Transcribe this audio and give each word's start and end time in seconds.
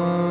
Amen. 0.00 0.29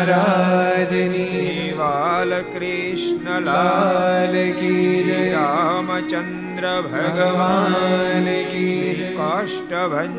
મહારાજની 0.00 1.74
બાલ 1.78 2.32
કૃષ્ણ 2.48 3.46
લાલ 3.46 4.36
કી 4.58 4.90
જય 5.00 5.22
રામચંદ્ર 5.32 6.66
ભગવાન 6.86 8.28
કી 8.50 9.08
કાષ્ટભન 9.16 10.14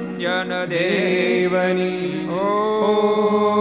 દેવની 0.70 2.12
ઓ 2.42 3.59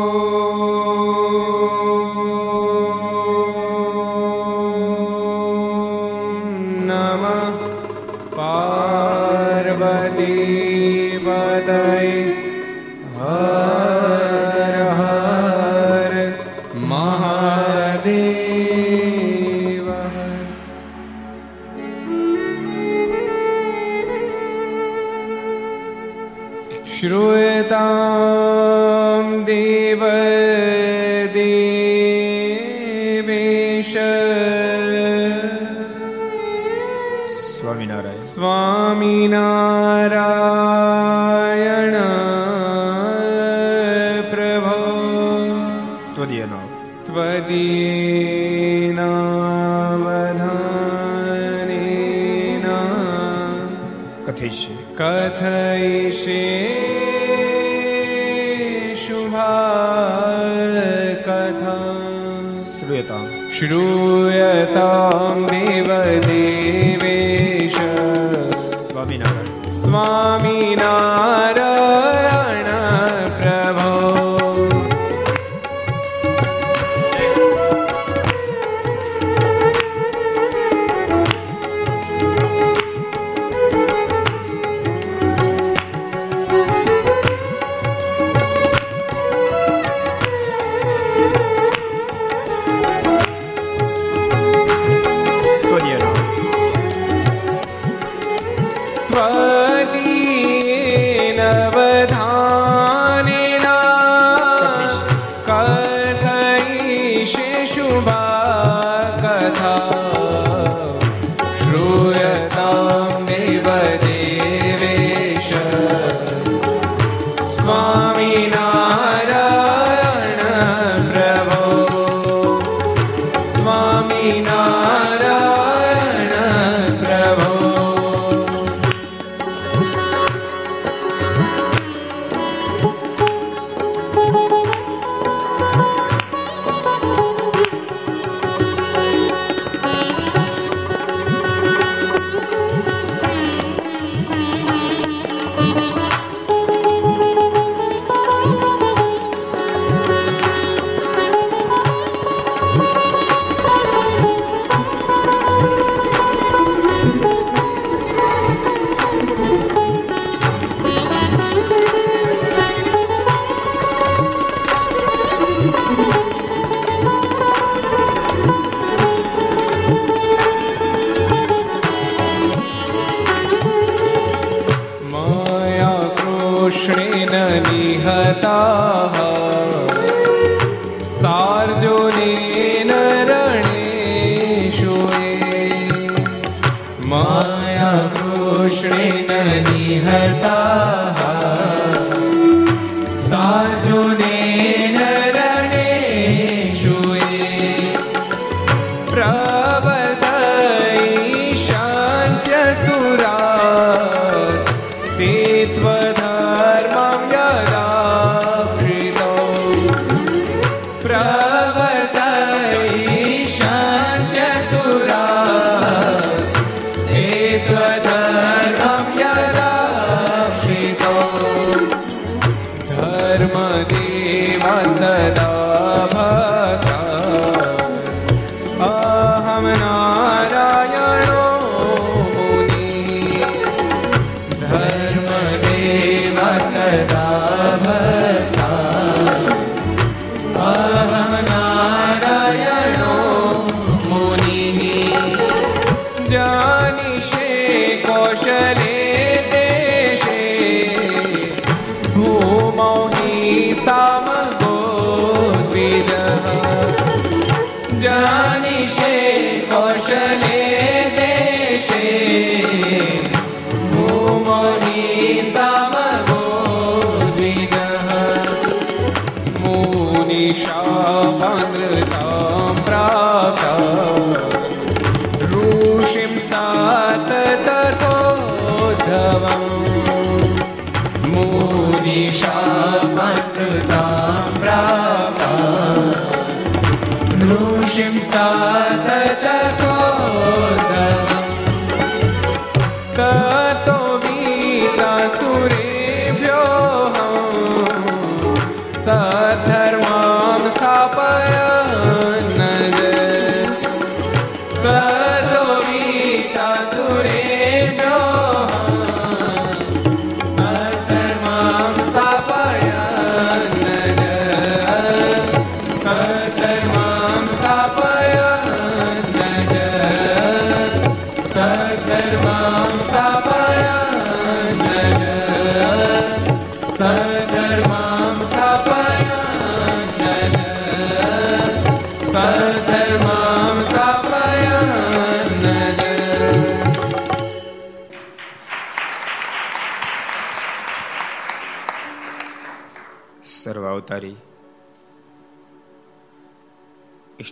સ્વામી 69.71 70.77
નારાયણ 70.77 72.08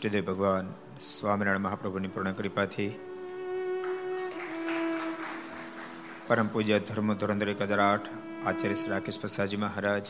ઈષ્ટદેવ 0.07 0.27
ભગવાન 0.27 0.67
સ્વામિનારાયણ 1.05 1.63
મહાપ્રભુની 1.63 2.11
પૂર્ણ 2.15 2.35
કૃપાથી 2.39 2.91
પરમ 6.29 6.49
પૂજ્ય 6.55 6.79
ધર્મ 6.89 7.11
ધોરંદર 7.21 7.51
એક 7.53 7.63
હજાર 7.63 7.83
આઠ 7.87 8.11
આચાર્ય 8.51 8.77
શ્રી 8.81 8.93
રાકેશ 8.93 9.19
પ્રસાદજી 9.23 9.61
મહારાજ, 9.65 10.05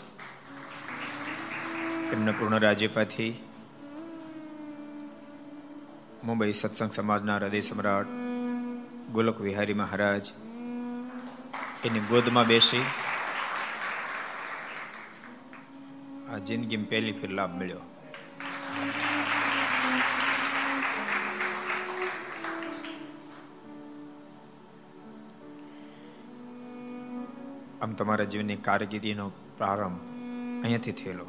એમના 2.12 2.37
પૂર્ણ 2.41 2.61
રાજ્યપાથી 2.67 3.33
મુંબઈ 6.26 6.53
સત્સંગ 6.61 6.93
સમાજના 6.99 7.38
હૃદય 7.41 7.65
સમ્રાટ 7.71 8.15
ગોલક 9.17 9.43
વિહારી 9.49 9.81
મહારાજ, 9.83 10.25
એની 11.87 12.07
ગોદમાં 12.12 12.49
બેસી 12.55 12.87
આ 16.31 16.38
જિંદગીમાં 16.49 16.91
પહેલી 16.91 17.21
ફેર 17.21 17.37
લાભ 17.41 17.55
મળ્યો. 17.61 17.85
આમ 27.87 27.95
તમારા 27.95 28.25
જીવનની 28.25 28.57
કારકિર્દીનો 28.57 29.28
પ્રારંભ 29.28 30.00
અહીંયાથી 30.62 30.93
થયેલો. 30.93 31.26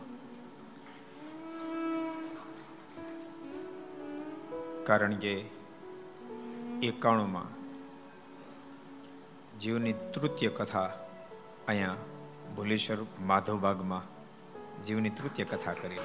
કારણ 4.84 5.16
કે 5.16 5.34
એકાણુંમાં 6.84 7.50
જીવની 9.60 9.94
તૃતીય 9.94 10.50
કથા 10.50 10.94
અહીંયા 11.68 11.96
ભુલેશ્વર 12.56 12.98
માધવબાગમાં 13.20 14.04
જીવની 14.84 15.10
તૃતીય 15.10 15.46
કથા 15.46 15.74
કરી. 15.74 15.98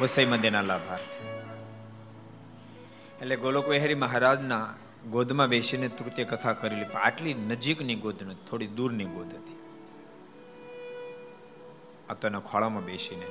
વસઈ 0.00 0.26
મંદિરના 0.26 0.60
લાભાર્થી. 0.60 1.28
એટલે 3.22 3.36
ગોલોક 3.36 3.68
વિહારી 3.68 3.94
મહારાજના 3.94 4.74
ગોદમાં 5.04 5.48
બેસીને 5.48 5.88
તૃતીય 5.88 6.24
કથા 6.24 6.52
કરેલી 6.52 6.84
આટલી 6.84 7.34
નજીકની 7.34 7.94
ગોદ 7.94 8.22
નથી, 8.22 8.46
થોડી 8.50 8.66
દૂરની 8.66 9.04
ગોદ 9.04 9.26
હતી. 9.26 9.58
આ 12.10 12.14
તો 12.14 12.40
ખોળામાં 12.40 12.84
બેસીને 12.84 13.26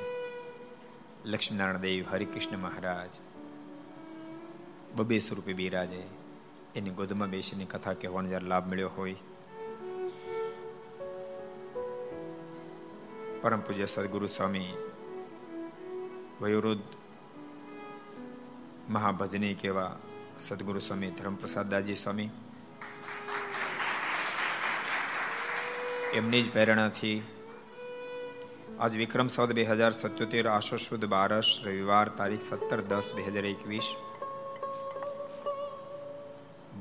લક્ષ્મીનારાયણ 1.26 1.78
દેવ, 1.78 2.06
હરિકૃષ્ણ 2.12 2.58
મહારાજ, 2.58 3.10
બબે 4.96 5.20
સ્વરૂપે 5.20 5.54
બિરાજે. 5.54 6.04
એની 6.76 6.90
ગોદમાં 6.90 7.30
બેસીને 7.30 7.66
કથા 7.66 7.94
કહેવાનો 7.94 8.28
જ્યારે 8.30 8.48
લાભ 8.48 8.70
મળ્યો 8.70 8.90
હોય. 8.90 9.16
પરમ 13.42 13.60
પૂજ્ય 13.60 13.86
સદગુરુ 13.86 14.26
સ્વામી 14.26 14.74
વયોવૃદ્ધ 16.42 16.82
મહાભજની 18.90 19.54
કેવા 19.54 19.98
સદગુરુ 20.40 20.80
સ્વામી 20.80 21.10
ધર્મપ્રસાદ 21.10 21.70
દાજી 21.70 21.96
સ્વામી 21.96 22.30
એમની 26.14 26.44
જ 26.44 26.50
પ્રેરણાથી 26.52 27.24
આજ 28.80 28.98
વિક્રમ 28.98 29.28
સદ 29.28 29.54
બે 29.54 29.64
હજાર 29.64 29.92
સત્યોતેર 29.92 30.48
આશો 30.48 30.78
સુદ 30.78 31.06
બારસ 31.06 31.62
રવિવાર 31.64 32.10
તારીખ 32.10 32.42
સત્તર 32.42 32.82
દસ 32.82 33.14
બે 33.14 33.22
હજાર 33.22 33.46
એકવીસ 33.46 33.84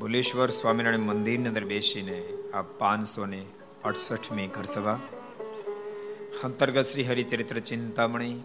ભુલેશ્વર 0.01 0.49
સ્વામિનારાયણ 0.49 1.01
મંદિરની 1.01 1.49
અંદર 1.49 1.65
બેસીને 1.65 2.19
આ 2.55 2.63
પાંચસો 2.63 3.27
ને 3.27 3.45
અડસઠમી 3.85 4.47
ઘરસભા, 4.47 4.99
અંતર્ગત 6.45 6.83
Shri 6.83 7.03
Haricharitra 7.03 7.59
Chintamani, 7.59 8.37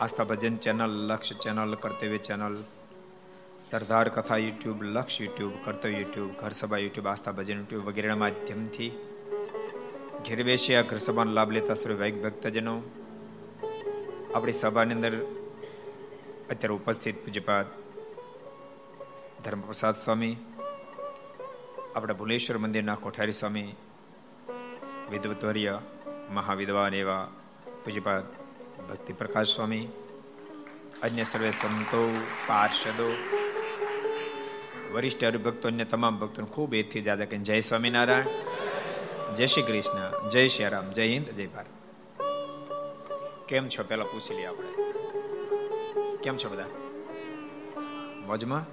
Aastha 0.00 0.24
Bhajan 0.24 0.56
channel 0.56 0.90
Lakshya 0.90 1.34
channel, 1.34 1.74
Kartavya 1.74 2.18
channel 2.18 2.64
Sardar 3.60 4.08
Katha 4.08 4.38
YouTube, 4.38 4.82
Lakshya 4.82 5.20
YouTube, 5.20 5.52
Kartavya 5.64 5.98
YouTube 6.00 6.30
ઘર 6.36 6.52
સભા 6.52 6.78
યુટ્યુબ, 6.78 7.06
આસ્થા 7.06 7.32
ભજન 7.32 7.58
યુટ્યુબ 7.58 7.88
વગેરેના 7.88 8.16
માધ્યમથી 8.16 8.92
ઘેર 10.26 10.44
બેસી 10.44 10.76
આ 10.76 10.82
ઘર 10.82 10.98
સભાનો 10.98 11.32
લાભ 11.32 11.50
લેતા 11.50 11.74
શ્રી 11.74 11.94
વૈક 11.94 12.16
ભક્તજનો 12.22 12.74
આપણી 14.34 14.52
સભાની 14.52 14.94
અંદર 14.94 15.14
અત્યારે 16.50 16.74
ઉપસ્થિત 16.74 17.16
પૂજ્યપાદ 17.24 17.66
ધર્મપ્રસાદ 19.44 19.96
સ્વામી, 19.96 20.36
આપણા 21.96 22.12
ભુલેશ્વર 22.12 22.58
મંદિરના 22.58 22.94
કોઠારી 22.94 23.32
સ્વામી, 23.32 23.70
વિદ્વતવર્ય 25.10 25.80
મહાવિદ્વાન 26.30 26.94
એવા 26.94 27.24
પૂજ્યપાદ 27.84 28.24
ભક્તિ 28.88 29.12
પ્રકાશ 29.12 29.50
સ્વામી, 29.56 29.86
અન્ય 31.02 31.24
સર્વે 31.24 31.50
સંતો, 31.50 32.02
પાર્ષદો 32.48 33.08
વરિષ્ઠ 34.92 35.24
હરિભક્તો 35.24 35.68
અન્ય 35.68 35.84
તમામ 35.84 36.18
ભક્તોને 36.18 36.48
ખૂબ 36.48 36.74
એથી 36.74 37.02
જાજા 37.02 37.24
કે 37.24 37.36
જય 37.36 37.60
સ્વામિનારાયણ, 37.60 39.34
જય 39.34 39.46
શ્રી 39.46 39.62
કૃષ્ણ, 39.62 40.28
જય 40.28 40.48
શ્રી 40.48 40.68
રામ, 40.68 40.90
જય 40.90 41.06
હિન્દ, 41.08 41.26
જય 41.26 41.46
ભારત. 41.46 41.66
કેમ 43.48 43.68
છો? 43.68 43.84
પેલા 43.84 44.04
પૂછી 44.04 44.34
લઈએ 44.34 44.46
આપણે. 44.46 44.92
કેમ 46.16 46.36
છો 46.36 46.48
બધા? 46.48 46.64
મોજમાં? 48.26 48.66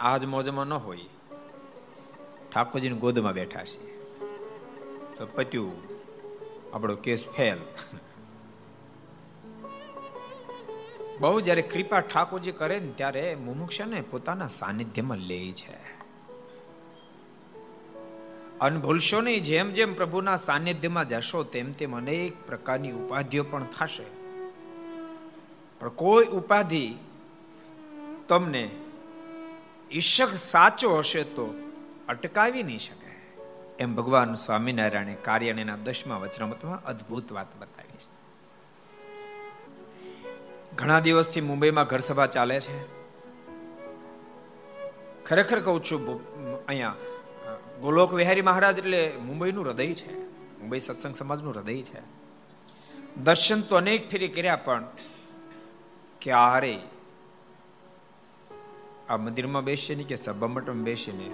આજ 0.00 0.24
મોજમાં 0.24 0.66
ન 0.66 0.72
હોય. 0.72 0.98
ઠાકોરજીની 2.54 2.96
ગોદમાં 2.96 3.32
બેઠા 3.32 3.64
છે 3.64 4.10
તો 5.16 5.26
પત્યું, 5.26 5.72
આપણો 6.74 6.96
કેસ 6.96 7.26
ફેલ. 7.36 7.58
બહુ 11.20 11.40
જ્યારે 11.40 11.62
કૃપા 11.62 12.00
ઠાકોરજી 12.00 12.52
કરે 12.52 12.80
ને 12.80 12.92
ત્યારે 12.92 13.34
મુમુક્ષને 13.34 14.00
પોતાના 14.00 14.48
સાનિધ્યમાં 14.48 15.18
લે 15.18 15.52
છે. 15.52 15.94
અનભૂલશો 18.60 19.20
નહીં, 19.20 19.42
જેમ 19.42 19.70
જેમ 19.70 19.94
પ્રભુના 19.94 20.36
સાનિધ્યમાં 20.36 21.08
જશો, 21.08 21.42
તેમ 21.42 21.70
તેમ 21.70 21.96
અનેક 21.96 22.46
પ્રકારની 22.46 22.92
ઉપાધિઓ 22.92 23.44
પણ 23.44 23.64
થશે. 23.64 24.06
પણ 25.80 25.88
કોઈ 25.88 26.26
ઉપાધિ 26.26 26.94
તમને 28.28 28.70
ઈશક 29.90 30.28
સાચો 30.28 30.96
હશે 30.96 31.22
તો 31.22 31.54
અટકાવી 32.08 32.62
નહીં 32.62 32.78
શકે. 32.78 33.04
એમ 33.78 33.94
ભગવાન 33.94 34.34
સ્વામિનારાયણે 34.34 35.14
કાર્યના 35.14 35.76
દસમા 35.76 36.16
વચનામતમાં 36.16 36.84
અદ્ભુત 36.84 37.32
વાત 37.32 37.56
બતાવી. 37.56 37.73
ઘણા 40.76 41.00
દિવસથી 41.00 41.40
મુંબઈમાં 41.40 41.84
ઘર 41.84 41.98
સભા 41.98 42.26
ચાલે 42.26 42.60
છે. 42.60 42.76
ખરેખર 45.24 45.60
કહું 45.60 45.82
છું 45.82 46.66
અહીંયા 46.66 46.94
ગોલોક 47.80 48.14
વિહારી 48.14 48.42
મહારાજ 48.42 48.78
એટલે 48.78 49.12
મુંબઈનું 49.22 49.64
હૃદય 49.64 49.94
છે. 49.94 50.12
મુંબઈ 50.58 50.80
સત્સંગ 50.80 51.14
સમાજનું 51.14 51.54
હૃદય 51.54 51.82
છે. 51.82 52.00
દર્શન 53.16 53.60
તો 53.60 53.76
અનેક 53.76 54.10
ફેરી 54.10 54.28
કર્યા 54.28 54.56
પણ 54.56 54.84
ક્યારે 56.20 56.78
આ 59.08 59.16
મંદિરમાં 59.16 59.64
બેસીને 59.64 60.04
કે 60.04 60.16
સભા 60.16 60.46
બેસીને 60.72 61.30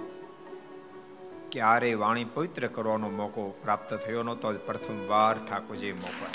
ક્યારે 1.51 1.93
વાણી 1.93 2.23
પવિત્ર 2.23 2.67
કરવાનો 2.67 3.09
મોકો 3.09 3.49
પ્રાપ્ત 3.63 3.93
થયો 3.93 4.23
નહોતો 4.23 4.51
પ્રથમ 4.51 5.07
વાર 5.07 5.35
ઠાકોરજી 5.37 5.93
મોકો 5.93 6.25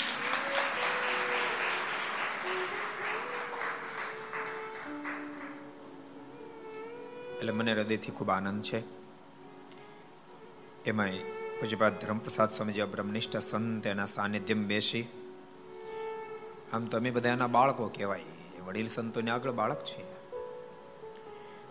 એટલે 7.37 7.51
મને 7.51 7.73
હૃદયથી 7.73 8.11
ખૂબ 8.11 8.29
આનંદ 8.29 8.61
છે. 8.61 8.83
એમાંય 10.85 11.17
પૂજ્યપાદ 11.59 11.99
ધર્મપ્રસાદ 11.99 12.49
સ્વામીજી 12.49 12.83
બ્રહ્મનિષ્ઠ 12.83 13.37
સંત 13.37 13.87
એના 13.87 14.05
સાનિધ્યમાં 14.05 14.65
બેસી. 14.65 15.07
આમ 16.73 16.85
તો 16.85 16.97
અમે 16.97 17.11
બધા 17.11 17.29
એના 17.29 17.47
બાળકો 17.47 17.87
કહેવાય. 17.87 18.23
વડીલ 18.65 18.87
સંતોને 18.87 19.31
આગળ 19.31 19.51
બાળક 19.51 19.85
છીએ 19.85 20.05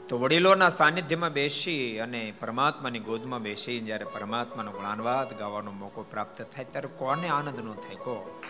તો 0.08 0.18
વડીલોના 0.18 0.68
સાનિધ્યમાં 0.68 1.32
બેસી 1.32 1.98
અને 1.98 2.34
પરમાત્માની 2.40 2.98
ગોદમાં 2.98 3.42
બેસી 3.42 3.80
જ્યારે 3.80 4.04
પરમાત્માનો 4.04 4.70
ગુણાનવાદ 4.72 5.38
ગાવાનો 5.38 5.72
મોકો 5.72 6.02
પ્રાપ્ત 6.02 6.42
થાય 6.42 6.64
ત્યારે 6.64 6.88
કોને 6.96 7.28
આનંદ 7.28 7.60
નો 7.60 7.74
થાય? 7.74 7.94
કો? 7.94 8.40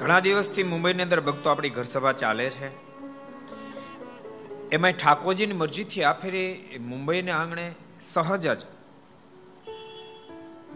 ઘણા 0.00 0.20
દિવસથી 0.20 0.62
મુંબઈની 0.62 1.02
અંદર 1.02 1.20
ભક્તો 1.20 1.50
આપણી 1.50 1.68
ઘર 1.68 1.82
સભા 1.82 2.12
ચાલે 2.12 2.50
છે. 2.50 2.68
એમાં 4.70 4.92
ઠાકોરજીની 4.92 5.52
મરજીથી 5.52 6.04
આ 6.04 6.12
ફેરે 6.12 6.42
મુંબઈને 6.80 7.30
આંગણે 7.30 7.66
સહજ 8.00 8.46
જ 8.48 8.62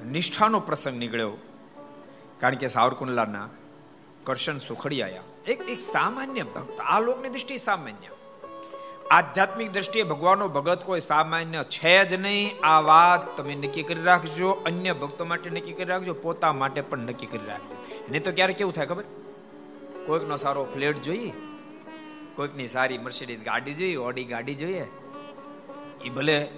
નિષ્ઠાનો 0.06 0.60
પ્રસંગ 0.60 0.98
નીકળ્યો. 0.98 1.36
કારણ 2.40 2.54
કે 2.54 2.68
સાવરકુંડલાના 2.68 3.48
કરશન 4.24 4.58
સુખડી 4.58 5.02
આવ્યા 5.02 5.22
એક 5.48 5.68
એક 5.68 5.80
સામાન્ય 5.80 6.42
ભક્ત, 6.42 6.80
આ 6.80 7.00
લોકની 7.00 7.28
દ્રષ્ટિ 7.28 7.56
સામાન્ય. 7.56 8.13
આધ્યાત્મિક 9.10 9.72
દ્રષ્ટિએ 9.72 10.02
ભગવાનનો 10.02 10.48
ભગત 10.48 10.84
કોઈ 10.84 11.00
સામાન્ય 11.00 11.64
છે 11.64 12.04
જ 12.04 12.14
નહીં. 12.14 12.66
આ 12.66 12.80
વાત 12.80 13.36
તમે 13.36 13.54
નક્કી 13.54 13.82
કરી 13.82 14.02
રાખજો. 14.02 14.50
અન્ય 14.50 14.92
ભક્તો 14.92 15.24
માટે 15.24 15.50
નક્કી 15.50 15.72
કરી 15.72 15.84
રાખજો. 15.84 16.14
પોતા 16.14 16.52
માટે 16.52 16.80
પણ 16.80 16.98
નક્કી 16.98 17.26
કરી 17.26 17.46
રાખજો. 17.46 17.76
નહીં 18.10 18.22
તો 18.22 18.32
ક્યારે 18.32 18.52
કેવું 18.52 18.72
થાય 18.72 18.86
ખબર? 18.86 19.04
કોઈકનો 20.06 20.36
સારો 20.36 20.64
ફ્લેટ 20.64 21.02
જોઈએ. 21.02 21.32
કોઈકની 22.36 22.68
સારી 22.68 22.98
મર્સિડીઝ 22.98 23.42
ગાડી 23.42 23.74
જોઈએ, 23.74 23.96
ઓડી 23.96 24.24
ગાડી 24.24 24.54
જોઈએ. 24.54 24.86
એ 26.04 26.08
ભલે 26.08 26.50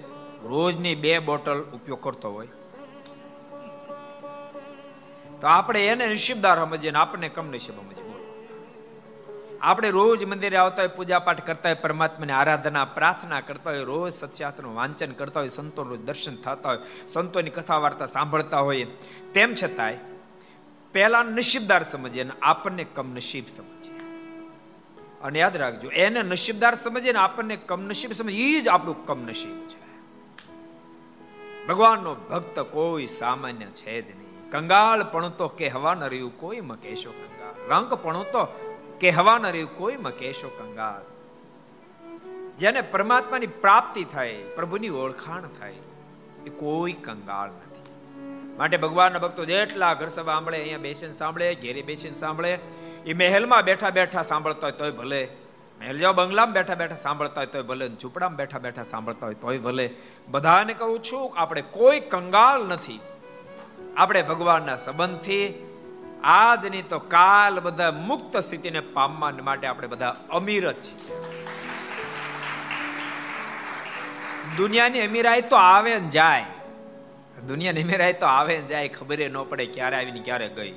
રોજની 0.43 0.95
બે 0.95 1.19
બોટલ 1.19 1.61
ઉપયોગ 1.61 2.01
કરતો 2.01 2.31
હોય. 2.31 2.47
તો 5.41 5.47
આપણે 5.47 5.87
એને 5.87 6.07
નસીબદાર 6.07 6.65
સમજીએ 6.65 6.91
આપણને 6.91 7.29
કમ 7.29 7.47
નસીબ 7.47 7.75
સમજીએ. 7.75 8.06
આપણે 9.61 9.89
રોજ 9.89 10.25
મંદિરે 10.25 10.57
આવતા 10.57 10.75
હોય 10.75 10.87
પૂજા 10.87 11.19
પાઠ 11.19 11.45
કરતા 11.47 11.69
હોય, 11.69 11.73
પરમાત્માની 11.73 12.33
આરાધના, 12.33 12.85
પ્રાર્થના 12.85 13.41
કરતા 13.41 13.69
હોય, 13.69 13.83
રોજ 13.83 14.13
સત્યાત્રનું 14.13 14.75
વાંચન 14.75 15.11
કરતા 15.11 15.39
હોય, 15.39 15.49
સંતોનું 15.49 16.05
દર્શન 16.05 16.35
થતા 16.35 16.69
હોય, 16.69 16.77
સંતોની 17.07 17.49
કથા 17.49 17.77
વાર્તા 17.77 18.05
સાંભળતા 18.05 18.59
હોય 18.59 18.83
તેમ 19.33 19.55
છતાંય, 19.63 19.97
પહેલા 20.93 21.23
નસીબદાર 21.23 21.83
સમજીએ 21.83 22.21
અને 22.21 22.31
આપણને 22.41 22.83
કમનસીબ 22.83 23.47
સમજીએ. 23.47 23.97
અને 25.21 25.39
યાદ 25.39 25.57
રાખજો, 25.57 25.89
એને 25.89 26.23
નસીબદાર 26.23 26.75
સમજીએ 26.75 27.13
ને 27.13 27.19
આપણને 27.19 27.55
કમનસીબ 27.55 28.11
સમજીએ 28.11 28.57
એ 28.57 28.61
જ 28.61 28.67
આપણું 28.67 29.05
કમનસીબ 29.05 29.67
છે. 29.67 29.87
ભગવાનનો 31.67 32.15
ભક્ત 32.15 32.59
કોઈ 32.59 33.07
સામાન્ય 33.07 33.65
છે 33.65 34.01
જ 34.01 34.15
નહીં. 34.15 34.51
કંગાળ 34.51 35.03
પણ 35.03 35.29
તો 35.29 35.47
કહેવા 35.47 35.93
ન 35.93 36.03
રહ્યું 36.03 36.37
કોઈ 36.37 36.61
મકેશો 36.61 37.11
કંગાળ. 37.11 37.77
રંગ 37.77 37.93
પણ 37.93 38.13
તો 38.23 38.66
કે 38.99 39.09
હવાના 39.09 39.49
રહ્યું 39.49 39.77
કોઈ 39.77 39.97
મકેશો 39.97 40.49
કંગાલ? 40.49 41.01
જેને 42.59 42.81
પરમાત્માની 42.81 43.47
પ્રાપ્તિ 43.47 44.03
થાય 44.03 44.35
પ્રભુની 44.35 44.89
ઓળખાણ 44.89 45.41
થાય 45.41 45.73
એ 46.45 46.49
કોઈ 46.49 46.93
કંગાળ 46.93 47.49
નથી. 47.49 47.93
માટે 48.57 48.77
ભગવાનના 48.77 49.19
ભક્તો 49.19 49.45
જેટલા 49.45 49.93
ઘર 49.93 50.07
સભા 50.07 50.33
સાંભળે, 50.33 50.57
અહીંયા 50.57 50.77
બેસીને 50.77 51.13
સાંભળે, 51.13 51.55
ઘેરે 51.55 51.81
બેસીને 51.81 52.13
સાંભળે, 52.13 52.59
એ 53.05 53.13
મહેલમાં 53.13 53.61
બેઠા 53.61 53.89
બેઠા 53.89 54.21
સાંભળતા 54.21 54.67
હોય 54.67 54.71
તોય 54.71 54.91
ભલે. 54.91 55.27
મહેલ 55.79 55.97
જાઓ 55.97 56.13
બંગલામાં 56.13 56.53
બેઠા 56.53 56.75
બેઠા 56.75 56.95
સાંભળતા 56.95 57.41
હોય 57.41 57.45
તોય 57.45 57.61
ભલે 57.61 57.89
ઝૂંપડામાં 57.89 58.35
બેઠા 58.35 58.59
બેઠા 58.59 58.83
સાંભળતા 58.83 59.25
હોય 59.25 59.35
તોય 59.35 59.57
ભલે. 59.57 59.89
બધાને 60.27 60.73
કહું 60.73 61.03
છું, 61.03 61.33
આપણે 61.37 61.61
કોઈ 61.61 61.99
કંગાળ 61.99 62.63
નથી. 62.63 62.99
આપણે 63.97 64.21
ભગવાનના 64.21 64.77
સંબંધથી 64.77 65.66
આજની 66.23 66.81
તો 66.81 66.99
કાલ 66.99 67.59
બધા 67.59 67.91
મુક્ત 67.91 68.37
સ્થિતિને 68.37 68.79
પામવા 68.79 69.33
માટે 69.43 69.67
આપણે 69.67 69.87
બધા 69.87 70.15
અમીર 70.29 70.71
જ 70.71 70.81
છીએ. 70.81 71.15
દુનિયાની 74.57 75.01
અમીરાઈ 75.01 75.41
તો 75.41 75.55
આવે 75.55 75.99
ને 75.99 76.09
જાય. 76.09 76.45
દુનિયાની 77.47 77.83
અમીરાઈ 77.83 78.13
તો 78.13 78.25
આવે 78.25 78.57
ને 78.57 78.65
જાય, 78.67 78.87
ખબર 78.87 79.29
ન 79.29 79.43
પડે 79.43 79.65
ક્યારે 79.65 79.95
આવીને 79.95 80.19
ક્યારે 80.19 80.49
ગઈ. 80.49 80.73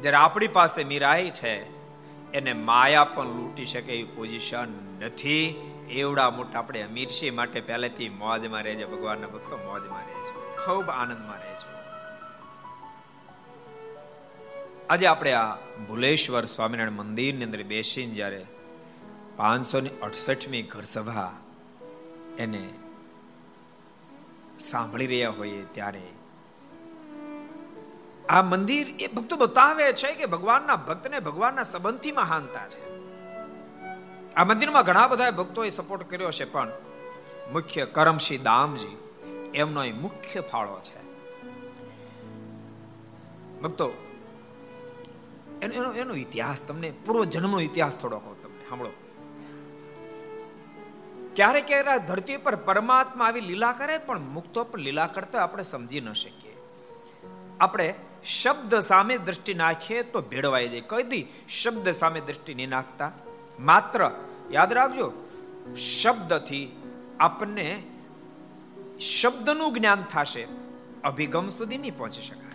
જ્યારે 0.00 0.16
આપણી 0.16 0.48
પાસે 0.48 0.84
મીરાઈ 0.84 1.30
છે, 1.30 1.80
એને 2.32 2.52
માયા 2.52 3.04
પણ 3.04 3.26
લૂંટી 3.26 3.64
શકે 3.64 3.92
એવી 3.92 4.04
પોઝિશન 4.04 4.68
નથી. 5.00 5.66
એવડા 5.90 6.30
મોટા 6.30 6.58
આપણે 6.58 6.82
અમીર 6.82 7.08
છીએ, 7.08 7.30
માટે 7.30 7.60
પહેલેથી 7.60 8.08
મોજમાં 8.08 8.62
રહેજે, 8.62 8.84
ભગવાનના 8.84 9.26
ભક્તો 9.26 9.56
મોજમાં 9.56 10.00
રહેજો, 10.00 10.56
ખૂબ 10.64 10.90
આનંદમાં 10.90 11.36
રહેજો. 11.36 11.69
આજે 14.90 15.06
આપણે 15.06 15.32
આ 15.32 15.54
ભુલેશ્વર 15.88 16.44
સ્વામિનારાયણ 16.44 16.90
મંદિરની 16.90 17.44
અંદર 17.44 17.62
બેસીને 17.62 18.14
જ્યારે 18.14 18.46
પાંચસો 19.36 19.80
ને 19.80 19.90
અડસઠમી 20.02 20.62
ઘરસભા 20.62 21.32
એને 22.38 22.68
સાંભળી 24.58 25.06
રહ્યા 25.06 25.30
હોઈએ 25.30 25.62
ત્યારે 25.62 26.02
આ 28.28 28.42
મંદિર 28.42 28.86
એ 29.00 29.06
ભક્તો 29.06 29.36
બતાવે 29.36 29.92
છે 29.92 30.12
કે 30.12 30.26
ભગવાનના 30.26 30.76
ભક્તને 30.76 31.20
ભગવાનના 31.20 31.62
સંબંધથી 31.62 32.12
મહાનતા 32.12 32.68
છે. 32.68 32.82
આ 34.34 34.44
મંદિરમાં 34.44 34.82
ઘણા 34.82 35.08
બધા 35.08 35.30
ભક્તોએ 35.30 35.68
સપોર્ટ 35.68 36.10
કર્યો 36.10 36.30
છે, 36.30 36.44
પણ 36.44 36.68
મુખ્ય 37.52 37.84
કરમશી 37.84 38.38
દામજી 38.38 38.98
એમનો 39.54 39.84
એ 39.84 39.92
મુખ્ય 39.92 40.40
ફાળો 40.40 40.80
છે. 40.80 41.00
ભક્તો 43.60 44.09
એનો 45.62 45.74
એનો 45.74 45.94
એનો 45.94 46.14
ઇતિહાસ 46.14 46.62
તમને, 46.62 46.92
પૂર્વ 47.06 47.24
જન્મનો 47.24 47.60
ઇતિહાસ 47.60 47.96
થોડો 47.96 48.18
કહો 48.18 48.36
તમને, 48.42 48.68
સાંભળો. 48.68 48.90
ક્યારે 51.36 51.60
ક્યારે 51.60 51.98
ધરતી 51.98 52.36
પર 52.36 52.56
પરમાત્મા 52.56 53.24
આવી 53.24 53.40
લીલા 53.40 53.72
કરે, 53.72 53.98
પણ 53.98 54.20
મુક્તો 54.20 54.64
પણ 54.64 54.78
લીલા 54.78 55.06
કરતા 55.06 55.42
આપણે 55.42 55.62
સમજી 55.62 56.00
ન 56.00 56.12
શકીએ. 56.12 56.56
આપણે 57.60 57.94
શબ્દ 58.24 58.74
સામે 58.74 59.18
દ્રષ્ટિ 59.18 59.54
નાખીએ 59.54 60.02
તો 60.02 60.20
ભેળવાઈ 60.20 60.68
જાય. 60.68 60.80
કઈ 60.80 61.02
દી, 61.02 61.26
શબ્દ 61.48 61.88
સામે 61.88 62.20
દ્રષ્ટિ 62.20 62.54
નહીં 62.54 62.68
નાખતા. 62.68 63.12
માત્ર, 63.60 64.10
યાદ 64.50 64.72
રાખજો, 64.72 65.12
શબ્દથી 65.76 66.82
આપણને 67.20 67.82
શબ્દનું 68.98 69.74
જ્ઞાન 69.74 70.02
થશે, 70.02 70.46
અભિગમ 71.04 71.48
સુધી 71.48 71.78
નહીં 71.78 71.96
પહોંચી 71.96 72.22
શકાય. 72.22 72.49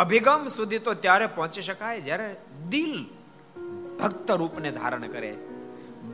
અભિગમ 0.00 0.46
સુધી 0.46 0.78
તો 0.78 0.94
ત્યારે 0.94 1.26
પહોંચી 1.26 1.62
શકાય 1.62 2.00
જ્યારે 2.00 2.36
દિલ 2.68 3.06
ભક્ત 3.98 4.30
રૂપને 4.30 4.72
ધારણ 4.72 5.08
કરે. 5.08 5.36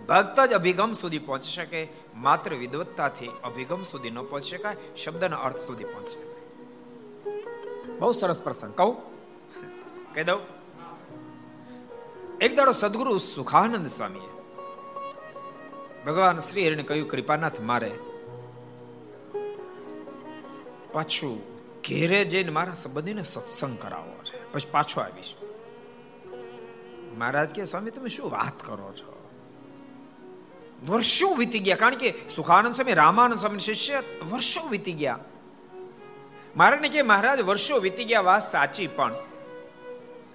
ભક્ત 0.08 0.40
જ 0.40 0.52
અભિગમ 0.52 0.92
સુધી 0.92 1.18
પહોંચી 1.18 1.50
શકે, 1.50 1.88
માત્ર 2.16 2.54
વિદવત્તાથી 2.54 3.30
અભિગમ 3.44 3.82
સુધી 3.82 4.10
ન 4.10 4.22
પહોંચી 4.22 4.56
શકાય, 4.56 4.76
શબ્દના 4.96 5.36
અર્થ 5.36 5.58
સુધી 5.58 5.84
પહોંચી 5.84 6.12
શકાય. 6.12 6.26
બહુ 7.98 8.12
સરસ 8.12 8.42
પ્રસંગ. 8.42 8.74
કહું? 8.74 8.96
કહી 10.14 10.24
દઉં? 10.24 10.40
એક 12.40 12.56
દાડો 12.56 12.72
સદગુરુ 12.72 13.18
સુખાનંદ 13.18 13.86
સ્વામીએ 13.86 14.30
ભગવાન 16.06 16.38
શ્રી 16.38 16.66
હરિને 16.66 16.82
કહ્યું, 16.82 17.08
કૃપાનાથ, 17.08 17.60
મારે 17.60 17.92
પાછું 20.92 21.55
ઘેરે 21.88 22.24
જઈને 22.24 22.50
મારા 22.50 22.72
સંબંધીને 22.72 23.22
સત્સંગ 23.22 23.78
કરાવવો 23.78 24.24
છે. 24.24 24.52
પછી 24.52 24.66
પાછો 24.70 25.00
આવીશ. 25.00 25.34
મહારાજ 27.18 27.48
કે, 27.48 27.64
સ્વામી, 27.64 27.90
તમે 27.90 28.08
શું 28.08 28.30
વાત 28.30 28.62
કરો 28.62 28.92
છો? 28.92 29.30
વર્ષો 30.86 31.34
વીતી 31.34 31.58
ગયા. 31.58 31.76
કારણ 31.76 31.94
કે 31.94 32.14
સુખાનંદ 32.30 32.74
સ્વામી, 32.74 32.92
રામાનંદ 32.92 33.38
સ્વામી 33.38 33.58
શિષ્ય 33.58 34.02
વર્ષો 34.30 34.68
વીતી 34.68 34.92
ગયા. 34.92 35.18
મારાને 36.56 36.88
કે, 36.88 37.02
મહારાજ, 37.02 37.40
વર્ષો 37.40 37.78
વીતી 37.78 38.04
ગયા, 38.04 38.20
વાત 38.20 38.50
સાચી, 38.50 38.86
પણ 38.86 39.14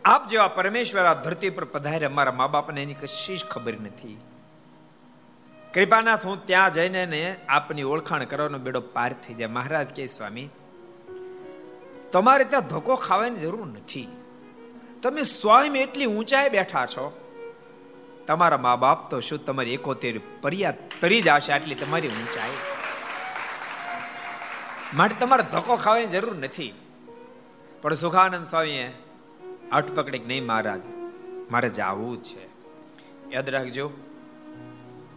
આપ 0.05 0.27
જેવા 0.27 0.47
પરમેશ્વર 0.47 1.05
આ 1.05 1.13
ધરતી 1.13 1.49
પર 1.49 1.65
પધારે 1.65 2.05
અમારા 2.05 2.31
મા 2.31 2.47
બાપને 2.47 2.83
એની 2.83 2.93
કશી 2.93 3.37
જ 3.37 3.45
ખબર 3.45 3.73
નથી. 3.73 4.21
કૃપાનાથ, 5.73 6.25
હું 6.25 6.45
ત્યાં 6.45 6.73
જઈને 6.73 7.35
આપની 7.47 7.83
ઓળખાણ 7.83 8.23
કરવાનો 8.23 8.57
બેડો 8.57 8.81
પાર 8.81 9.13
થઈ 9.13 9.33
જાય. 9.33 9.47
મહારાજ 9.47 9.87
કે, 9.87 10.05
સ્વામી 10.05 10.49
તમારે 12.11 12.43
ત્યાં 12.43 12.67
ધક્કો 12.67 12.95
ખાવાની 12.95 13.37
જરૂર 13.37 13.65
નથી. 13.65 14.07
તમે 15.01 15.23
સ્વયં 15.23 15.75
એટલી 15.75 16.05
ઊંચાઈ 16.05 16.49
બેઠા 16.49 16.85
છો. 16.85 17.05
તમારા 18.27 18.57
મા 18.57 18.75
બાપ 18.75 19.09
તો 19.11 19.19
શું 19.19 19.45
તમારી 19.45 19.73
એકોતેર 19.73 20.19
પર્યા 20.41 20.73
તરી 21.01 21.21
જશે 21.21 21.53
આટલી 21.53 21.75
તમારી 21.75 22.07
ઊંચાઈ? 22.07 22.59
માટે 24.93 25.15
તમારે 25.19 25.43
ધક્કો 25.51 25.75
ખાવાની 25.75 26.07
જરૂર 26.07 26.35
નથી. 26.35 26.73
પણ 27.81 27.93
સુખાનંદ 27.93 28.45
સ્વામીએ 28.45 28.87
અટ 29.71 29.95
પકડી 29.95 30.19
નહીં 30.19 30.45
મહારાજ, 30.45 30.81
મારે 31.51 31.69
જવું 31.69 32.23
છે. 32.23 32.45
યાદ 33.31 33.49
રાખજો, 33.49 33.91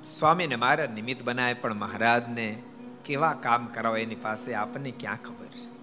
સ્વામીને 0.04 0.56
મારા 0.56 0.86
નિમિત્ત 0.86 1.22
બનાવે 1.22 1.54
પણ 1.54 1.74
મહારાજને 1.74 2.62
કેવા 3.04 3.32
કામ 3.32 3.66
કરાવે 3.66 4.02
એની 4.02 4.14
પાસે 4.14 4.54
આપણને 4.54 4.90
ક્યાં 4.90 5.22
ખબર 5.22 5.46
છે? 5.46 5.73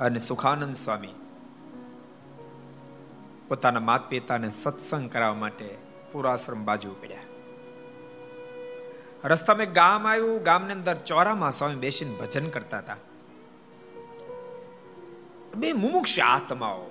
અને 0.00 0.18
સુખાનંદ 0.18 0.76
સ્વામી 0.76 1.14
પોતાના 3.48 3.80
માત 3.80 4.08
પિતાને 4.08 4.50
સત્સંગ 4.50 5.10
કરાવવા 5.10 5.34
માટે 5.34 5.78
પૂરાશ્રમ 6.12 6.64
બાજુ 6.64 6.96
પડ્યા 7.02 7.18
રસ્તામાં 9.24 9.72
ગામ 9.72 10.06
આવ્યું, 10.06 10.42
ગામની 10.42 10.72
અંદર 10.72 10.94
ચોરામાં 10.94 11.52
સ્વામી 11.52 11.74
બેસીને 11.74 12.14
ભજન 12.14 12.48
કરતા 12.48 12.78
હતા. 12.78 12.96
બે 15.56 15.72
મુમુક્ષ 15.72 16.20
આત્માઓ. 16.20 16.90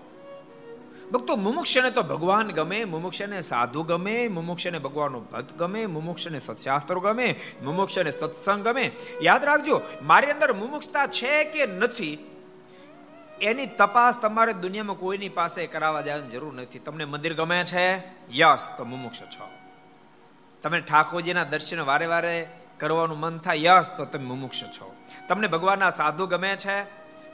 ભક્તો 1.11 1.35
મુમુક્ષને 1.35 1.91
તો 1.91 2.01
ભગવાન 2.01 2.47
ગમે, 2.47 2.83
મુમુક્ષને 2.83 3.41
સાધુ 3.41 3.83
ગમે, 3.83 4.27
મુમુક્ષને 4.27 4.79
ભગવાનનો 4.79 5.19
ભક્ત 5.19 5.53
ગમે, 5.53 5.85
મુમુક્ષને 5.85 6.39
સત્શાસ્ત્રો 6.39 6.99
ગમે, 6.99 7.39
મુમુક્ષને 7.63 8.11
સત્સંગ 8.11 8.63
ગમે. 8.63 8.91
યાદ 9.21 9.45
રાખજો, 9.45 9.81
મારી 10.03 10.31
અંદર 10.31 10.53
મુમુક્ષતા 10.53 11.07
છે 11.07 11.43
કે 11.43 11.65
નથી 11.65 12.32
એની 13.43 13.65
તપાસ 13.65 14.19
તમારે 14.21 14.53
દુનિયામાં 14.53 14.95
કોઈની 14.95 15.29
પાસે 15.29 15.67
કરાવવા 15.67 16.01
જવાની 16.01 16.27
જરૂર 16.27 16.53
નથી. 16.53 16.79
તમને 16.79 17.06
મંદિર 17.06 17.34
ગમે 17.34 17.63
છે? 17.63 17.97
યસ, 18.32 18.69
તો 18.77 18.84
મુમુક્ષ 18.84 19.21
છો. 19.21 19.49
તમે 20.63 20.82
ઠાકોરજીના 20.82 21.43
દર્શન 21.43 21.82
વારે 21.82 22.06
વારે 22.06 22.47
કરવાનું 22.77 23.19
મન 23.19 23.38
થાય, 23.38 23.58
યસ, 23.58 23.97
તો 23.97 24.06
તમે 24.06 24.25
મુમુક્ષ 24.25 24.63
છો. 24.63 24.95
તમને 25.27 25.47
ભગવાનના 25.47 25.89
સાધુ 25.89 26.27
ગમે 26.27 26.56
છે? 26.56 26.84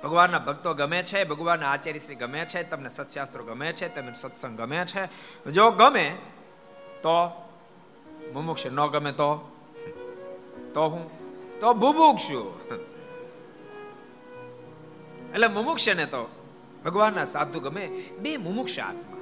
ભગવાનના 0.01 0.39
ભક્તો 0.39 0.73
ગમે 0.73 1.03
છે? 1.03 1.23
ભગવાનના 1.23 1.71
આચાર્ય 1.71 1.99
શ્રી 1.99 2.15
ગમે 2.15 2.45
છે? 2.45 2.63
તમને 2.63 2.89
સત્શાસ્ત્રો 2.89 3.43
ગમે 3.43 3.71
છે? 3.71 3.95
તમને 3.95 4.13
સત્સંગ 4.13 4.57
ગમે 4.57 4.85
છે? 4.85 5.05
જો 5.51 5.71
ગમે, 5.71 6.15
તો 7.03 7.47
મુમુક્ષ. 8.33 8.67
ન 8.67 8.85
ગમે 8.85 9.11
તો? 9.11 9.57
તો 10.73 10.87
હું? 10.87 11.19
તો 11.59 11.73
બુભુક્ષુ 11.73 12.59
એટલે 15.33 15.47
મુમુક્ષ 15.47 15.89
ને 15.89 16.05
તો 16.05 16.29
ભગવાનના 16.85 17.25
સાધુ 17.25 17.59
ગમે, 17.59 17.87
બે 18.19 18.37
મુમુક્ષ 18.37 18.79
આત્મા. 18.79 19.19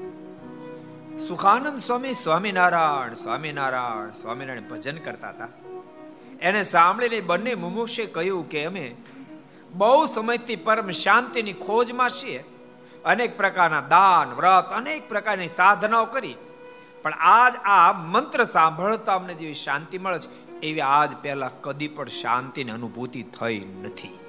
સુખાનંદ 1.20 1.80
સ્વામી 1.80 2.13
સ્વામિનારાયણ 2.13 3.13
સ્વામિનારાયણ 3.13 4.10
સ્વામિનારાયણ 4.10 4.70
ભજન 4.70 4.98
કરતા 4.98 5.30
હતા. 5.30 5.48
એને 6.41 6.63
સાંભળીને 6.63 7.22
બંને 7.22 7.56
મુમુક્ષે 7.56 8.06
કહ્યું 8.06 8.50
કે 8.50 8.65
અમે 8.65 8.96
બહુ 9.74 10.06
સમયથી 10.06 10.56
પરમ 10.56 10.91
શાંતિની 10.91 11.54
ખોજમાં 11.54 12.10
છીએ. 12.10 12.43
અનેક 13.06 13.38
પ્રકારના 13.38 13.82
દાન, 13.82 14.36
વ્રત, 14.36 14.74
અનેક 14.74 15.10
પ્રકારની 15.10 15.48
સાધનાઓ 15.48 16.06
કરી. 16.06 16.36
પણ 17.04 17.13
આજ 17.13 17.56
આ 17.56 17.93
મંત્ર 17.93 18.43
સાંભળતા 18.43 19.15
અમને 19.15 19.34
જેવી 19.34 19.54
શાંતિ 19.54 19.98
મળે 19.98 20.20
છે, 20.20 20.60
એવી 20.60 20.82
આજ 20.82 21.15
પહેલા 21.22 21.50
કદી 21.62 21.88
પણ 21.88 22.08
શાંતિની 22.08 22.72
અનુભૂતિ 22.72 23.24
થઈ 23.24 23.60
નથી. 23.84 24.20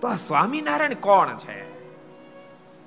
તો 0.00 0.08
આ 0.08 0.14
સ્વામિનારાયણ 0.14 0.94
કોણ 0.94 1.36
છે? 1.36 1.70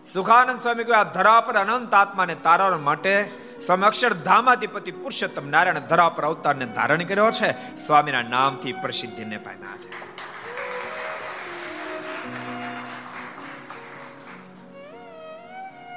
સુખાનંદ 0.08 0.60
સ્વામી 0.60 0.84
કહ્યું 0.84 1.00
આ 1.00 1.04
ધરા 1.04 1.42
પર 1.42 1.56
અનંત 1.56 1.94
આત્માને 1.94 2.36
તારવા 2.36 2.78
માટે 2.78 3.30
સમક્ષર 3.62 4.14
ધામાધિપતિ 4.14 4.92
પુરુષોત્તમ 4.92 5.50
નારાયણ 5.50 5.80
ધરા 5.80 6.10
પર 6.10 6.26
અવતારને 6.26 6.66
ધારણ 6.66 7.04
કર્યો 7.04 7.32
છે. 7.32 7.76
સ્વામીના 7.76 8.22
નામથી 8.22 8.74
પ્રસિદ્ધિને 8.74 9.38
પામ્યા 9.38 9.78
છે. 9.78 10.14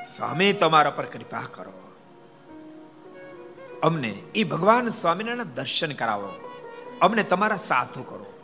સ્વામી, 0.05 0.53
તમારા 0.53 0.91
પર 0.91 1.05
કૃપા 1.05 1.43
કરો. 1.55 1.93
અમને 3.83 4.23
એ 4.35 4.45
ભગવાન 4.45 4.89
સ્વામિનારાયણ 4.89 5.43
દર્શન 5.43 5.93
કરાવો. 5.93 6.33
અમને 7.01 7.23
તમારા 7.23 7.57
સાધુ 7.57 8.03
કરો. 8.03 8.36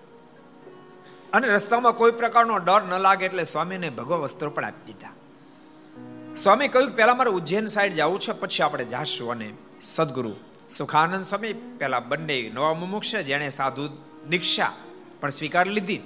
અને 1.32 1.48
રસ્તામાં 1.48 1.92
કોઈ 1.92 2.12
પ્રકારનો 2.12 2.58
ડર 2.58 2.82
ન 2.82 2.94
લાગે 2.98 3.26
એટલે 3.26 3.44
સ્વામીને 3.44 3.90
ભગવા 3.90 4.16
વસ્ત્રો 4.16 4.50
પણ 4.50 4.64
આપી 4.64 4.86
દીધા. 4.86 5.12
સ્વામી 6.36 6.68
કહ્યું 6.68 6.96
પહેલા 6.96 7.14
મારે 7.14 7.30
ઉજ્જૈન 7.30 7.66
સાઈડ 7.66 7.94
જવું 7.94 8.18
છે, 8.18 8.32
પછી 8.32 8.62
આપણે 8.62 8.84
જાશું 8.84 9.30
અને 9.30 9.52
સદગુરુ 9.82 10.34
સુખાનંદ 10.70 11.24
સ્વામી 11.24 11.52
પહેલા 11.52 12.00
બંને 12.00 12.50
નવા 12.54 12.74
મુમુક્ષ 12.74 13.16
જેણે 13.16 13.48
સાધુ 13.48 13.88
દીક્ષા 14.28 14.72
પણ 15.20 15.30
સ્વીકાર 15.30 15.66
લીધી. 15.66 16.00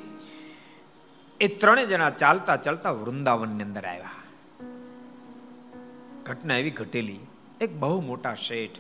એ 1.41 1.47
ત્રણેય 1.49 1.87
જણા 1.87 2.11
ચાલતા 2.11 2.57
ચાલતા 2.57 2.91
વૃંદાવનની 2.91 3.65
અંદર 3.65 3.85
આવ્યા. 3.85 4.15
ઘટના 6.23 6.57
એવી 6.57 6.71
ઘટેલી. 6.71 7.21
એક 7.61 7.77
બહુ 7.77 8.01
મોટા 8.01 8.35
શેઠ, 8.35 8.79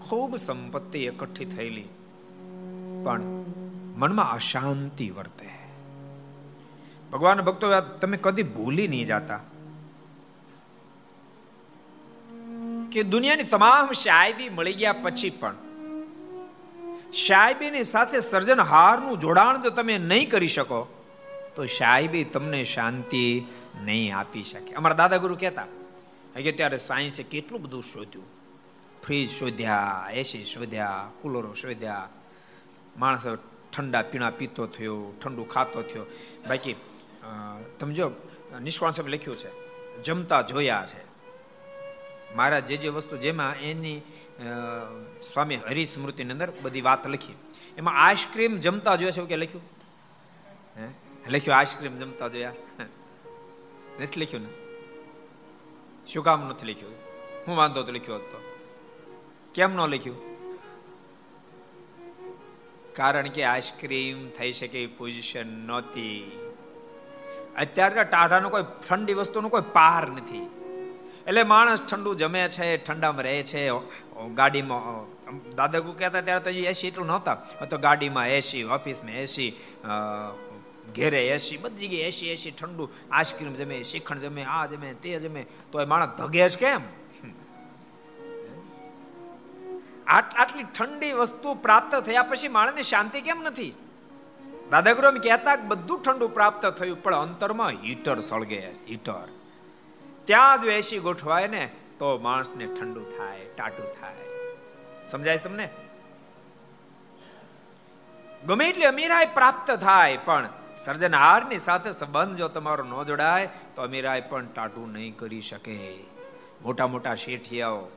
ખૂબ 0.00 0.36
સંપત્તિ 0.36 1.04
એકઠી 1.04 1.44
થયેલી, 1.44 1.88
પણ 3.04 3.22
મનમાં 3.96 4.32
અશાંતિ 4.32 5.10
વર્તે. 5.10 5.57
ભગવાન 7.12 7.40
ભક્તો 7.40 7.66
તમે 8.00 8.16
કદી 8.16 8.46
ભૂલી 8.56 8.88
નહીં 8.88 9.06
જાતા. 9.06 9.40
કે 12.92 13.02
દુનિયાની 13.04 13.46
તમામ 13.52 13.92
શાયબી 14.02 14.48
મળી 14.48 14.76
ગયા 14.80 15.00
પછી 15.04 15.30
પણ. 15.40 15.56
શાયબીની 17.16 17.84
સાથે 17.84 18.20
સર્જનહારનું 18.20 19.20
જોડાણ 19.20 19.62
જો 19.62 19.70
તમે 19.70 19.94
નહીં 20.00 20.30
કરી 20.30 20.48
શકો, 20.48 20.80
તો 21.56 21.66
શાયબી 21.68 22.24
તમને 22.24 22.60
શાંતિ 22.64 23.24
નહીં 23.84 24.16
આપી 24.16 24.44
શકે. 24.44 24.74
અમારા 24.74 24.96
દાદા 24.96 25.16
ગુરુ 25.16 25.36
કહેતા 25.36 25.68
કે 26.44 26.52
ત્યારે 26.52 26.78
સાયન્સે 26.78 27.22
કેટલું 27.24 27.62
બધું 27.62 27.84
શોધ્યું. 27.84 28.26
ફ્રીજ 29.02 29.28
શોધ્યા 29.30 30.10
એસી 30.14 30.44
શોધ્યા 30.44 31.08
કુલરો 31.22 31.52
શોધ્યા. 31.54 32.08
માણસ 32.96 33.26
ઠંડા 33.72 34.02
પીણા 34.02 34.30
પીતો 34.30 34.66
થયો, 34.68 34.96
ઠંડુ 35.22 35.44
ખાતો 35.44 35.82
થયો. 35.82 36.04
બાકી 36.48 36.74
તમે 37.78 37.94
જો 37.94 38.10
લખ્યું 39.06 39.36
છે, 39.36 39.50
જમતા 40.02 40.42
જોયા 40.42 40.86
છે. 40.86 41.02
મારા 42.36 42.60
જે 42.60 42.76
જે 42.76 42.88
વસ્તુ 42.88 43.16
જેમાં 43.16 43.54
એની 43.54 44.00
સ્વામી 45.32 45.56
હરિસ્મૃતિની 45.56 46.32
અંદર 46.32 46.52
બધી 46.62 46.80
વાત 46.80 47.06
લખી. 47.06 47.34
એમાં 47.76 47.94
આઈસ્ક્રીમ 48.06 48.56
જમતા 48.56 48.96
જોયા 48.96 49.10
છે 49.10 49.16
એવું 49.16 49.28
કે 49.28 49.36
લખ્યું? 49.36 49.64
હે? 50.76 50.88
લખ્યું 51.28 51.56
આઈસ્ક્રીમ 51.56 51.96
જમતા 51.96 52.28
જોયા. 52.28 52.52
નથી 54.00 54.20
લખ્યું 54.20 54.42
ને? 54.42 54.52
શું 56.06 56.24
કામ 56.24 56.48
નથી 56.48 56.72
લખ્યું? 56.72 56.94
હું 57.46 57.56
વાંધો 57.56 57.82
તો 57.82 57.92
લખ્યો 57.92 58.14
હતો 58.14 58.42
કેમ 59.54 59.74
ન 59.74 59.80
લખ્યું? 59.80 60.18
કારણ 62.92 63.28
કે 63.28 63.42
આઈસ્ક્રીમ 63.44 64.28
થઈ 64.30 64.52
શકે 64.52 64.86
પોઝિશન 64.86 65.46
નહોતી. 65.66 66.14
અત્યારે 67.56 68.04
ટાઢાનો 68.04 68.48
કોઈ 68.48 68.66
ઠંડી 68.88 69.14
વસ્તુનો 69.14 69.48
કોઈ 69.48 69.66
પાર 69.72 70.04
નથી. 70.10 70.46
એટલે 71.26 71.42
માણસ 71.44 71.80
ઠંડુ 71.82 72.10
જમે 72.14 72.42
છે, 72.48 72.66
ઠંડામાં 72.76 73.24
રહે 73.24 73.42
છે 73.42 73.60
ગાડીમાં 74.34 74.84
દાદાગુ 75.56 75.92
કહેતા 75.92 76.20
ત્યારે 76.20 76.44
તો 76.44 76.50
એસી 76.50 76.88
એટલું 76.88 77.06
નહોતા. 77.06 77.36
તો 77.70 77.76
ગાડીમાં 77.78 78.28
એસી 78.28 78.62
ઓફિસમાં 78.76 79.18
એસી 79.24 79.50
ઘેરે 80.96 81.20
એસી 81.28 81.56
બધી 81.56 81.88
જગ્યાએ 81.88 82.08
એસી 82.08 82.30
એસી 82.34 82.52
ઠંડુ 82.60 82.84
આઈસ્ક્રીમ 83.10 83.54
જમે, 83.54 83.76
શિખંડ 83.82 84.22
જમે, 84.24 84.42
આ 84.44 84.64
જમે, 84.66 84.88
તે 85.02 85.18
જમે 85.18 85.42
તો 85.72 85.80
એ 85.80 85.84
માણસ 85.84 86.14
ધગે 86.20 86.48
જ 86.48 86.56
કેમ? 86.58 86.82
આટલી 90.08 90.66
ઠંડી 90.76 91.12
વસ્તુ 91.12 91.48
પ્રાપ્ત 91.64 91.92
થયા 92.06 92.22
પછી 92.22 92.48
માણસને 92.48 92.82
શાંતિ 92.82 93.20
કેમ 93.20 93.38
નથી? 93.42 93.72
દાદાગુરુ 94.70 95.08
એમ 95.08 95.18
કહેતા 95.18 95.56
બધું 95.56 96.02
ઠંડુ 96.02 96.28
પ્રાપ્ત 96.28 96.66
થયું, 96.66 97.02
પણ 97.02 97.14
અંતરમાં 97.14 97.68
હીટર 97.68 98.20
સળગે, 98.20 98.70
હીટર. 98.88 99.28
ત્યાં 100.24 100.62
જો 100.62 100.70
એસી 100.70 100.98
ગોઠવાય 100.98 101.46
ને, 101.46 101.70
તો 101.98 102.18
માણસને 102.18 102.66
ઠંડુ 102.66 103.04
થાય, 103.04 103.40
ટાટું 103.40 104.00
થાય. 104.00 104.26
સમજાય 105.06 105.38
તમને? 105.38 105.68
ગમે 108.46 108.68
એટલે 108.68 108.84
અમીરાય 108.84 109.26
પ્રાપ્ત 109.26 109.70
થાય, 109.70 110.16
પણ 110.16 110.48
સર્જનહારની 110.76 111.58
સાથે 111.58 111.92
સંબંધ 111.92 112.36
જો 112.36 112.48
તમારો 112.48 112.84
ન 112.84 113.04
જોડાય, 113.04 113.48
તો 113.76 113.82
અમીરાય 113.82 114.20
પણ 114.20 114.46
ટાટું 114.46 114.92
નહીં 114.92 115.16
કરી 115.16 115.40
શકે. 115.40 115.98
મોટા 116.62 116.86
મોટા 116.86 117.14
શેઠિયાઓ 117.14 117.88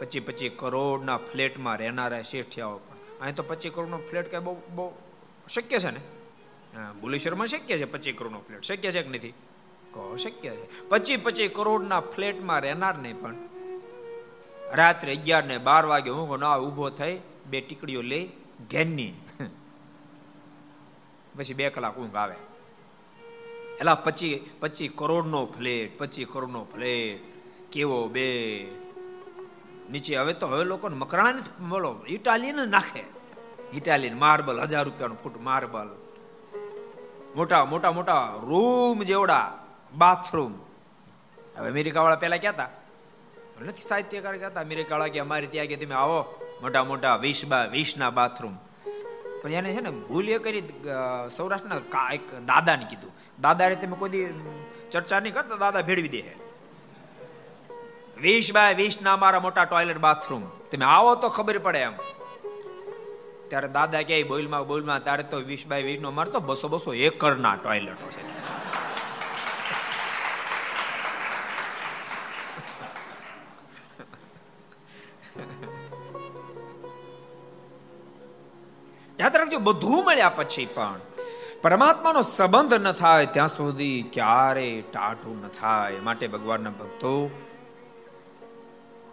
પચી 0.00 0.20
પચી 0.20 0.48
કરોડના 0.48 1.16
ફ્લેટમાં 1.16 1.76
રહેનારા 1.76 2.22
શેઠિયાઓ 2.22 2.78
પણ. 2.78 2.96
અહીં 3.20 3.34
તો 3.34 3.42
પચી 3.42 3.70
કરોડનો 3.70 3.98
ફ્લેટ 3.98 4.30
કઈ 4.30 4.38
બહુ 4.38 4.56
બહુ 4.74 4.92
શક્ય 5.48 5.78
છે 5.78 5.90
ને? 5.90 6.00
હા 6.76 6.92
ભુલેશ્વરમાં 6.92 7.46
શક્ય 7.46 7.78
છે 7.78 7.84
પચીસ 7.84 8.14
કરોડનો 8.18 8.40
ફ્લેટ? 8.40 8.62
શક્ય 8.62 8.90
છે 8.90 9.02
કે 9.02 9.08
નથી? 9.08 9.34
કહો, 9.90 10.16
શક્ય 10.16 10.50
છે. 10.50 10.88
પચીસ 10.88 11.20
પચીસ 11.22 11.50
કરોડના 11.54 12.00
ફ્લેટમાં 12.00 12.60
રહેનાર 12.60 12.98
નહીં 12.98 13.20
પણ 13.20 13.36
રાત્રે 14.72 15.16
અગિયાર 15.16 15.44
ને 15.44 15.58
બાર 15.58 15.86
વાગે 15.86 16.10
હું 16.10 16.38
ના 16.38 16.58
ઊભો 16.58 16.90
થઈ 16.90 17.20
બે 17.46 17.60
ટીકડીઓ 17.60 18.02
લઈ 18.02 18.28
ઘેરની 18.70 19.14
પછી 21.36 21.54
બે 21.54 21.70
કલાક 21.70 21.98
ઊંઘ 21.98 22.16
આવે. 22.16 22.34
એલા, 23.80 23.94
પચી 23.94 24.50
પચી 24.60 24.88
કરોડનો 24.88 25.46
ફ્લેટ, 25.46 25.98
પચી 25.98 26.24
કરોડનો 26.24 26.64
ફ્લેટ. 26.64 27.20
કેવો 27.72 28.08
બે? 28.08 28.28
નીચે 29.90 30.16
હવે 30.16 30.32
તો 30.32 30.46
હવે 30.46 30.64
લોકો 30.64 30.88
મકરાણા 30.88 31.66
બોલો, 31.68 32.04
ઇટાલિયન 32.08 32.68
નાખે. 32.70 33.15
ઇટાલિયન 33.72 34.16
માર્બલ 34.24 34.58
હજાર 34.64 34.84
રૂપિયાનું 34.88 35.18
ફૂટ 35.22 35.36
માર્બલ 35.48 35.90
મોટા 37.36 37.64
મોટા 37.72 37.92
મોટા 37.98 38.22
રૂમ 38.50 38.98
જેવડા 39.10 39.46
બાથરૂમ 39.94 40.52
હવે 41.56 41.68
અમેરિકા 41.74 42.02
વાળા 42.04 42.24
પેલા 42.24 42.42
કહેતા 42.44 42.70
નથી 43.66 43.88
સાહિત્યકાર 43.90 44.34
કહેતા. 44.36 44.62
અમેરિકા 44.68 44.94
વાળા 44.94 45.14
કે 45.14 45.20
અમારે 45.26 45.46
ત્યાં 45.52 45.70
કે 45.72 45.76
તમે 45.82 45.94
આવો, 45.94 46.20
મોટા 46.62 46.84
મોટા 46.90 47.16
વીસ 47.24 47.40
બા 47.52 47.64
વીસ 47.74 47.90
ના 48.00 48.10
બાથરૂમ 48.18 48.56
પણ 49.42 49.52
એને 49.60 49.70
છે 49.74 49.82
ને 49.86 49.90
ભૂલ 50.08 50.28
એ 50.28 50.38
કરી 50.38 50.64
સૌરાષ્ટ્રના 51.36 52.08
એક 52.16 52.26
દાદાને 52.50 52.84
કીધું. 52.90 53.12
દાદાએ 53.44 53.76
તમે 53.76 53.96
કોઈ 54.02 54.26
ચર્ચા 54.92 55.20
નહીં 55.20 55.34
કરતા, 55.36 55.58
દાદા 55.64 55.82
ભેળવી 55.88 56.12
દે 56.14 56.22
વીસ 58.24 58.48
બાય 58.56 58.74
વીસ 58.82 58.96
ના 59.06 59.16
મારા 59.22 59.44
મોટા 59.46 59.64
ટોયલેટ 59.64 60.00
બાથરૂમ 60.06 60.44
તમે 60.70 60.84
આવો 60.84 61.10
તો 61.22 61.28
ખબર 61.28 61.58
પડે 61.66 61.80
એમ. 61.88 61.96
ત્યારે 63.48 63.68
દાદા 63.68 64.02
કે 64.02 64.22
બોલમાં 64.22 64.66
બોલમાં 64.66 65.04
તારે 65.04 65.22
તો 65.22 65.38
વીસ 65.50 65.64
બાય 65.66 65.82
વીસ 65.82 66.00
નો 66.00 66.10
મારતો, 66.10 66.40
બસો 66.40 66.68
બસો 66.68 66.94
એકર 67.08 67.32
ના 67.36 67.56
ટોયલેટો 67.56 68.08
છે. 68.14 68.22
યાદ 79.18 79.36
રાખજો, 79.36 79.58
બધું 79.58 80.04
મળ્યા 80.04 80.28
પછી 80.28 80.66
પણ 80.66 81.00
પરમાત્માનો 81.62 82.22
સંબંધ 82.22 82.74
ન 82.74 82.92
થાય 82.92 83.26
ત્યાં 83.26 83.48
સુધી 83.48 84.02
ક્યારે 84.12 84.68
ટાઢું 84.92 85.38
ન 85.44 85.48
થાય. 85.60 85.98
માટે 85.98 86.26
ભગવાનના 86.26 86.70
ભક્તો 86.70 87.12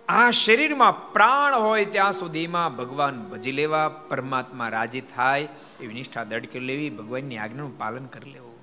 આ 0.07 0.31
શરીરમાં 0.31 1.13
પ્રાણ 1.13 1.55
હોય 1.55 1.85
ત્યાં 1.85 2.11
સુધીમાં 2.11 2.75
ભગવાન 2.75 3.29
ભજી 3.29 3.51
લેવા, 3.51 3.87
પરમાત્મા 3.87 4.69
રાજી 4.69 5.01
થાય, 5.01 5.47
એવી 5.81 5.93
નિષ્ઠા 5.93 6.23
દડકી 6.23 6.59
લેવી, 6.59 6.89
ભગવાનની 6.89 7.37
આજ્ઞાનું 7.37 7.77
પાલન 7.77 8.05
કરી 8.05 8.31
લેવું. 8.31 8.53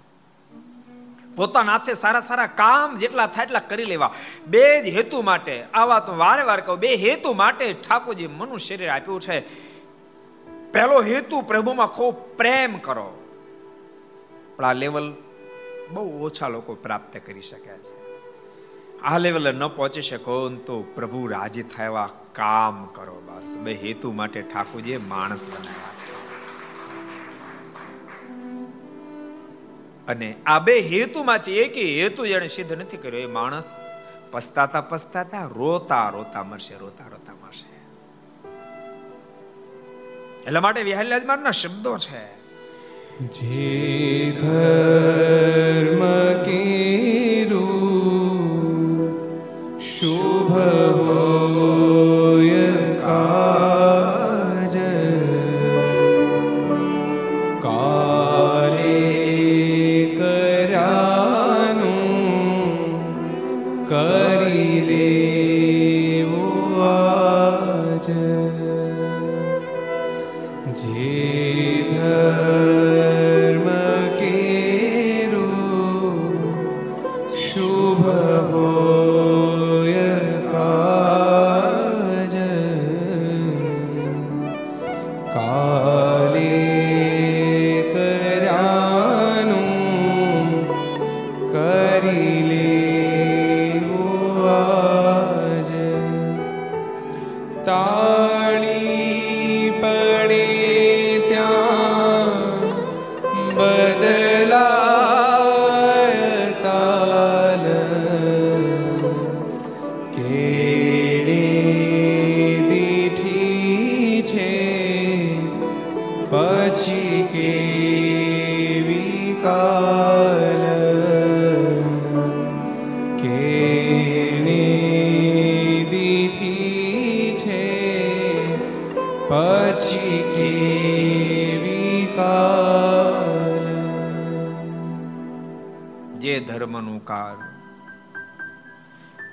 પોતાના 1.37 1.73
હાથે 1.73 1.95
સારા 1.95 2.21
સારા 2.21 2.47
કામ 2.47 2.97
જેટલા 2.97 3.27
થાય 3.27 3.45
એટલા 3.45 3.61
કરી 3.61 3.85
લેવા. 3.85 4.15
બે 4.47 4.83
જ 4.83 4.97
હેતુ 4.97 5.23
માટે 5.23 5.65
આવા 5.75 5.99
તો 5.99 6.17
વારે 6.17 6.43
વાર 6.43 6.61
કહું, 6.61 6.79
બે 6.79 6.95
હેતુ 6.95 7.33
માટે 7.33 7.73
ઠાકોરજી 7.73 8.27
મનુષ્ય 8.27 8.77
શરીર 8.77 8.91
આપ્યું 8.91 9.21
છે. 9.21 9.41
પહેલો 10.73 11.03
હેતુ, 11.03 11.41
પ્રભુમાં 11.41 11.87
ખૂબ 11.87 12.15
પ્રેમ 12.15 12.79
કરો. 12.79 13.23
પણ 14.57 14.65
આ 14.65 14.73
લેવલ 14.73 15.15
બહુ 15.91 16.23
ઓછા 16.23 16.49
લોકો 16.49 16.75
પ્રાપ્ત 16.75 17.21
કરી 17.27 17.43
શક્યા 17.43 17.77
છે. 17.77 18.00
આ 19.05 19.19
લેવલે 19.19 19.53
ન 19.53 19.67
પહોંચી 19.67 20.03
શકો 20.03 20.49
તો 20.49 20.83
પ્રભુ 20.83 21.27
રાજી 21.27 21.63
થયા 21.63 22.09
કામ 22.33 22.85
કરો 22.87 23.23
બસ. 23.27 23.57
બે 23.59 23.73
હેતુ 23.73 24.13
માટે 24.13 24.43
ઠાકોરજીએ 24.43 24.97
માણસ 24.97 25.47
બનાવ્યા 25.47 25.89
અને 30.09 30.35
આ 30.47 30.59
બે 30.59 30.79
હેતુમાંથી 30.81 31.59
એક 31.59 31.77
હેતુ 31.77 32.27
જેને 32.27 32.49
સિદ્ધ 32.49 32.73
નથી 32.73 32.97
કર્યો, 32.97 33.21
એ 33.21 33.27
માણસ 33.27 33.71
પસ્તાતા 34.31 34.81
પસ્તાતા 34.81 35.45
રોતા 35.45 36.09
રોતા 36.09 36.43
મરશે, 36.43 36.75
રોતા 36.79 37.09
રોતા 37.09 37.33
મરશે. 37.33 37.71
એટલા 40.47 40.61
માટે 40.61 40.83
વિહલ્યાજ 40.83 41.55
શબ્દો 41.55 41.99
છે. 41.99 42.25
જે 43.27 44.33
ધર્મ 44.33 46.03
કેરું 46.43 47.40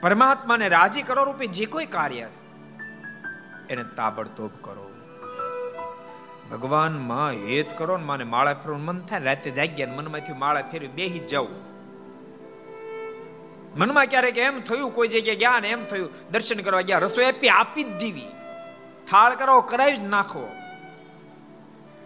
પરમાત્માને 0.02 0.68
રાજી 0.70 1.02
કરો 1.02 1.24
રૂપે 1.24 1.46
જે 1.48 1.66
કોઈ 1.66 1.86
કાર્ય 1.86 2.28
એને 3.70 3.84
તાબડતોબ 3.84 4.52
કરો. 4.62 4.86
ભગવાનમાં 6.52 7.32
હેત 7.46 7.78
કરો 7.78 7.98
ને 7.98 8.06
માને 8.06 8.24
માળા 8.24 8.54
ફેરવું 8.54 8.84
મન 8.86 9.00
થાય 9.00 9.20
રાતે 9.20 9.50
જાગ્યા 9.52 9.96
મનમાંથી 9.96 10.34
માળા 10.34 10.62
ફેરવી 10.62 10.88
બેહી 10.88 11.20
જવું 11.20 11.58
મનમાં 13.78 14.08
ક્યારેક 14.08 14.38
એમ 14.38 14.62
થયું, 14.62 14.92
કોઈ 14.92 15.08
જગ્યાએ 15.08 15.36
ગયા 15.36 15.60
ને 15.60 15.70
એમ 15.70 15.84
થયું, 15.86 16.10
દર્શન 16.32 16.62
કરવા 16.62 16.82
ગયા, 16.82 17.00
રસોઈ 17.00 17.26
આપી 17.26 17.50
આપી 17.50 17.84
જ 17.84 17.92
દીવી. 18.00 18.32
થાળ 19.12 19.36
કરો 19.36 19.62
કરાવી 19.62 19.96
જ 19.96 20.00
નાખો 20.00 20.46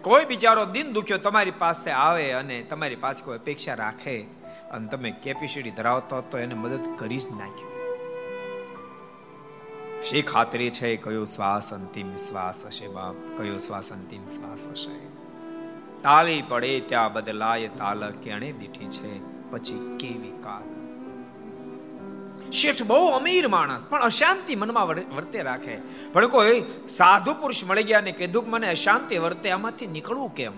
કોઈ 0.02 0.24
બિચારો 0.24 0.64
દિન 0.64 0.92
દુખ્યો, 0.92 1.18
તમારી 1.18 1.50
પાસે 1.50 1.90
આવે 1.90 2.32
અને 2.32 2.56
તમારી 2.62 2.96
પાસે 2.96 3.24
કોઈ 3.24 3.38
અપેક્ષા 3.38 3.74
રાખે. 3.74 4.16
અને 4.72 4.88
તમે 4.88 5.10
કેપેસિટી 5.10 5.70
ધરાવતો 5.70 6.20
તો 6.20 6.38
એને 6.38 6.54
મદદ 6.54 6.80
કરી 6.96 7.18
જ 7.18 7.30
નાખી. 7.30 7.72
શી 10.06 10.22
ખાતરી 10.22 10.70
છે, 10.70 10.96
કયો 10.96 11.24
શ્વાસ 11.24 11.74
અંતિમ 11.74 12.14
શ્વાસ 12.14 12.66
હશે 12.66 12.88
બાપ? 12.88 13.14
કયો 13.38 13.58
શ્વાસ 13.58 13.92
અંતિમ 13.92 14.26
શ્વાસ 14.26 14.66
હશે? 14.66 15.06
તાલી 16.02 16.42
પડે 16.48 16.80
ત્યાં 16.80 17.12
બદલાય, 17.12 17.68
તાલ 17.68 18.10
કેણે 18.10 18.52
દીઠી 18.52 18.86
છે? 18.86 19.32
પછી 19.50 19.96
કેવી 20.00 20.32
કાલ? 20.42 20.62
શેઠ 22.50 22.82
બહુ 22.82 23.08
અમીર 23.08 23.48
માણસ, 23.48 23.86
પણ 23.86 24.02
અશાંતિ 24.02 24.56
મનમાં 24.56 24.86
વર્તે 24.88 25.42
રાખે. 25.42 25.78
પણ 26.12 26.26
કોઈ 26.26 26.64
સાધુ 26.88 27.34
પુરુષ 27.34 27.64
મળી 27.64 27.82
ગયા 27.82 28.00
ને 28.00 28.12
કીધું 28.12 28.50
મને 28.50 28.68
અશાંતિ 28.68 29.18
વર્તે, 29.18 29.50
આમાંથી 29.50 29.86
નીકળવું 29.86 30.34
કેમ? 30.34 30.52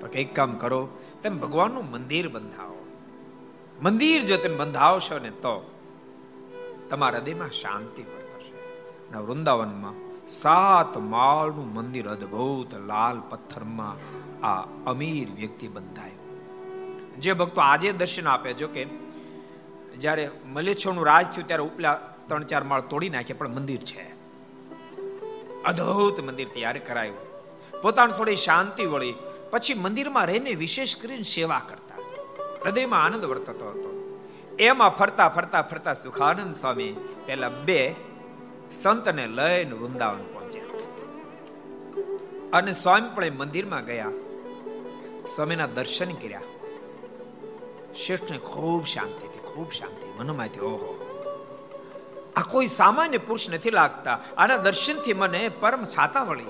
તો 0.00 0.08
કંઈક 0.12 0.34
કામ 0.34 0.52
કરો, 0.52 0.88
તમે 1.22 1.38
ભગવાનનું 1.38 1.90
મંદિર 1.90 2.28
બંધાવો. 2.28 2.77
મંદિર 3.82 4.22
જો 4.22 4.36
તમે 4.36 4.56
બંધાવશો 4.56 5.18
ને 5.18 5.30
તો 5.30 5.70
તમારા 6.90 7.18
હૃદયમાં 7.18 7.50
શાંતિ 7.50 8.04
ના 9.12 9.20
વૃંદાવનમાં 9.20 10.28
સાત 10.28 10.98
માળનું 10.98 11.74
મંદિર 11.74 12.08
અદ્ભુત 12.08 12.74
લાલ 12.74 13.20
પથ્થરમાં 13.30 13.96
આ 14.46 14.68
અમીર 14.86 15.28
વ્યક્તિ 15.30 15.68
બંધાયો. 15.68 16.18
જે 17.18 17.32
ભક્તો 17.32 17.60
આજે 17.60 17.92
દર્શન 17.92 18.28
આપે, 18.28 18.52
જો 18.52 18.68
કે 18.68 18.84
જ્યારે 19.98 20.30
મલેચ્છોનું 20.46 21.06
રાજ 21.06 21.26
થયું 21.26 21.46
ત્યારે 21.46 21.62
ઉપલા 21.62 21.94
ત્રણ 22.26 22.42
ચાર 22.42 22.64
માળ 22.64 22.80
તોડી 22.80 23.08
નાખ્યા 23.08 23.36
પણ 23.38 23.48
મંદિર 23.48 23.82
છે. 23.82 24.10
અદ્ભુત 25.62 26.20
મંદિર 26.20 26.48
તૈયાર 26.48 26.78
કરાયું. 26.78 27.16
પોતાને 27.82 28.12
થોડી 28.12 28.36
શાંતિ 28.36 28.86
વળી, 28.86 29.14
પછી 29.50 29.74
મંદિરમાં 29.74 30.26
રહીને 30.26 30.54
વિશેષ 30.54 30.96
કરીને 30.96 31.22
સેવા 31.22 31.60
કરતા. 31.68 31.87
હૃદયમાં 32.64 33.04
આનંદ 33.04 33.24
વર્તતો 33.24 33.68
હતો. 33.68 33.88
એમાં 34.58 34.90
ફરતા 34.90 35.28
ફરતા 35.28 35.62
ફરતા 35.62 35.94
સુખાનંદ 35.94 36.54
સ્વામી 36.54 36.96
પેલા 37.26 37.48
બે 37.48 37.94
સંતને 38.72 39.26
લઈને 39.26 39.72
વૃંદાવન 39.72 40.18
પહોંચ્યા. 40.18 40.64
અને 42.52 42.72
સ્વામી 42.72 43.08
પણ 43.14 43.38
મંદિરમાં 43.38 43.84
ગયા. 43.84 44.10
સ્વામીના 45.26 45.66
દર્શન 45.66 46.12
કર્યા. 46.12 46.40
શેઠને 47.94 48.38
ખૂબ 48.38 48.84
શાંતિ 48.84 49.26
હતી, 49.26 49.38
ખૂબ 49.38 49.72
શાંતિ. 49.72 50.18
મનમાંથી 50.18 50.60
ઓહો. 50.60 51.04
આ 52.36 52.42
કોઈ 52.42 52.66
સામાન્ય 52.66 53.18
પુરુષ 53.18 53.50
નથી 53.50 53.70
લાગતા. 53.70 54.20
આના 54.36 54.56
દર્શનથી 54.56 55.14
મને 55.14 55.50
પરમ 55.60 55.84
છાતા 55.84 56.22
વળી. 56.22 56.44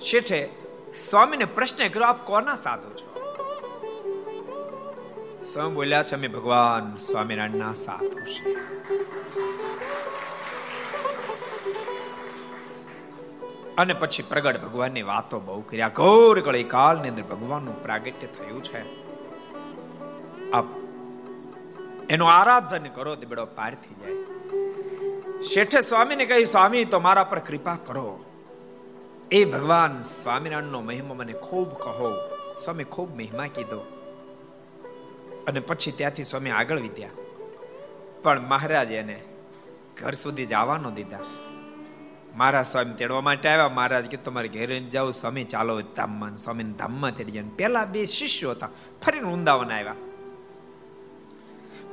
શેઠે 0.00 0.48
સ્વામીને 0.94 1.44
પ્રશ્ન 1.44 1.88
કર્યો, 1.88 2.06
આપ 2.06 2.26
કોના 2.26 2.54
સાધુ 2.54 2.88
છો? 2.88 3.09
બોલ્યા 5.74 6.02
છે 6.02 6.16
અમે 6.16 6.28
ભગવાન 6.28 6.96
સ્વામિનારાયણના 6.96 7.72
સાધુ 7.72 8.20
છે 8.20 8.54
અને 13.74 13.94
પછી 13.94 14.22
પ્રગટ 14.22 14.62
ભગવાનની 14.62 15.02
વાતો 15.02 15.40
બહુ 15.40 15.60
કર્યા. 15.60 15.88
ઘોર 15.88 16.40
કળી 16.40 16.64
કાળની 16.64 17.08
અંદર 17.08 17.22
ભગવાનનું 17.22 17.82
પ્રાગટ્ય 17.82 18.26
થયું 18.26 18.64
છે. 18.64 18.80
આપ 20.50 20.64
એનું 22.10 22.32
આરાધન 22.32 22.84
કરો 22.84 23.14
તે 23.14 23.26
બેડો 23.26 23.46
પાર 23.46 23.74
થઈ 23.74 23.94
જાય. 23.94 24.14
શેઠે 25.42 25.80
સ્વામીને 25.80 26.24
કહી 26.24 26.44
સ્વામી, 26.44 26.84
તો 26.84 27.00
મારા 27.00 27.24
પર 27.24 27.38
કૃપા 27.38 27.76
કરો. 27.84 28.24
એ 29.30 29.44
ભગવાન 29.44 30.02
સ્વામિનારાયણનો 30.02 30.80
મહિમા 30.80 31.14
મને 31.14 31.32
ખૂબ 31.32 31.70
કહો. 31.70 32.14
સ્વામી 32.64 32.84
ખૂબ 32.84 33.16
મહિમા 33.16 33.46
કીધો. 33.46 33.99
અને 35.50 35.60
પછી 35.60 35.90
ત્યાંથી 35.90 36.24
સ્વામી 36.24 36.50
આગળ 36.50 36.78
વિદ્યા 36.78 37.08
પણ 38.22 38.48
મહારાજ 38.48 38.92
એને 38.92 39.22
ઘર 40.00 40.12
સુધી 40.12 40.46
જવા 40.46 40.76
ન 40.76 40.94
દીધા. 40.94 41.18
મારા 42.36 42.62
સ્વામી 42.62 42.94
તેડવા 42.94 43.20
માટે 43.20 43.48
આવ્યા. 43.48 43.68
મહારાજ 43.68 44.06
કે 44.06 44.16
તમારે 44.16 44.48
ઘેરે 44.48 44.80
જાઓ, 44.80 45.10
સ્વામી 45.10 45.44
ચાલો 45.44 45.80
ધામમાં 45.80 46.36
સ્વામી 46.36 46.64
ધામમાં 46.64 47.16
તેડી 47.16 47.32
ગયા. 47.32 47.42
પેલા 47.56 47.84
બે 47.84 48.04
શિષ્યો 48.04 48.50
હતા. 48.50 48.68
ફરીને 49.06 49.28
વૃંદાવન 49.28 49.70
આવ્યા. 49.70 49.94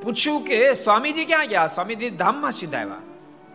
પૂછ્યું 0.01 0.45
કે, 0.45 0.73
સ્વામીજી 0.73 1.25
ક્યાં 1.25 1.47
ગયા? 1.47 1.67
સ્વામીજી 1.67 2.09
ધામમાં 2.09 2.51
સીધા 2.51 2.77
આવ્યા. 2.77 2.95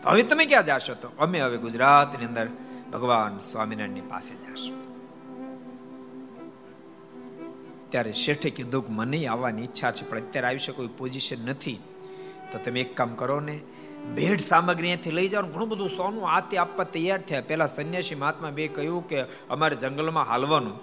હવે 0.05 0.23
તમે 0.23 0.47
ક્યાં 0.47 0.67
જાશો? 0.67 0.95
તો, 0.95 1.11
અમે 1.19 1.41
હવે 1.41 1.57
ગુજરાતની 1.57 2.25
અંદર 2.25 2.49
ભગવાન 2.93 3.38
સ્વામિનારાયણની 3.38 4.01
પાસે 4.01 4.35
જાશું. 4.35 4.91
ત્યારે 7.92 8.12
શેઠે 8.12 8.50
કીધું 8.50 8.87
કે 8.87 8.92
મને 8.92 9.26
આવવાની 9.26 9.62
ઈચ્છા 9.62 9.90
છે, 9.90 10.11
પણ 10.11 10.18
અત્યારે 10.18 10.48
આવી 10.48 10.59
શકે 10.59 10.87
પોઝિશન 10.87 11.46
નથી. 11.46 11.78
તો 12.52 12.59
તમે 12.59 12.81
એક 12.81 12.96
કામ 12.96 13.14
કરો 13.14 13.40
ને 13.40 13.61
ભેટ 14.16 14.40
સામગ્રી 14.40 14.88
અહીંથી 14.88 15.11
લઈ 15.11 15.28
જવાનું 15.28 15.52
ઘણું 15.52 15.68
બધું 15.68 15.88
સોનું 15.88 16.31
આતે 16.31 16.59
આપવા 16.59 16.85
તૈયાર 16.85 17.20
થયા. 17.20 17.40
પેલા 17.40 17.66
સંન્યાસી 17.66 18.14
મહાત્મા 18.14 18.50
બે 18.50 18.68
કહ્યું 18.68 19.09
કે 19.09 19.22
અમારે 19.22 19.76
જંગલમાં 19.76 20.28
હાલવાનું. 20.28 20.76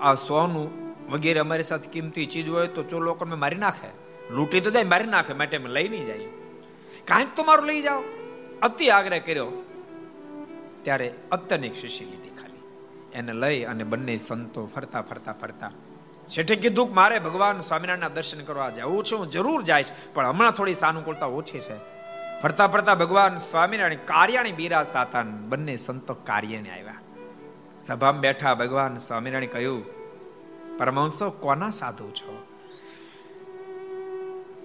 આ 0.00 0.14
સોનું 0.14 0.68
વગેરે 1.10 1.40
અમારી 1.40 1.62
સાથે 1.62 1.90
કિંમતી 1.90 2.26
ચીજ 2.26 2.48
હોય 2.48 2.66
તો 2.66 2.82
ચો 2.82 2.98
લોકોને 2.98 3.36
મારી 3.36 3.56
નાખે? 3.56 3.90
લૂંટી 4.30 4.60
તો 4.60 4.70
જાય, 4.70 4.84
મારી 4.84 5.04
નાખે, 5.04 5.32
માટે 5.32 5.56
અમે 5.56 5.68
લઈ 5.68 5.88
નહીં 5.88 6.06
જાય. 6.06 6.28
કાંઈક 7.04 7.34
તો 7.36 7.44
મારું 7.44 7.66
લઈ 7.66 7.82
જાઓ. 7.82 8.02
અતિ 8.62 8.90
આગ્રહ 8.90 9.18
કર્યો. 9.18 9.64
ત્યારે 10.82 11.14
અત્તને 11.32 11.74
શીશી 11.74 12.04
લીધી 12.04 12.36
ખાલી. 12.36 12.62
એને 13.14 13.32
લઈ 13.32 13.64
અને 13.64 13.84
બંને 13.84 14.16
સંતો 14.16 14.66
ફરતા 14.74 15.02
ફરતા 15.02 15.32
ફરતા 15.32 15.72
શેઠે 16.30 16.56
કીધું 16.56 16.94
મારે 16.94 17.18
ભગવાન 17.18 17.60
સ્વામિનારાયણના 17.60 18.08
દર્શન 18.08 18.44
કરવા 18.44 18.70
જવું 18.70 19.04
છે 19.04 19.16
હું 19.16 19.30
જરૂર 19.30 19.62
જઈશ, 19.62 19.86
પણ 20.14 20.26
હમણાં 20.26 20.50
થોડી 20.50 20.74
સાનુકૂળતા 20.74 21.26
ઓછી 21.26 21.60
છે. 21.60 21.76
ફરતા 22.42 22.68
ફરતા 22.68 22.94
ભગવાન 22.94 23.38
સ્વામિનારાયણ 23.38 23.98
કાર્યાણી 24.04 24.52
બિરાજતા 24.52 25.00
હતા 25.00 25.22
બંને 25.22 25.76
સંતો 25.76 26.14
કાર્યને 26.14 26.70
આવ્યા. 26.70 27.00
સભામાં 27.76 28.20
બેઠા 28.20 28.54
ભગવાન 28.54 28.96
સ્વામિનારાયણ 28.96 29.50
કહ્યું, 29.50 29.84
પરમહંસો, 30.78 31.30
કોના 31.30 31.70
સાધુ 31.70 32.10
છો? 32.10 32.46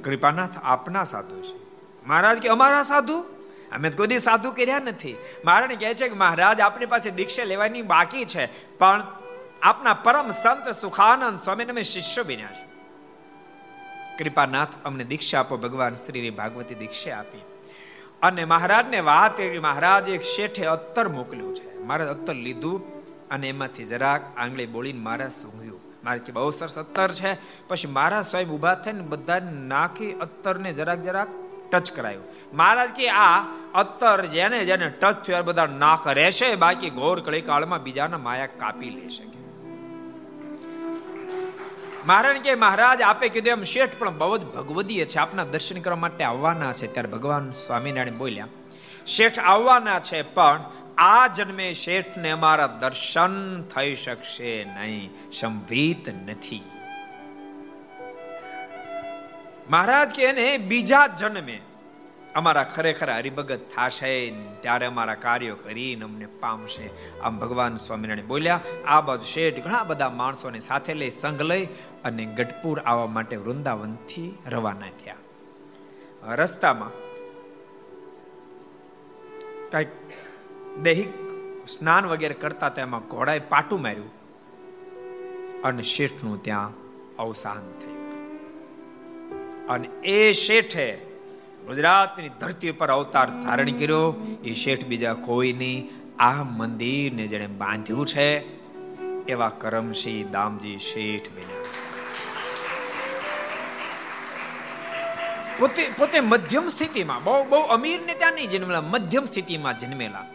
કૃપાનાથ 0.04 0.58
આપના 0.63 1.04
સાધુ 1.04 1.41
છે. 1.41 1.56
મહારાજ 2.08 2.38
કે 2.38 2.47
અમારા 2.49 2.84
સાધુ? 2.84 3.17
અમે 3.71 3.89
કોઈ 3.89 4.08
દી 4.08 4.17
સાધુ 4.17 4.52
કર્યા 4.52 4.80
નથી. 4.80 5.15
મહારાજ 5.45 5.80
કહે 5.80 5.93
છે 5.93 6.10
કે 6.10 6.15
મહારાજ 6.15 6.60
આપની 6.60 6.86
પાસે 6.86 7.12
દીક્ષા 7.12 7.43
લેવાની 7.43 7.82
બાકી 7.82 8.26
છે, 8.26 8.45
પણ 8.78 9.04
આપના 9.63 9.93
પરમ 9.93 10.30
સંત 10.30 10.69
સુખાનંદ 10.69 11.39
સ્વામી 11.39 11.63
અમે 11.63 11.82
શિષ્ય 11.82 12.23
બન્યા 12.23 12.47
છે. 12.47 12.73
કૃપાનાથ 14.17 14.67
અમને 14.86 15.04
દીક્ષા 15.04 15.39
આપો, 15.39 15.58
ભગવાન 15.58 15.93
શ્રી 15.93 16.30
ભાગવતી 16.30 16.76
દીક્ષા 16.76 17.17
આપી. 17.17 17.41
અને 18.21 18.45
મહારાજને 18.45 18.99
વાત 18.99 19.39
એવી 19.39 19.60
મહારાજ 19.60 20.10
એક 20.10 20.21
શેઠે 20.21 20.65
અત્તર 20.65 21.10
મોકલ્યું 21.10 21.56
છે. 21.56 21.80
મારે 21.80 22.08
અત્તર 22.08 22.34
લીધું 22.34 23.04
અને 23.30 23.49
એમાંથી 23.49 23.84
જરાક 23.84 24.38
આંગળી 24.38 24.65
બોળીને 24.65 24.99
મારા 24.99 25.30
સૂંઘ્યું. 25.30 25.80
મારે 26.04 26.19
કે 26.19 26.32
બહુ 26.32 26.49
સરસ 26.49 26.80
અત્તર 26.80 27.12
છે. 27.12 27.38
પછી 27.67 27.88
મારા 27.88 28.21
સ્વયં 28.21 28.49
ઊભા 28.49 28.76
થઈને 28.76 29.02
બધા 29.02 29.39
નાખી 29.54 30.12
અત્તરને 30.12 30.73
જરાક 30.73 31.02
જરાક 31.02 31.28
ટચ 31.71 31.91
કરાયું. 31.91 32.23
મહારાજ 32.54 32.89
કે 32.89 33.10
આ 33.10 33.41
અત્તર 33.73 34.26
જેને 34.26 34.65
જેને 34.65 34.89
ટચ 34.89 35.26
થયો 35.26 35.43
બધા 35.43 35.65
નાખ 35.65 36.08
રહેશે, 36.08 36.56
બાકી 36.56 36.89
ઘોર 36.89 37.21
કળી 37.21 37.41
કાળમાં 37.41 37.84
બીજાના 37.84 38.17
માયા 38.17 38.45
કાપી 38.45 38.89
લેશે. 38.89 39.33
મહારાજ 42.06 42.38
કે 42.38 42.56
મહારાજ, 42.56 43.02
આપે 43.02 43.30
કીધું 43.30 43.52
એમ, 43.52 43.63
શેઠ, 43.63 43.98
પણ 44.00 44.18
બહુ 44.18 44.38
જ 44.38 44.42
ભગવદીય 44.42 45.06
છે. 45.06 45.18
આપના 45.18 45.44
દર્શન 45.44 45.82
કરવા 45.82 45.96
માટે 45.96 46.24
આવવાના 46.24 46.74
છે. 46.74 46.88
ત્યારે 46.88 47.10
ભગવાન 47.10 47.50
સ્વામિનારાયણ 47.52 48.18
બોલ્યા, 48.18 48.48
શેઠ, 49.08 49.39
આવવાના 49.39 50.00
છે, 50.00 50.22
પણ 50.22 50.63
આ 50.98 51.28
જન્મે 51.28 51.74
શેઠને 51.74 52.30
અમારા 52.30 52.68
દર્શન 52.68 53.63
થઈ 53.63 53.96
શકશે 53.96 54.63
નહીં. 54.63 55.10
સંભિત 55.32 56.10
નથી. 56.10 56.62
મહારાજ 59.70 60.10
કે, 60.10 60.24
એને 60.24 60.58
બીજા 60.58 61.08
જન્મે 61.08 61.60
અમારા 62.36 62.63
ખરેખર 62.63 63.10
હરિભગત 63.13 63.60
થશે, 63.76 64.30
ત્યારે 64.62 64.86
અમારા 64.86 65.15
કાર્યો 65.15 65.56
કરીને 65.56 66.06
અમને 66.06 66.26
પામશે. 66.26 66.89
આમ 67.19 67.39
ભગવાન 67.39 67.76
સ્વામિનારાયણ 67.76 68.28
બોલ્યા, 68.28 68.60
આ 68.86 69.02
બાજુ 69.02 69.26
શેઠ 69.26 69.63
ઘણા 69.63 69.84
બધા 69.84 70.10
માણસોને 70.10 70.60
સાથે 70.60 70.93
લઈ 70.93 71.12
સંઘ 71.12 71.41
લઈ 71.41 71.65
અને 72.04 72.26
ગઢપુર 72.26 72.80
આવવા 72.80 73.08
માટે 73.08 73.36
વૃંદાવનથી 73.36 74.38
રવાના 74.48 74.93
થયા. 75.06 75.15
રસ્તામાં 76.36 76.91
કંઈક 79.72 79.88
દૈહિક 80.84 81.13
સ્નાન 81.67 82.06
વગેરે 82.06 82.34
કરતા 82.34 82.69
તેમાં 82.69 83.08
ઘોડાએ 83.08 83.39
પાટું 83.39 83.82
માર્યું 83.82 84.12
અને 85.62 85.84
શેઠનું 85.84 86.43
ત્યાં 86.43 86.72
અવસાન 87.19 87.65
થયું. 87.80 88.04
અને 89.69 89.88
એ 90.04 90.32
શેઠે 90.32 91.12
ગુજરાતની 91.67 92.30
ધરતી 92.30 92.69
ઉપર 92.69 92.91
અવતાર 92.91 93.30
ધારણ 93.30 93.71
કર્યો. 93.71 94.15
એ 94.43 94.54
શેઠ 94.54 94.86
બીજા 94.86 95.13
કોઈ 95.13 95.54
નહીં 95.54 95.91
આ 96.19 96.43
મંદિરને 96.43 97.28
જેણે 97.28 97.47
બાંધ્યું 97.47 98.06
છે, 98.06 98.39
એવા 99.26 99.49
કરમસિંહ 99.49 100.32
દામજી 100.32 100.78
શેઠ 100.78 101.28
વિના. 101.36 101.63
પોતે 105.60 105.91
પોતે 105.97 106.19
મધ્યમ 106.19 106.67
સ્થિતિમાં, 106.67 107.23
બહુ 107.23 107.43
બહુ 107.43 107.62
અમીર 107.62 107.99
ને 108.06 108.13
ત્યાં 108.13 108.34
નહીં 108.34 108.49
જન્મેલા, 108.49 108.82
મધ્યમ 108.82 109.26
સ્થિતિમાં 109.26 109.80
જન્મેલા. 109.80 110.26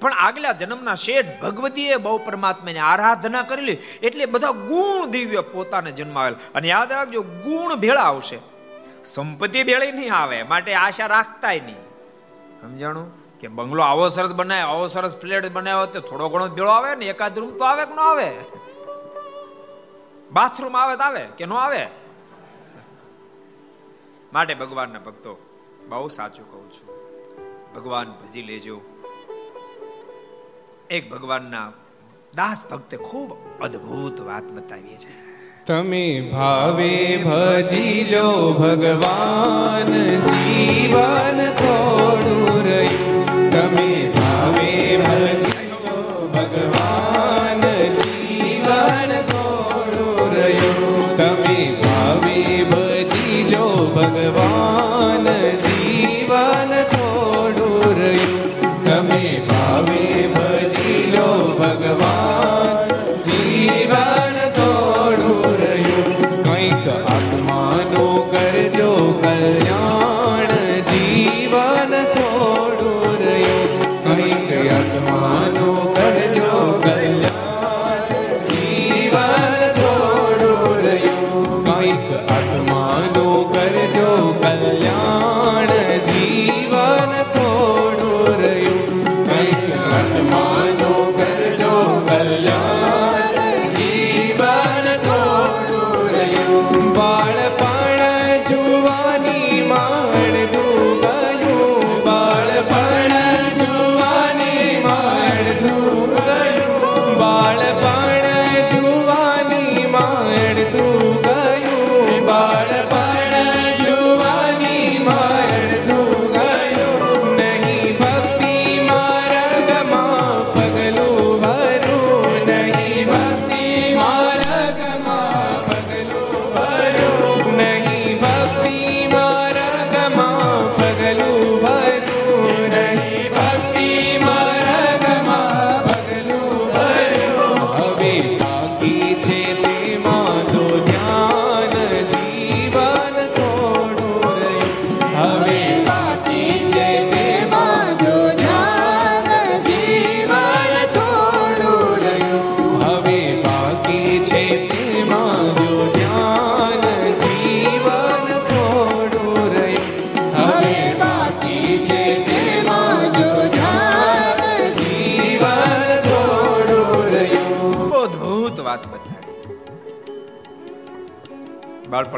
પણ 0.00 0.12
આગલા 0.12 0.52
જન્મના 0.52 0.94
શેઠ 0.94 1.42
ભગવતીએ 1.42 1.96
બહુ 1.96 2.18
પરમાત્માની 2.18 2.78
આરાધના 2.78 3.42
કરેલી, 3.42 3.78
એટલે 4.02 4.26
બધા 4.26 4.50
ગુણ 4.50 5.10
દિવ્ય 5.10 5.40
પોતાને 5.40 5.92
જન્માવેલ. 5.92 6.34
અને 6.54 6.68
યાદ 6.68 6.92
રાખજો, 6.92 7.22
ગુણ 7.22 7.74
ભેળા 7.74 8.00
આવશે. 8.00 8.53
સંપત્તિ 9.04 9.62
બેળી 9.62 9.92
નહીં 9.92 10.14
આવે, 10.14 10.42
માટે 10.42 10.74
આશા 10.74 11.06
રાખતા 11.06 11.48
નહીં. 11.48 11.82
સમજાણું? 12.60 13.24
કે 13.38 13.48
બંગલો 13.48 13.82
આવો 13.82 14.08
સરસ 14.08 14.32
બનાવ્યો 14.32 14.66
આવો 14.66 14.86
સરસ 14.86 15.16
ફ્લેટ 15.16 15.52
બનાવ્યો 15.52 15.86
તો 15.86 16.00
થોડો 16.00 16.28
ઘણો 16.28 16.48
ભેળો 16.48 16.70
આવે 16.70 16.94
ને, 16.94 17.06
એકાદ 17.06 17.38
રૂમ 17.38 17.50
તો 17.50 17.64
આવે 17.64 17.86
કે 17.86 17.94
ન 17.94 17.98
આવે? 17.98 18.34
બાથરૂમ 20.32 20.76
આવે 20.76 20.96
તો 20.96 21.02
આવે 21.02 21.26
કે 21.36 21.44
ન 21.44 21.52
આવે? 21.52 21.88
માટે 24.32 24.54
ભગવાનના 24.54 24.98
ભક્તો, 24.98 25.38
બહુ 25.88 26.08
સાચું 26.08 26.50
કહું 26.50 26.72
છું. 26.72 27.04
ભગવાન 27.74 28.10
ભજી 28.10 28.42
લેજો. 28.42 28.80
એક 30.90 31.10
ભગવાનના 31.10 31.72
દાસ 32.34 32.64
ભક્તે 32.70 32.96
ખૂબ 32.96 33.36
અદ્ભુત 33.60 34.20
વાત 34.20 34.42
બતાવી 34.42 34.96
છે. 34.96 35.23
તમે 35.66 36.20
ભાવે 36.20 37.16
ભજી 37.16 38.04
લો 38.12 38.52
ભગવાન 38.52 39.92
જીવન 40.24 41.38
થોડું 41.50 42.64
રહ્યું. 42.64 43.50
તમે 43.50 44.10
ભાવે 44.14 44.98
ભજી 44.98 45.33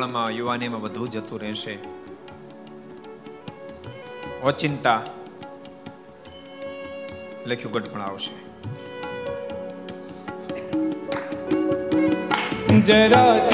બાળપણમાં 0.07 0.31
યુવાનીમાં 0.31 0.83
વધુ 0.83 1.07
જતું 1.07 1.41
રહેશે. 1.41 1.79
ઓચિંતા 4.45 5.03
લખ્યું 7.47 7.73
ગઢ 7.73 8.01
આવશે. 8.01 8.35
જરા 12.81 13.47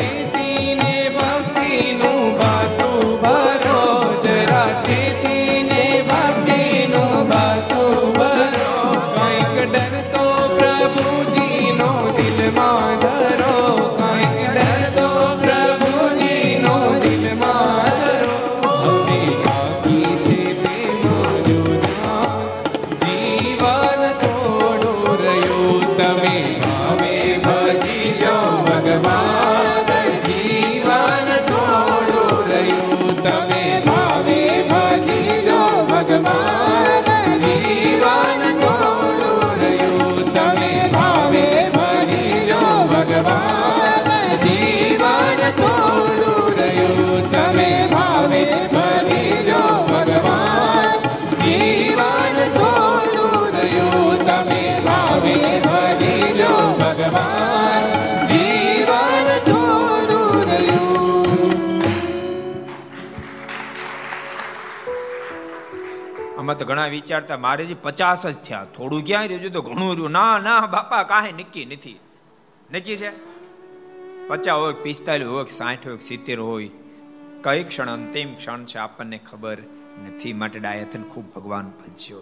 તો 66.62 66.68
ઘણા 66.68 66.86
વિચારતા, 66.86 67.36
મારે 67.36 67.64
જે 67.64 67.74
પચાસ 67.74 68.26
જ 68.26 68.36
થયા. 68.36 68.66
થોડું 68.76 69.04
ક્યાંય 69.04 69.28
રહ્યું 69.28 69.52
તો 69.52 69.62
ઘણું 69.62 69.92
રહ્યું. 69.92 70.10
ના 70.10 70.38
ના, 70.38 70.66
બાપા, 70.66 71.02
કાંઈ 71.02 71.32
નક્કી 71.32 71.64
નથી. 71.64 72.00
નક્કી 72.74 72.96
છે? 72.96 73.10
પચાસ 74.28 74.54
હોય, 74.54 74.72
પિસ્તાલીસ 74.72 75.26
હોય, 75.26 75.44
સાઠ 75.44 75.86
હોય, 75.86 75.98
સિત્તેર 75.98 76.40
હોય. 76.40 76.70
કઈ 77.42 77.64
ક્ષણ 77.64 77.90
અંતિમ 77.90 78.34
ક્ષણ 78.34 78.64
છે 78.64 78.78
આપણને 78.78 79.18
ખબર 79.18 79.58
નથી. 80.08 80.32
માટે 80.32 80.58
ડાયથન 80.58 81.02
ખૂબ 81.02 81.34
ભગવાન 81.34 81.68
ભજ્યો. 81.68 82.18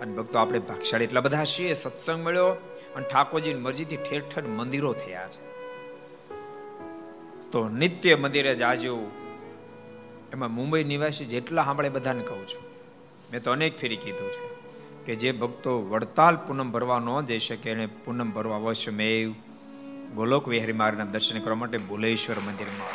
અને 0.00 0.16
ભક્તો, 0.16 0.38
આપણે 0.38 0.58
ભાગશાળી 0.58 1.04
એટલા 1.04 1.20
બધા 1.20 1.44
છીએ, 1.44 1.74
સત્સંગ 1.74 2.26
મળ્યો 2.26 2.48
અને 2.96 3.06
ઠાકોરજીની 3.08 3.60
મરજીથી 3.60 3.96
ઠેર 3.96 4.20
ઠેર 4.20 4.44
મંદિરો 4.44 4.92
થયા 4.92 5.28
છે. 5.28 5.44
તો 7.50 7.68
નિત્ય 7.68 8.16
મંદિરે 8.16 8.54
જાજો. 8.54 8.98
એમાં 10.32 10.54
મુંબઈ 10.54 10.84
નિવાસી 10.84 11.24
જેટલા 11.24 11.64
સાંભળે 11.64 11.88
બધાને 11.88 12.22
કહું 12.22 12.48
છું. 12.48 12.65
મેં 13.32 13.42
તો 13.42 13.50
અનેક 13.50 13.78
ફેરી 13.78 13.96
કીધું 13.96 14.30
છે 14.36 14.46
કે 15.06 15.16
જે 15.16 15.32
ભક્તો 15.32 15.72
વડતાલ 15.92 16.36
પૂનમ 16.46 16.70
ભરવા 16.70 17.00
ન 17.00 17.10
જઈ 17.26 17.38
શકે 17.38 17.68
એને 17.70 17.86
પૂનમ 17.86 18.30
ભરવા 18.30 18.56
અવશ્ય 18.56 18.90
મેં 18.90 19.34
ગોલોક 20.14 20.48
વિહારી 20.48 20.72
મારના 20.72 21.04
દર્શન 21.04 21.38
કરવા 21.38 21.54
માટે 21.54 21.78
ભુલેશ્વર 21.78 22.38
મંદિરમાં 22.40 22.92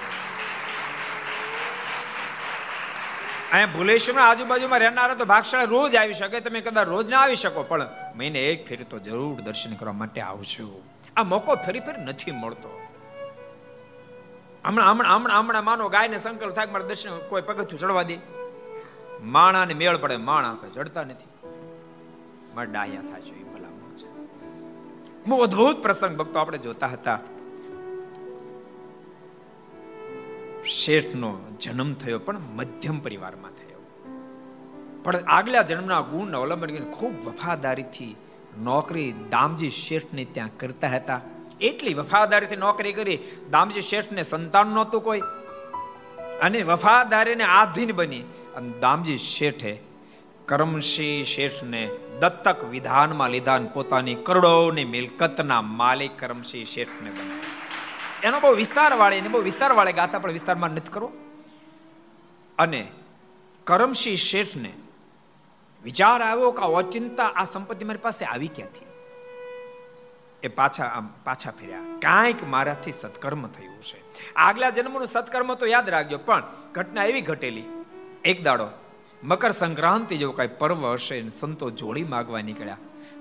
અહીંયા 3.53 3.73
ભુલેશ્વરના 3.77 4.27
આજુબાજુમાં 4.31 4.79
રહેનારા 4.79 5.15
તો 5.15 5.25
ભાગશાળા 5.25 5.73
રોજ 5.75 5.95
આવી 5.95 6.13
શકે, 6.13 6.39
તમે 6.41 6.61
કદાચ 6.61 6.87
રોજ 6.87 7.11
ના 7.11 7.21
આવી 7.23 7.35
શકો, 7.35 7.63
પણ 7.63 7.87
મહિને 8.15 8.39
એક 8.51 8.67
ફેરી 8.67 8.83
તો 8.83 8.99
જરૂર 8.99 9.41
દર્શન 9.41 9.73
કરવા 9.75 9.93
માટે 9.93 10.21
આવજો 10.21 10.67
આ 11.17 11.23
મોકો 11.23 11.55
ફરી 11.65 11.79
ફરી 11.79 12.05
નથી 12.05 12.31
મળતો. 12.31 12.71
હમણાં 14.65 14.91
હમણાં 14.91 15.15
હમણાં 15.17 15.39
હમણાં 15.41 15.65
માનો 15.69 15.89
ગાયને 15.89 16.17
સંકલ્પ 16.17 16.53
થાય 16.55 16.71
મારા 16.75 16.87
દર્શન 16.87 17.17
કોઈ 17.29 17.41
પગથિયું 17.41 17.81
ચડવા 17.81 18.03
દે. 18.03 18.17
માણાને 19.21 19.73
મેળ 19.73 19.97
પડે, 19.97 20.17
માણા 20.17 20.53
કોઈ 20.53 20.69
ચડતા 20.69 21.03
નથી. 21.03 21.47
મારે 22.55 22.71
ડાયા 22.71 23.01
થાય 23.01 23.21
છે, 23.21 23.35
એ 23.35 23.43
ભલામણ 23.43 23.97
છે. 23.97 24.07
બહુ 25.27 25.37
અદભુત 25.37 25.81
પ્રસંગ 25.81 26.17
ભક્તો 26.17 26.39
આપણે 26.39 26.57
જોતા 26.57 26.87
હતા. 26.87 27.19
શેઠનો 30.67 31.37
જન્મ 31.59 31.93
થયો, 31.93 32.19
પણ 32.19 32.39
મધ્યમ 32.39 32.99
પરિવારમાં 32.99 33.51
થયો. 33.51 34.05
પણ 35.03 35.15
આગલા 35.15 35.61
જન્મના 35.61 36.01
ગુણ 36.01 36.27
અવલંબન 36.27 36.67
કરીને 36.67 36.91
ખૂબ 36.91 37.27
વફાદારીથી 37.27 38.15
નોકરી 38.59 39.13
દામજી 39.29 39.69
શેઠને 39.69 40.25
ત્યાં 40.25 40.49
કરતા 40.57 40.87
હતા. 40.87 41.21
એટલી 41.61 41.93
વફાદારીથી 41.93 42.55
નોકરી 42.55 42.93
કરી, 42.93 43.19
દામજી 43.51 43.81
શેઠને 43.81 44.23
સંતાન 44.23 44.67
નહોતું 44.67 45.01
કોઈ. 45.01 45.21
અને 46.41 46.63
વફાદારીને 46.63 47.43
આધીન 47.43 47.91
બની. 47.91 48.23
અને 48.55 48.69
દામજી 48.69 49.17
શેઠે 49.17 49.79
કરમસિંહ 50.45 51.23
શેઠને 51.23 51.89
દત્તક 52.19 52.63
વિધાનમાં 52.63 53.29
લીધા 53.29 53.59
પોતાની 53.73 54.15
કરોડોની 54.15 54.85
મિલકતના 54.85 55.61
માલિક 55.61 56.17
કરમસિંહ 56.17 56.65
શેઠને 56.65 57.11
એનો 58.23 58.39
બહુ 58.39 58.55
વિસ્તાર 58.55 58.93
વાળે 58.93 59.21
બહુ 59.21 59.41
વિસ્તાર 59.41 59.71
વાળી 59.73 59.93
ગાથા 59.93 60.19
પણ 60.19 60.31
વિસ્તારમાં 60.31 60.69
નથી 60.69 60.91
કરવો 60.91 61.11
અને 62.59 62.91
કરમસિંહ 63.63 64.15
શેઠને 64.15 64.73
વિચાર 65.83 66.21
આવ્યો 66.21 66.51
કે 66.51 66.65
ઓચિંતા, 66.65 67.25
આ 67.25 67.45
સંપત્તિ 67.45 67.85
મારી 67.85 67.97
પાસે 67.97 68.25
આવી 68.25 68.47
ક્યાંથી? 68.47 68.85
એ 70.43 70.47
પાછા 70.47 70.85
આમ 70.85 71.09
પાછા 71.23 71.51
ફેર્યા. 71.51 71.79
કાંઈક 72.01 72.47
મારાથી 72.47 72.91
સત્કર્મ 72.91 73.47
થયું 73.47 73.81
છે 73.81 73.99
આગલા 74.35 74.69
જન્મનું 74.69 75.07
સત્કર્મ 75.07 75.53
તો 75.55 75.65
યાદ 75.65 75.89
રાખજો, 75.89 76.17
પણ 76.17 76.43
ઘટના 76.71 77.03
એવી 77.03 77.21
ઘટેલી 77.21 77.63
એક 78.25 78.43
દાડો 78.43 78.67
મકર 79.23 79.51
સંક્રાંતિ 79.51 80.17
જેવો 80.17 80.31
કાંઈ 80.31 80.49
પર્વ 80.59 80.87
હશે 80.87 81.29
સંતો 81.29 81.69
જોડી 81.69 82.03
માગવા 82.03 82.41
નીકળ્યા. 82.41 82.77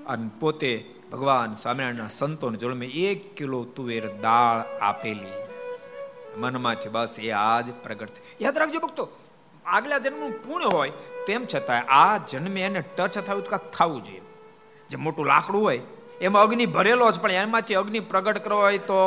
અને 0.06 0.30
પોતે 0.40 0.72
ભગવાન 1.12 1.54
સ્વામિનારાયણના 1.54 2.08
સંતોને 2.08 2.58
જોડે 2.58 2.86
એક 2.86 3.34
કિલો 3.36 3.64
તુવેર 3.64 4.10
દાળ 4.22 4.60
આપેલી. 4.80 5.32
મનમાંથી 6.36 6.88
બસ 6.88 7.16
એ 7.18 7.30
આજ 7.30 7.70
પ્રગટ 7.82 8.10
યાદ 8.42 8.58
રાખજો 8.58 8.80
ભક્તો, 8.80 9.08
આગલા 9.66 9.98
જન્મનું 9.98 10.36
પુણ્ય 10.44 10.68
હોય 10.72 10.92
તેમ 11.26 11.46
છતાં 11.54 11.88
આ 11.88 12.18
જન્મે 12.18 12.60
એને 12.60 12.80
ટચ 12.80 13.18
થયું 13.18 13.44
કાંક 13.44 13.70
થવું 13.70 14.04
જોઈએ. 14.04 14.22
જે 14.90 14.96
મોટું 14.96 15.26
લાકડું 15.26 15.62
હોય, 15.62 15.80
એમાં 16.20 16.42
અગ્નિ 16.42 16.66
ભરેલો 16.66 17.10
જ 17.10 17.20
પણ 17.20 17.30
એમાંથી 17.30 17.74
અગ્નિ 17.74 18.00
પ્રગટ 18.00 18.44
કરવો 18.44 18.60
હોય 18.60 18.78
તો 18.78 19.02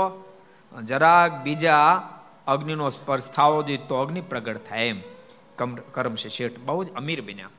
જરાક 0.83 1.43
બીજા 1.43 2.09
અગ્નિનો 2.47 2.89
સ્પર્શ 2.89 3.31
થવો 3.31 3.63
જોઈએ 3.63 3.77
તો 3.77 3.95
અગ્નિ 3.95 4.21
પ્રગટ 4.21 4.69
થાય 4.69 4.87
એમ. 4.87 5.01
કરમ 5.91 6.15
શેઠ 6.15 6.59
બહુ 6.59 6.83
જ 6.83 6.93
અમીર 6.93 7.21
બન્યા. 7.21 7.49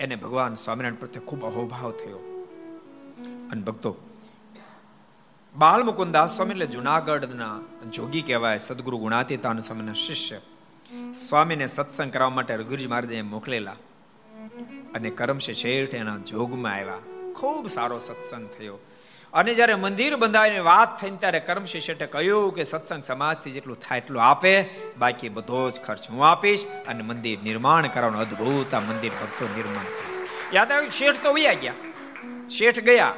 એને 0.00 0.16
ભગવાન 0.16 0.54
સ્વામિનારાયણ 0.54 0.94
પ્રત્યે 0.94 1.24
ખૂબ 1.24 1.44
અહોભાવ 1.44 1.92
થયો. 1.92 2.18
અને 3.52 3.62
ભક્તો 3.62 3.96
બાલ 5.56 5.84
મુકુદાસ 5.84 6.36
સ્વામી 6.36 6.50
એટલે 6.50 6.66
જુનાગઢના 6.66 7.60
જોગી 7.90 8.22
કહેવાય, 8.22 8.58
સદગુરુ 8.58 8.98
ગુણાતીતાન 8.98 9.60
સ્વામીના 9.60 9.92
શિષ્ય. 9.92 10.40
સ્વામીને 11.12 11.66
સત્સંગ 11.66 12.12
કરવા 12.12 12.30
માટે 12.30 12.56
રઘુજી 12.56 12.86
મહારાજે 12.86 13.22
મોકલેલા. 13.22 13.76
અને 14.94 15.10
કરમશે 15.10 15.52
શેઠ 15.52 15.94
એના 15.94 16.16
જોગમાં 16.16 16.74
આવ્યા. 16.74 16.98
ખૂબ 17.34 17.66
સારો 17.66 17.98
સત્સંગ 17.98 18.48
થયો. 18.48 18.78
અને 19.32 19.52
જ્યારે 19.54 19.74
મંદિર 19.74 20.16
બંધાવીને 20.16 20.60
વાત 20.60 20.90
થઈને 21.00 21.16
ત્યારે 21.16 21.40
કરમશી 21.40 21.80
શેઠે 21.80 22.06
કહ્યું 22.06 22.54
કે 22.54 22.64
સત્સંગ 22.64 23.04
સમાજથી 23.04 23.50
જેટલું 23.50 23.80
થાય 23.80 24.00
એટલું 24.00 24.22
આપે, 24.22 24.52
બાકી 24.98 25.28
બધો 25.28 25.62
જ 25.70 25.82
ખર્ચ 25.86 26.10
હું 26.10 26.26
આપીશ 26.28 26.64
અને 26.88 27.02
મંદિર 27.02 27.38
નિર્માણ 27.42 27.86
કરવાનું 27.86 28.20
અદભુત 28.20 28.74
આ 28.74 28.80
મંદિર 28.80 29.12
ભક્તો 29.20 29.52
નિર્માણ 29.56 29.88
યાદ 30.54 30.72
આવ્યું? 30.72 30.90
શેઠ 30.90 31.22
તો 31.22 31.32
વૈયા 31.32 31.62
ગયા. 31.62 31.78
શેઠ 32.48 32.80
ગયા, 32.80 33.14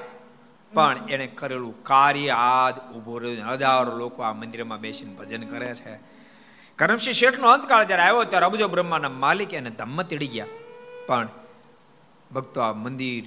પણ 0.73 1.09
એને 1.09 1.27
કરેલું 1.27 1.75
કાર્ય 1.85 2.37
આજ 2.37 2.77
ઊભો 2.97 3.19
રહ્યો 3.19 3.55
હજારો 3.55 3.97
લોકો 3.97 4.23
આ 4.23 4.33
મંદિરમાં 4.33 4.81
બેસીને 4.81 5.15
ભજન 5.15 5.45
કરે 5.47 5.71
છે. 5.75 5.95
કરમસિંહ 6.79 7.15
શેઠનો 7.15 7.49
અંતકાળ 7.49 7.85
જ્યારે 7.85 8.03
આવ્યો 8.03 8.25
ત્યારે 8.25 8.47
અબજો 8.47 8.69
બ્રહ્માના 8.69 9.15
માલિક 9.25 9.53
એને 9.55 9.71
ધમ્મ 9.71 10.03
તીડી 10.03 10.27
ગયા. 10.27 10.55
પણ 11.07 11.29
ભક્તો 12.31 12.61
આ 12.61 12.73
મંદિર 12.77 13.25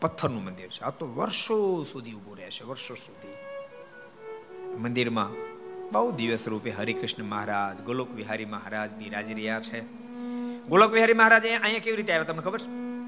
પથ્થરનું 0.00 0.44
મંદિર 0.44 0.68
છે. 0.68 0.80
આ 0.80 0.90
તો 0.90 1.14
વર્ષો 1.14 1.84
સુધી 1.84 2.12
ઊભું 2.12 2.36
રહેશે 2.36 2.64
વર્ષો 2.64 2.94
સુધી. 2.94 3.34
મંદિરમાં 4.76 5.50
બહુ 5.92 6.12
દિવસ 6.12 6.48
રૂપે 6.48 6.70
હરિકૃષ્ણ 6.70 7.24
મહારાજ, 7.24 7.80
ગોલોક 7.80 8.10
વિહારી 8.10 8.44
મહારાજ 8.44 8.90
બિરાજી 8.90 9.34
રહ્યા 9.34 9.60
છે. 9.60 9.80
ગોલોક 10.68 10.92
વિહારી 10.92 11.12
મહારાજ 11.12 11.46
અહીંયા 11.46 11.78
કેવી 11.78 11.96
રીતે 11.96 12.12
આવ્યા 12.12 12.24
તમને 12.24 12.42
ખબર? 12.42 12.58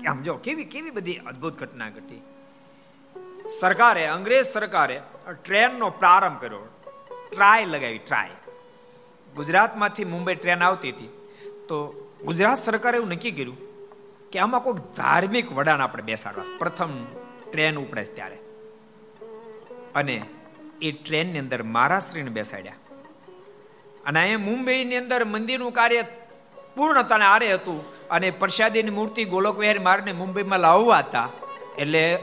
કે 0.01 0.09
આમ 0.09 0.22
જો, 0.22 0.34
કેવી 0.34 0.64
કેવી 0.64 0.90
બધી 0.90 1.14
અદ્ભુત 1.14 1.59
ઘટના 1.59 1.88
ઘટી. 1.88 2.22
સરકારે, 3.61 4.07
અંગ્રેજ 4.07 4.45
સરકારે 4.45 5.03
ટ્રેનનો 5.45 5.90
પ્રારંભ 5.90 6.40
કર્યો. 6.40 6.68
ટ્રાય 7.32 7.64
લગાવી, 7.64 7.99
ટ્રાય. 7.99 8.30
ગુજરાતમાંથી 9.36 10.05
મુંબઈ 10.05 10.34
ટ્રેન 10.34 10.62
આવતી 10.62 10.90
હતી. 10.90 11.07
તો 11.68 12.09
ગુજરાત 12.24 12.59
સરકારે 12.59 12.97
એવું 12.97 13.09
નક્કી 13.09 13.30
કર્યું 13.30 13.72
કે 14.33 14.39
આમાં 14.39 14.61
કોઈક 14.61 14.76
ધાર્મિક 14.76 15.53
વડાને 15.53 15.83
આપણે 15.83 16.03
બેસાડવા. 16.03 16.45
પ્રથમ 16.59 17.05
ટ્રેન 17.53 17.78
ઉપડે 17.78 18.05
છે 18.05 18.14
ત્યારે. 18.14 18.39
અને 19.95 20.22
એ 20.83 20.93
ટ્રેનની 20.93 21.39
અંદર 21.39 21.62
મહારાષ્ટ્રીને 21.62 22.30
બેસાડ્યા. 22.30 22.72
અને 24.07 24.20
અહીંયા 24.20 24.39
મુંબઈની 24.39 24.97
અંદર 24.97 25.24
મંદિરનું 25.24 25.72
કાર્ય 25.72 26.05
પૂર્ણતાને 26.76 27.24
આરે 27.24 27.53
હતું. 27.53 28.09
અને 28.09 28.30
પ્રસાદીની 28.30 28.91
મૂર્તિ 28.91 29.24
ગોલોક 29.24 29.59
વિહારી 29.59 29.78
મારને 29.78 30.12
મુંબઈમાં 30.12 30.61
લાવવા 30.61 30.99
હતા. 30.99 31.28
એટલે 31.78 32.18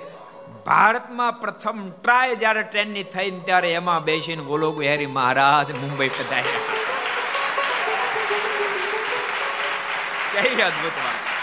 ભારતમાં 0.65 1.41
પ્રથમ 1.41 1.89
ટ્રાય 1.89 2.35
જ્યારે 2.35 2.63
ટ્રેનની 2.63 3.03
થઈને 3.03 3.39
ત્યારે 3.39 3.73
એમાં 3.73 4.03
બેસીને 4.03 4.43
ગોલોક 4.43 4.77
વિહારી 4.77 5.05
મહારાજ 5.05 5.71
મુંબઈ 5.71 6.09
પધાર્યા. 6.09 6.51
અદભુત 10.67 10.91
વાત. 10.91 11.38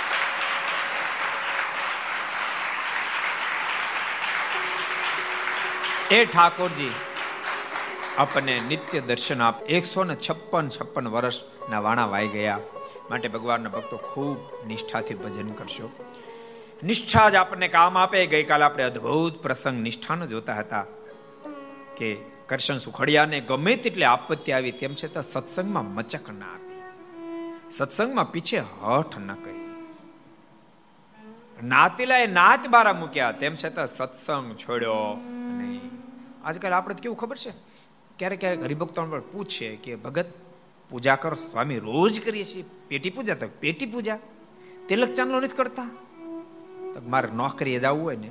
એ 6.10 6.24
ઠાકોરજી 6.24 6.90
આપણને 8.18 8.60
નિત્ય 8.68 9.00
દર્શન 9.00 9.42
આપ. 9.42 9.62
એકસો 9.62 10.04
ને 10.04 10.16
છપ્પન 10.30 10.68
છપ્પન 10.68 11.08
વર્ષના 11.08 11.80
વાણા 11.80 12.06
વાઈ 12.06 12.28
ગયા. 12.28 12.58
માટે 13.10 13.28
ભગવાનના 13.28 13.68
ભક્તો 13.68 13.96
ખૂબ 13.96 14.36
નિષ્ઠાથી 14.66 15.14
ભજન 15.14 15.50
કરશો. 15.50 15.90
નિષ્ઠા 16.82 17.30
જ 17.30 17.34
આપણને 17.34 17.68
કામ 17.68 17.98
આપે. 17.98 18.26
ગઈકાલે 18.26 18.64
આપણે 18.64 18.84
અદ્ભુત 18.84 19.42
પ્રસંગ 19.42 19.82
નિષ્ઠાનો 19.82 20.26
જોતા 20.26 20.54
હતા 20.54 20.84
કે 21.96 22.16
કરશન 22.46 22.78
સુખડિયાને 22.78 23.40
ગમે 23.40 23.76
તેટલી 23.76 24.04
આપત્તિ 24.04 24.52
આવી 24.52 24.72
તેમ 24.72 24.94
છતાં 25.04 25.22
સત્સંગમાં 25.22 25.84
મચક 25.84 26.30
ના 26.30 26.46
આપી. 26.46 26.82
સત્સંગમાં 27.70 28.32
પીછે 28.32 28.58
હઠ 28.58 29.18
ન 29.18 29.34
કરી. 29.34 29.86
નાતીલાએ 31.62 32.26
નાત 32.26 32.68
બારા 32.68 32.92
મૂક્યા. 32.92 33.32
તેમ 33.32 33.54
છતાં 33.54 33.86
સત્સંગ 33.86 34.56
છોડ્યો. 34.56 35.20
આજકાલ 36.46 36.72
આપણે 36.72 36.94
કેવું 36.94 37.18
ખબર 37.18 37.36
છે? 37.36 37.50
ક્યારેક 38.18 38.40
ક્યારેક 38.40 38.62
હરિભક્તો 38.62 39.06
પણ 39.06 39.20
પૂછે 39.20 39.76
કે, 39.76 39.96
ભગત, 39.96 40.26
પૂજા 40.90 41.16
કરો, 41.16 41.34
સ્વામી 41.34 41.78
રોજ 41.78 42.24
કરીએ 42.24 42.44
છીએ 42.44 42.64
પેટી 42.88 43.10
પૂજા. 43.10 43.34
તો 43.34 43.46
પેટી 43.60 43.86
પૂજા? 43.86 44.18
તિલક 44.88 45.12
ચાંદલો 45.12 45.40
નથી 45.40 45.56
કરતા? 45.56 45.84
તો 46.94 47.02
મારે 47.06 47.28
નોકરીએ 47.30 47.78
જવું 47.78 48.02
હોય 48.02 48.16
ને. 48.16 48.30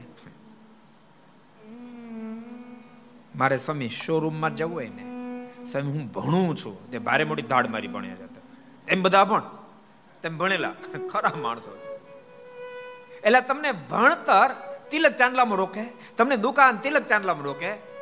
મારે 3.36 3.57
સ્વામી 3.57 3.89
શોરૂમમાં 3.89 4.55
જવું 4.55 4.76
હોય 4.76 4.89
ને. 4.89 5.03
સ્વામી, 5.66 5.88
હું 5.88 6.07
ભણું 6.11 6.57
છું. 6.57 6.91
તે 6.91 6.97
ભારે 6.97 7.24
મોટી 7.24 7.41
દાડ 7.41 7.68
મારી 7.68 7.88
ભણ્યા 7.88 8.16
જતા 8.16 8.41
એમ 8.88 9.01
બધા 9.01 9.26
પણ 9.26 9.41
તેમ 10.22 10.38
ભણેલા. 10.38 10.74
ખરા 11.09 11.32
માણસો. 11.41 11.99
એટલે 13.24 13.41
તમને 13.41 13.72
ભણતર 13.72 14.78
તિલક 14.91 15.11
ચાંદલામાં 15.11 15.57
રોકે? 15.57 15.84
તમને 16.18 16.38
દુકાન 16.38 16.78
તિલક 16.78 17.05
ચાંદલામાં 17.05 17.43
રોકે? 17.43 17.94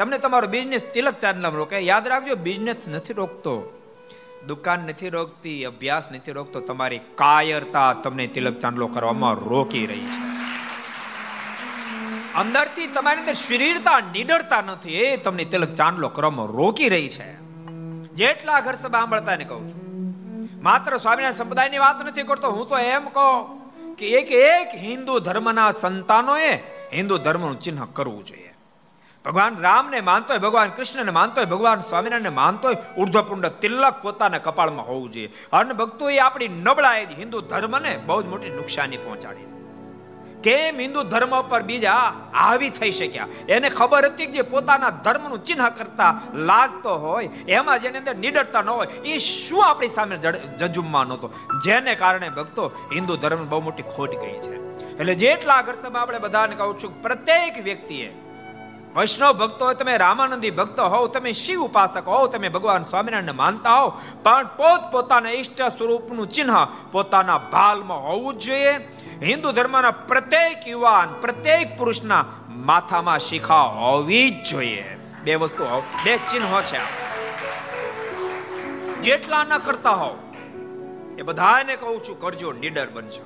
તમને 0.00 0.18
તમારો 0.18 0.48
બિઝનેસ 0.48 0.84
તિલક 0.94 1.14
ચાંદલામ 1.14 1.54
રોકે. 1.54 1.78
યાદ 1.78 2.08
રાખજો 2.08 2.34
બિઝનેસ 2.34 2.88
નથી 2.88 3.12
રોકતો. 3.12 3.72
દુકાન 4.46 4.80
નથી 4.80 5.08
રોકતી, 5.08 5.64
અભ્યાસ 5.64 6.12
નથી 6.12 6.32
રોકતો, 6.32 6.60
તમારી 6.60 6.98
કાયરતા 6.98 7.92
તમને 7.92 8.26
તિલક 8.26 8.58
ચાંદલો 8.58 8.86
કરવામાં 8.86 9.34
રોકી 9.34 9.86
રહી 9.86 10.00
છે. 10.00 10.22
અંદરથી 12.34 12.86
તમારી 12.86 13.20
અંદર 13.20 13.32
શરીરતા, 13.32 14.00
નિડરતા 14.00 14.60
નથી, 14.60 14.96
એ 14.96 15.16
તમને 15.16 15.44
તિલક 15.44 15.74
ચાંદલો 15.74 16.08
કરવામાં 16.08 16.46
રોકી 16.46 16.88
રહી 16.88 17.08
છે. 17.08 17.34
જેટલા 18.14 18.60
ઘર 18.60 18.74
સભા 18.74 18.98
સાંભળતા 18.98 19.36
ને 19.36 19.44
કહું 19.44 19.68
છું. 19.68 20.62
માત્ર 20.62 20.96
સ્વામિનારાયણ 20.96 21.32
સંપ્રદાયની 21.32 21.78
વાત 21.78 22.06
નથી 22.06 22.22
કરતો, 22.22 22.50
હું 22.50 22.68
તો 22.68 22.78
એમ 22.78 23.08
કહું 23.08 23.94
કે 23.94 24.08
એક 24.08 24.30
એક 24.32 24.68
હિન્દુ 24.74 25.18
ધર્મના 25.18 25.70
સંતાનોએ 25.70 26.52
હિન્દુ 26.92 27.18
ધર્મનું 27.18 27.58
ચિહ્ન 27.58 27.84
કરવું 27.84 28.24
જોઈએ. 28.24 28.49
ભગવાન 29.24 29.58
રામને 29.58 30.00
માનતો 30.00 30.32
હોય, 30.32 30.38
ભગવાન 30.38 30.68
કૃષ્ણને 30.68 31.12
માનતો 31.12 31.40
હોય, 31.40 31.44
ભગવાન 31.44 31.80
સ્વામિનારાયણને 31.80 32.28
માનતો 32.28 32.68
હોય, 32.68 32.76
ઉર્ધ્વપુંડ 32.96 33.46
તિલક 33.46 34.02
પોતાના 34.02 34.38
કપાળમાં 34.38 34.86
હોવું 34.86 35.12
જોઈએ. 35.12 35.32
અને 35.52 35.72
ભક્તો 35.72 36.10
એ 36.10 36.18
આપણી 36.18 36.48
નબળાઈ 36.48 37.06
હિન્દુ 37.18 37.40
ધર્મને 37.40 37.96
બહુ 38.06 38.22
જ 38.22 38.26
મોટી 38.26 38.50
નુકસાની 38.50 38.96
પહોંચાડી 38.96 39.42
છે. 39.42 39.60
કેમ 40.42 40.80
હિન્દુ 40.80 41.02
ધર્મ 41.02 41.42
પર 41.48 41.62
બીજા 41.62 42.14
આવી 42.34 42.70
થઈ 42.70 42.90
શક્યા? 42.90 43.28
એને 43.48 43.68
ખબર 43.68 44.04
હતી 44.04 44.26
કે 44.26 44.32
જે 44.32 44.42
પોતાના 44.42 44.90
ધર્મનું 44.90 45.44
ચિહ્ન 45.44 45.68
કરતા 45.68 46.20
લાજતો 46.34 46.94
હોય, 46.94 47.28
એમાં 47.48 47.78
જેની 47.78 47.98
અંદર 47.98 48.16
નિડરતા 48.16 48.62
ન 48.62 48.68
હોય 48.68 48.86
એ 48.86 49.18
શું 49.18 49.66
આપણી 49.66 49.88
સામે 49.88 50.16
જજુમમાં 50.56 51.06
નહોતો? 51.06 51.32
જેને 51.64 51.94
કારણે 51.94 52.28
ભક્તો 52.28 52.72
હિન્દુ 52.92 53.16
ધર્મ 53.16 53.48
બહુ 53.48 53.60
મોટી 53.60 53.82
ખોટ 53.82 54.10
ગઈ 54.10 54.38
છે. 54.38 54.56
એટલે 54.96 55.14
જેટલા 55.14 55.54
આગળ 55.54 55.76
આપણે 55.94 56.18
બધાને 56.18 56.56
કહું 56.56 56.78
છું, 56.78 57.02
પ્રત્યેક 57.02 57.64
વ્યક્તિએ 57.64 58.08
વૈષ્ણવ 58.96 59.32
ભક્તો 59.32 59.64
હોય 59.64 59.74
તમે 59.74 59.96
રામાનંદી 59.96 60.50
ભક્તો 60.50 60.82
હોવ, 60.82 61.06
તમે 61.06 61.32
શિવ 61.32 61.60
ઉપાસક 61.60 62.06
હોવ, 62.06 62.26
તમે 62.26 62.48
ભગવાન 62.48 62.82
સ્વામિનારાયણ 62.82 63.34
માનતા 63.34 63.76
હોવ, 63.80 63.90
પણ 64.22 64.46
પોત 64.56 64.90
પોતાના 64.92 65.30
ઈષ્ટ 65.30 65.62
સ્વરૂપનું 65.62 66.28
ચિહ્ન 66.28 66.50
પોતાના 66.92 67.38
ભાલમાં 67.38 68.02
હોવું 68.02 68.38
જ 68.38 68.46
જોઈએ. 68.46 68.74
હિન્દુ 69.22 69.52
ધર્મના 69.52 69.90
પ્રત્યેક 69.90 70.68
યુવાન, 70.68 71.14
પ્રત્યેક 71.20 71.78
પુરુષના 71.78 72.24
માથામાં 72.48 73.20
શિખા 73.20 73.62
હોવી 73.62 74.30
જ 74.30 74.44
જોઈએ. 74.50 74.98
બે 75.24 75.34
વસ્તુ 75.34 75.82
બે 76.04 76.18
ચિહ્નો 76.28 76.62
છે 76.62 76.80
જેટલા 79.02 79.44
ન 79.44 79.58
કરતા 79.58 79.90
હોવ, 79.90 80.16
એ 81.18 81.22
બધાને 81.22 81.76
કહું 81.76 82.04
છું, 82.04 82.20
કરજો, 82.20 82.52
નિડર 82.52 82.88
બનજો. 82.92 83.24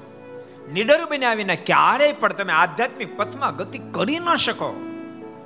નિડર 0.73 1.05
બન્યા 1.05 1.35
વિના 1.35 1.55
ક્યારેય 1.55 2.13
પણ 2.13 2.33
તમે 2.33 2.53
આધ્યાત્મિક 2.53 3.17
પથમાં 3.17 3.57
ગતિ 3.57 3.79
કરી 3.79 4.19
ન 4.19 4.35
શકો. 4.35 4.84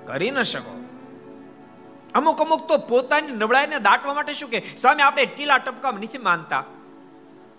કરી 0.09 0.30
ન 0.30 0.42
શકો. 0.42 0.84
અમુક 2.14 2.40
અમુક 2.40 2.68
તો 2.68 2.76
પોતાની 2.76 3.32
નબળાઈને 3.32 3.78
દાટવા 3.78 4.14
માટે 4.14 4.32
શું 4.32 4.50
કે, 4.50 4.62
સ્વામી, 4.76 5.02
આપણે 5.02 5.26
ટીલા 5.26 5.59
ટપકા 5.59 5.90
નથી 5.90 6.18
માનતા. 6.18 6.64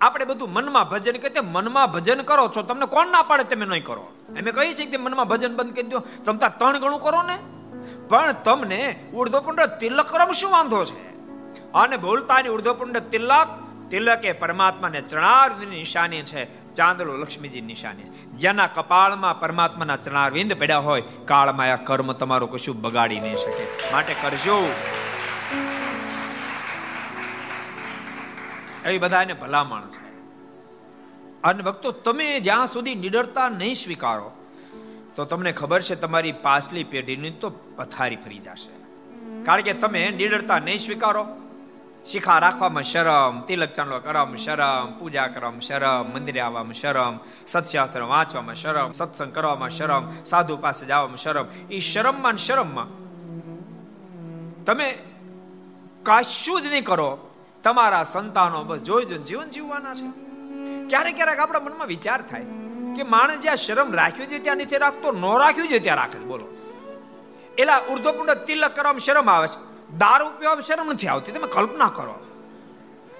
આપણે 0.01 0.25
બધું 0.25 0.53
મનમાં 0.53 0.89
ભજન 0.89 1.13
કે 1.13 1.39
મનમાં 1.39 1.91
ભજન 1.91 2.21
કરો 2.21 2.47
છો, 2.47 2.61
તમને 2.61 2.85
કોણ 2.85 3.07
ના 3.07 3.21
પાડે 3.21 3.43
તમે 3.43 3.65
નહીં 3.65 3.83
કરો. 3.83 4.01
અમે 4.29 4.51
કહીએ 4.51 4.73
છીએ 4.73 4.85
કે 4.85 4.97
મનમાં 4.97 5.27
ભજન 5.27 5.55
બંધ 5.55 5.73
કરી 5.73 5.83
દો. 5.83 5.99
તમે 5.99 6.37
તાર 6.37 6.49
ત્રણ 6.49 6.77
ગણું 6.77 7.01
કરો 7.01 7.21
ને. 7.21 7.37
પણ 8.09 8.31
તમને 8.31 9.09
ઉર્ધ્વપુંડ 9.13 9.61
તિલક 9.61 10.05
કરવામાં 10.05 10.33
શું 10.33 10.51
વાંધો 10.51 10.85
છે? 10.85 11.09
અને 11.73 11.97
બોલતાની 11.97 12.49
ઉર્ધ્વપુંડ 12.49 12.97
તિલક 12.97 13.47
તિલક 13.89 14.25
એ 14.25 14.31
પરમાત્માને 14.31 15.01
ચણાર્ધની 15.01 15.65
નિશાની 15.65 16.21
છે. 16.21 16.68
ચાંદલો 16.75 17.17
લક્ષ્મીજી 17.17 17.61
નિશાની 17.61 18.03
જેના 18.37 18.67
કપાળમાં 18.67 19.39
પરમાત્માના 19.39 19.97
ચરણારવિંદ 19.97 20.53
પડ્યા 20.53 20.77
હોય 20.77 21.03
કાળમાં 21.25 21.73
આ 21.73 21.75
કર્મ 21.75 22.13
તમારું 22.13 22.51
કશું 22.51 22.81
બગાડી 22.81 23.19
નહીં 23.19 23.35
શકે. 23.35 23.93
માટે 23.93 24.15
કરજો. 24.21 24.75
એવી 28.85 28.97
બધાને 28.97 29.33
ભલામણ 29.33 29.81
છે. 29.81 30.09
અને 31.43 31.63
ભક્તો, 31.63 31.91
તમે 31.91 32.39
જ્યાં 32.39 32.67
સુધી 32.67 32.95
નિડરતા 32.95 33.49
નહીં 33.49 33.75
સ્વીકારો, 33.75 34.31
તો 35.15 35.25
તમને 35.25 35.51
ખબર 35.51 35.81
છે 35.81 35.95
તમારી 35.95 36.31
પાછલી 36.31 36.83
પેઢીની 36.83 37.29
તો 37.29 37.49
પથારી 37.49 38.15
ફરી 38.15 38.39
જશે. 38.39 38.79
કારણ 39.43 39.61
કે 39.61 39.73
તમે 39.73 40.09
નિડરતા 40.09 40.59
નહીં 40.59 40.77
સ્વીકારો 40.77 41.27
શિખા 42.05 42.39
રાખવામાં 42.39 42.83
શરમ, 42.83 43.41
તિલક 43.41 43.69
ચાંદલો 43.69 43.99
કરવામાં 43.99 44.37
શરમ, 44.37 44.99
પૂજા 44.99 45.27
કરવામાં 45.27 45.61
શરમ, 45.61 46.13
મંદિરે 46.13 46.39
આવવામાં 46.39 46.73
શરમ, 46.73 47.19
સત્શાસ્ત્ર 47.47 48.01
વાંચવામાં 48.01 48.55
શરમ, 48.55 48.91
સત્સંગ 48.91 49.33
કરવામાં 49.33 49.69
શરમ, 49.69 50.09
સાધુ 50.25 50.57
પાસે 50.57 50.85
જવામાં 50.85 51.17
શરમ. 51.17 51.45
એ 51.71 51.79
શરમમાં 51.79 52.37
શરમમાં. 52.37 53.09
તમે 54.65 54.97
કશું 56.03 56.61
જ 56.61 56.67
નહીં 56.67 56.83
કરો. 56.83 57.29
તમારા 57.63 58.03
સંતાનો 58.03 58.63
બસ 58.63 58.79
જોઈ 58.79 59.05
જોઈને 59.05 59.25
જીવન 59.25 59.49
જીવવાના 59.49 59.93
છે. 59.93 60.07
ક્યારેક 60.87 61.15
ક્યારેક 61.15 61.39
આપણા 61.39 61.59
મનમાં 61.59 61.87
વિચાર 61.87 62.21
થાય 62.21 62.41
કે 62.95 63.03
માણસ 63.03 63.39
જ્યાં 63.39 63.55
શરમ 63.55 63.93
રાખ્યું 63.93 64.29
છે 64.29 64.39
ત્યાં 64.39 64.57
નથી 64.57 64.77
રાખતો, 64.77 65.11
ન 65.11 65.39
રાખ્યું 65.39 65.67
છે 65.67 65.79
ત્યાં 65.79 65.97
રાખે 65.97 66.19
બોલો. 66.19 66.45
એલા 67.57 67.77
ઉર્ધ્વપૂર્ણ 67.77 68.33
તિલક 68.33 68.75
કરવામાં 68.75 68.99
શરમ 68.99 69.29
આવે 69.29 69.47
છે. 69.47 69.68
દારૂ 69.97 70.29
પીવામાં 70.39 70.61
શરમ 70.61 70.91
નથી 70.93 71.07
આવતી. 71.07 71.31
તમે 71.31 71.47
કલ્પના 71.47 71.87
કરો. 71.87 72.15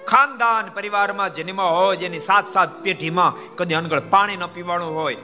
ખાનદાન 0.08 0.70
પરિવારમાં 0.74 1.34
જન્મ 1.34 1.60
હોય, 1.60 1.96
જેની 1.96 2.18
સાત 2.18 2.48
સાત 2.48 2.82
પેઢીમાં 2.82 3.56
કદી 3.56 3.74
અનગળ 3.74 4.00
પાણી 4.00 4.36
ન 4.36 4.46
પીવાનું 4.46 4.94
હોય, 4.96 5.16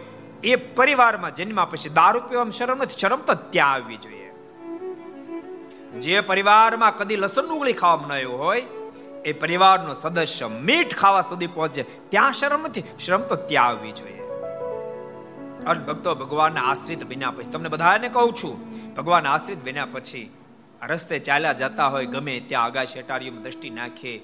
એ 0.45 0.57
પરિવારમાં 0.57 1.35
જન્મ્યા 1.35 1.65
પછી 1.65 1.89
દારૂ 1.89 2.21
પીવામાં 2.21 2.53
શરમ 2.53 2.79
નથી, 2.79 2.99
શરમ 2.99 3.21
તો 3.21 3.35
ત્યાં 3.35 3.73
આવવી 3.73 3.97
જોઈએ. 3.97 4.31
જે 6.01 6.21
પરિવારમાં 6.21 6.97
કદી 6.97 7.17
લસણ 7.17 7.49
ડુંગળી 7.49 7.73
ખાવામાં 7.73 8.19
ન 8.19 8.27
હોય, 8.27 8.61
એ 9.25 9.33
પરિવારનો 9.33 9.95
સદસ્ય 9.95 10.47
મીઠ 10.47 10.97
ખાવા 10.97 11.21
સુધી 11.21 11.47
પહોંચે, 11.47 11.83
ત્યાં 11.83 12.33
શરમ 12.33 12.63
નથી, 12.63 12.83
શરમ 12.99 13.21
તો 13.21 13.37
ત્યાં 13.37 13.67
આવવી 13.67 13.93
જોઈએ. 13.93 14.23
અને 15.67 15.85
ભક્તો 15.85 16.15
ભગવાનના 16.15 16.61
આશ્રિત 16.61 17.05
બન્યા 17.05 17.31
પછી, 17.31 17.51
તમને 17.51 17.69
બધાને 17.69 18.09
કહું 18.09 18.33
છું 18.35 18.71
ભગવાન 18.95 19.27
આશ્રિત 19.27 19.65
બન્યા 19.65 19.87
પછી 19.93 20.31
રસ્તે 20.83 21.19
ચાલ્યા 21.19 21.53
જતા 21.53 21.87
હોય, 21.87 22.07
ગમે 22.07 22.41
ત્યાં 22.41 22.65
આગા 22.65 22.85
શેટારીઓમાં 22.85 23.43
દ્રષ્ટિ 23.43 23.71
નાખે. 23.71 24.21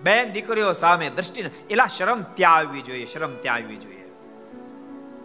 બેન 0.00 0.32
દીકરીઓ 0.32 0.72
સામે 0.72 1.10
દ્રષ્ટિ 1.10 1.44
એલા 1.70 1.86
શરમ 1.86 2.22
ત્યાં 2.22 2.54
આવવી 2.54 2.82
જોઈએ, 2.82 3.06
શરમ 3.06 3.34
ત્યાં 3.34 3.56
આવવી 3.56 3.76
જોઈએ. 3.76 4.12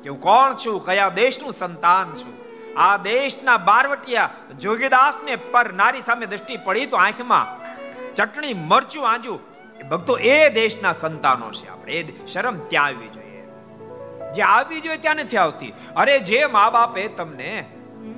કે 0.04 0.10
હું 0.10 0.22
કોણ 0.22 0.54
છું? 0.54 0.86
કયા 0.86 1.10
દેશનું 1.10 1.52
સંતાન 1.52 2.16
છું? 2.16 2.42
આ 2.80 2.98
દેશના 2.98 3.58
બારવટિયા 3.58 4.30
જોગીદાસને 4.60 5.36
પર 5.36 5.74
નારી 5.74 6.02
સામે 6.02 6.26
દ્રષ્ટિ 6.26 6.58
પડી 6.58 6.86
તો 6.86 6.98
આંખમાં 6.98 7.62
ચટણી, 8.16 8.54
મરચું, 8.54 9.12
આંજુ. 9.12 9.40
ભક્તો 9.90 10.18
એ 10.18 10.50
દેશના 10.50 10.92
સંતાનો 10.92 11.52
છે 11.52 11.68
આપણે. 11.68 11.94
એ 11.94 12.28
શરમ 12.28 12.60
ત્યાં 12.60 12.86
આવવી 12.86 13.08
જોઈએ. 13.08 13.48
જે 14.34 14.42
આવવી 14.42 14.82
જોઈએ 14.82 14.98
ત્યાં 14.98 15.16
નથી 15.16 15.38
આવતી. 15.38 15.74
અરે 15.96 16.20
જે 16.20 16.46
મા 16.46 16.70
બાપે 16.70 17.08
તમને 17.08 17.70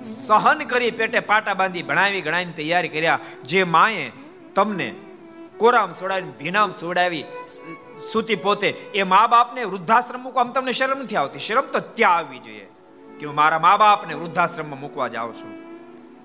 સહન 0.03 0.59
કરી 0.59 0.91
પેટે 0.91 1.19
પાટા 1.19 1.53
બાંધી 1.53 1.83
ભણાવી 1.83 2.21
ગણાવીને 2.21 2.51
તૈયારી 2.51 2.87
કર્યા. 2.87 3.19
જે 3.43 3.63
માએ 3.63 4.11
તમને 4.55 4.95
કોરામ 5.57 5.91
સોડાવી 5.91 6.21
ભીનામ 6.21 6.71
સોડાવી 6.71 7.25
સૂતી 8.11 8.35
પોતે 8.35 8.69
એ 8.69 9.03
મા 9.03 9.27
બાપને 9.27 9.63
વૃદ્ધાશ્રમ 9.63 10.19
મૂકવા 10.19 10.43
તમને 10.43 10.71
શરમ 10.71 10.99
નથી 10.99 11.15
આવતી? 11.15 11.39
શરમ 11.39 11.61
તો 11.61 11.79
ત્યાં 11.79 12.15
આવવી 12.15 12.39
જોઈએ. 12.39 12.67
કે 13.19 13.25
હું 13.25 13.35
મારા 13.35 13.59
મા 13.59 13.77
બાપને 13.77 14.13
વૃદ્ધાશ્રમમાં 14.13 14.79
મૂકવા 14.79 15.07
જાઉં 15.07 15.35
છું. 15.35 15.63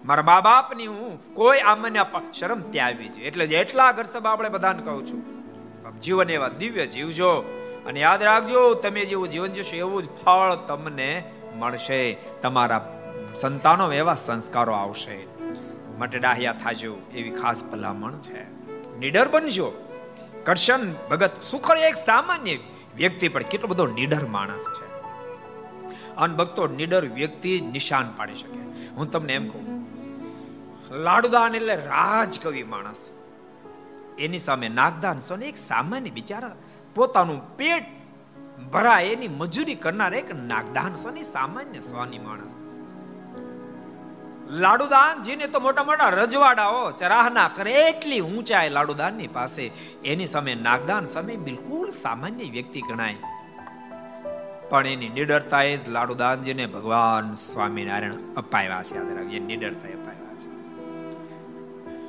મારા 0.06 0.22
મા 0.22 0.40
બાપની 0.40 0.86
હું 0.86 1.34
કોઈ 1.34 1.58
આમને 1.58 2.00
શરમ 2.32 2.60
ત્યાં 2.60 2.86
આવી 2.86 3.08
જોઈએ. 3.08 3.26
એટલે 3.26 3.44
એટલા 3.44 3.92
ઘર 3.92 4.04
સભા 4.04 4.30
આપણે 4.30 4.48
બધાને 4.48 4.82
કહું 4.82 5.06
છું. 5.06 5.38
જીવન 6.00 6.30
એવા 6.30 6.48
દિવ્ય 6.48 6.86
જીવજો 6.86 7.30
અને 7.86 8.00
યાદ 8.00 8.22
રાખજો, 8.22 8.74
તમે 8.74 9.04
જેવું 9.04 9.30
જીવન 9.30 9.48
જીવશો 9.48 9.76
એવું 9.76 10.02
જ 10.02 10.06
ફળ 10.24 10.54
તમને 10.54 11.32
મળશે. 11.56 12.14
તમારા 12.42 12.94
સંતાનો 13.34 13.92
એવા 13.92 14.14
સંસ્કારો 14.14 14.72
આવશે. 14.72 15.26
માટે 15.98 16.18
ડાહ્યા 16.18 16.52
થાજો 16.52 16.96
એવી 17.14 17.30
ખાસ 17.30 17.64
ભલામણ 17.64 18.12
છે. 18.12 18.42
નિડર 18.98 19.28
બનજો. 19.28 19.72
કરશન 20.44 20.92
ભગત 20.92 21.30
સુખળ 21.42 21.78
એક 21.78 21.96
સામાન્ય 21.96 22.56
વ્યક્તિ 22.96 23.28
પણ 23.28 23.42
કેટલો 23.42 23.68
બધો 23.68 23.86
નિડર 23.86 24.26
માણસ 24.26 24.64
છે. 24.64 24.86
અનભક્તો 26.16 26.66
નિડર 26.66 27.04
વ્યક્તિ 27.04 27.60
નિશાન 27.60 28.14
પાડી 28.16 28.34
શકે. 28.34 28.58
હું 28.88 29.10
તમને 29.10 29.34
એમ 29.34 29.48
કહું, 29.48 29.66
લાડુદાન 31.02 31.54
એટલે 31.54 31.76
રાજકવિ 31.76 32.62
માણસ. 32.62 33.08
એની 34.18 34.38
સામે 34.38 34.68
નાગદાન 34.68 35.18
સોને 35.18 35.46
એક 35.46 35.58
સામાન્ય 35.58 36.10
બિચારા 36.10 36.56
પોતાનું 36.94 37.56
પેટ 37.56 37.84
ભરાય 38.72 39.04
એની 39.04 39.28
મજૂરી 39.28 39.74
કરનાર 39.74 40.14
એક 40.14 40.34
નાગદાન 40.34 40.94
સોની 40.94 41.22
સામાન્ય 41.22 41.80
સ્વાની 41.80 42.18
માણસ. 42.18 42.67
લાડુદાનજીને 44.50 45.46
તો 45.46 45.60
મોટા 45.60 45.84
મોટા 45.84 46.08
રજવાડાઓ 46.08 46.90
ચરાહના 46.90 47.48
કરે 47.48 47.72
એટલી 47.72 48.20
ઊંચાઈ 48.20 48.70
લાડુદાનની 48.70 49.26
પાસે. 49.26 49.70
એની 50.04 50.26
સામે 50.26 50.54
નાગદાન 50.54 51.04
સામે 51.04 51.36
બિલકુલ 51.36 51.90
સામાન્ય 51.90 52.50
વ્યક્તિ 52.50 52.80
ગણાય. 52.80 53.16
પણ 54.70 54.86
એની 54.86 55.08
નિડરતાએ 55.08 55.76
જ 55.76 55.88
લાડુદાનજીને 55.88 56.66
ભગવાન 56.66 57.34
સ્વામિનારાયણ 57.34 58.12
અપાવ્યા 58.36 58.82
છે. 58.82 58.96
યાદ 58.96 59.16
રાખજો, 59.16 59.38
નિડરતાએ 59.38 59.92
અપાવ્યા 59.92 60.34
છે. 60.34 60.48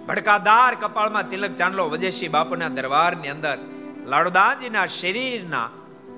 ભડકાદાર 0.05 0.75
કપાળમાં 0.75 1.29
તિલક 1.29 1.55
ચાંદલો 1.55 1.89
વજેશી 1.89 2.27
બાપુના 2.27 2.67
દરબારની 2.67 3.27
અંદર. 3.27 3.57
લાડુદાનજીના 4.05 4.85
શરીરના 4.85 5.69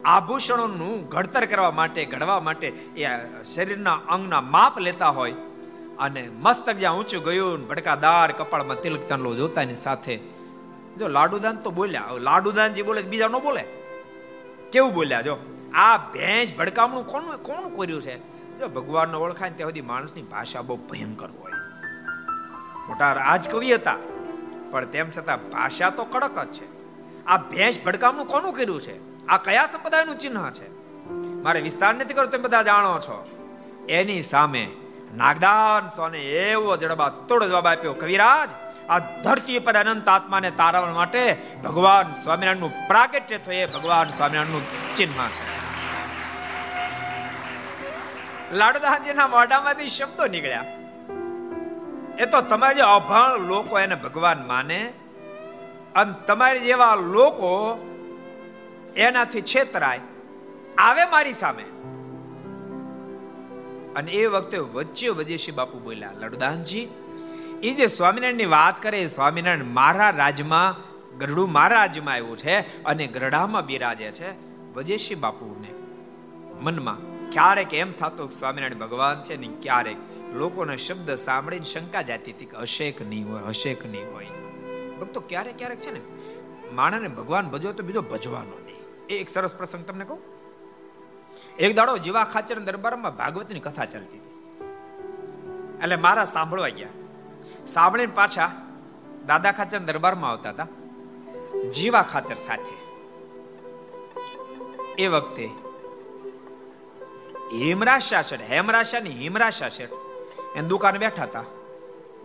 આભૂષણોનું 0.05 1.09
ઘડતર 1.09 1.45
કરવા 1.45 1.71
માટે, 1.71 2.05
ઘડવા 2.05 2.39
માટે 2.39 2.67
એ 2.67 3.07
શરીરના 3.43 3.93
અંગના 3.93 4.41
માપ 4.41 4.79
લેતા 4.79 5.09
હોય. 5.09 5.33
અને 6.01 6.21
મસ્તક 6.41 6.75
જ્યાં 6.75 6.97
ઊંચું 6.97 7.23
ગયું 7.23 7.67
ભડકાદાર 7.67 8.31
કપાળમાં 8.31 8.81
તિલક 8.81 9.03
ચાંદલો 9.05 9.35
જોતાની 9.35 9.75
સાથે, 9.75 10.15
જો 10.97 11.07
લાડુદાન 11.07 11.57
તો 11.57 11.71
બોલ્યા 11.71 12.19
લાડુદાનજી 12.19 12.81
બોલે 12.81 13.01
બીજા 13.01 13.27
ન 13.27 13.37
બોલે? 13.39 13.63
કેવું 14.71 14.93
બોલ્યા 14.93 15.21
જો? 15.21 15.35
આ 15.73 15.97
ભેંસ 15.97 16.53
ભડકામણું 16.57 17.07
કોનું 17.07 17.37
કોણ 17.43 17.69
કર્યું 17.75 18.01
છે? 18.01 18.15
જો 18.59 18.67
ભગવાનનો 18.67 19.19
ઓળખાય 19.19 19.49
ત્યાં 19.49 19.69
સુધી 19.69 19.81
માણસની 19.81 20.21
ભાષા 20.21 20.61
બહુ 20.61 20.75
ભયંકર 20.89 21.29
હોય. 21.39 21.53
મોટા 22.87 23.13
રાજ 23.13 23.49
કવિ 23.49 23.73
હતા, 23.73 23.97
પણ 24.71 24.85
તેમ 24.85 25.07
છતાં 25.09 25.49
ભાષા 25.49 25.89
તો 25.89 26.03
કડક 26.05 26.37
જ 26.45 26.53
છે. 26.53 26.67
આ 27.25 27.37
ભેંસ 27.37 27.79
ભડકામણું 27.85 28.27
કોનું 28.27 28.53
કર્યું 28.53 28.81
છે? 28.81 28.95
આ 29.27 29.37
કયા 29.37 29.65
સંપ્રદાયનું 29.65 30.17
ચિહ્ન 30.17 30.37
છે? 30.49 30.67
મારે 31.43 31.61
વિસ્તાર 31.61 31.95
નથી 31.95 32.13
કરતો, 32.13 32.31
તમે 32.31 32.43
બધા 32.43 32.63
જાણો 32.63 32.99
છો. 32.99 33.17
એની 33.89 34.21
સામે 34.23 34.63
નાગદાન, 35.15 35.89
સોને 35.89 36.19
એવો 36.19 36.77
જડબા 36.77 37.09
તોડ 37.09 37.43
જવાબ 37.43 37.67
આપ્યો, 37.67 37.93
કવિરાજ, 37.93 38.51
આ 38.89 38.99
ધરતી 38.99 39.59
પર 39.59 39.75
અનંત 39.75 40.09
આત્માને 40.09 40.51
તારવા 40.51 40.93
માટે 40.93 41.37
ભગવાન 41.63 42.13
સ્વામિનારાયણનું 42.13 42.87
પ્રાગટ્ય 42.87 43.37
થયે. 43.37 43.65
ભગવાન 43.65 44.09
સ્વામિનારાયણનું 44.09 44.95
ચિહ્ન 44.95 45.27
છે. 45.27 45.61
લાડુદાસજીના 48.55 49.27
મોઢામાંથી 49.27 49.89
શબ્દો 49.89 50.27
નીકળ્યા. 50.27 50.65
એ 52.19 52.25
તો 52.25 52.41
તમારે 52.41 52.75
જે 52.75 52.81
અભાણ 52.81 53.39
લોકો 53.39 53.79
એને 53.79 53.95
ભગવાન 53.95 54.47
માને 54.47 54.93
અને 55.95 56.13
તમારી 56.27 56.59
જેવા 56.59 56.95
લોકો 56.95 57.77
એનાથી 58.95 59.41
છેતરાય. 59.41 59.99
આવે 60.77 61.05
મારી 61.05 61.33
સામે. 61.33 61.65
અને 63.95 64.11
એ 64.11 64.25
વખતે 64.25 64.57
વચ્ચે 64.57 65.09
વજેશી 65.09 65.51
બાપુ 65.51 65.79
બોલ્યા, 65.79 66.11
લડદાનજી 66.19 66.87
એ 67.63 67.73
જે 67.73 67.87
સ્વામિનારાયણની 67.87 68.45
વાત 68.45 68.81
કરે 68.81 69.05
સ્વામિનારાયણ 69.07 69.65
મારા 69.65 70.09
રાજમાં 70.09 70.91
ગરડું 71.17 71.51
મારા 71.51 71.75
રાજમાં 71.75 72.13
આવ્યું 72.13 72.37
છે 72.37 72.83
અને 72.83 73.07
ગરડામાં 73.07 73.65
બિરાજે 73.65 74.11
છે. 74.11 74.31
વજેશી 74.73 75.15
બાપુને 75.15 75.71
મનમાં 76.59 77.29
ક્યારેક 77.31 77.73
એમ 77.73 77.91
થતો 77.91 78.27
સ્વામિનારાયણ 78.27 78.79
ભગવાન 78.79 79.21
છે 79.21 79.37
ને 79.37 79.49
ક્યારેક 79.61 79.97
લોકોનો 80.33 80.75
શબ્દ 80.75 81.15
સાંભળીને 81.15 81.65
શંકા 81.65 82.01
જાતી 82.01 82.31
હતી 82.31 82.45
કે 82.45 82.57
અશેક 82.57 83.01
નહીં 83.01 83.31
હોય 83.31 83.41
અશેક 83.41 83.85
નહીં 83.85 84.13
હોય. 84.13 84.25
ભક્તો 85.01 85.19
ક્યારેક 85.19 85.57
ક્યારેક 85.57 85.79
છે 85.79 85.91
ને 85.91 86.01
માણસને 86.73 87.07
ભગવાન 87.07 87.49
ભજવો 87.49 87.71
તો 87.71 87.83
બીજો 87.83 88.01
ભજવાનો 88.01 88.57
નહીં. 88.65 88.81
એ 89.09 89.21
એક 89.21 89.29
સરસ 89.29 89.55
પ્રસંગ 89.55 89.85
તમને 89.85 90.05
કહું? 90.05 90.30
એક 91.59 91.75
દાડો 91.75 91.97
જીવા 91.97 92.23
ખાચર 92.23 92.59
દરબારમાં 92.59 93.17
ભાગવતની 93.17 93.59
કથા 93.59 93.85
ચાલતી 93.85 94.17
હતી. 94.17 94.31
એટલે 95.83 95.95
મારા 95.95 96.25
સાંભળવા 96.25 96.69
ગયા. 96.69 96.87
સાંભળીને 97.67 98.11
પાછા 98.15 98.51
દાદા 99.27 99.51
ખાચર 99.51 99.79
દરબારમાં 99.79 100.31
આવતા 100.31 100.49
હતા. 100.49 100.67
જીવા 101.69 102.01
ખાચર 102.01 102.35
સાથે. 102.35 102.81
એ 105.03 105.07
વખતે 105.07 105.49
હિમરાશા 107.53 108.21
શેઠ 108.21 108.41
હેમરાશા 108.41 108.99
ની 108.99 109.09
હિમરાશા 109.09 109.69
શેઠ 109.69 109.89
એની 110.55 110.67
દુકાન 110.67 110.97
બેઠા 110.97 111.23
હતા. 111.23 111.43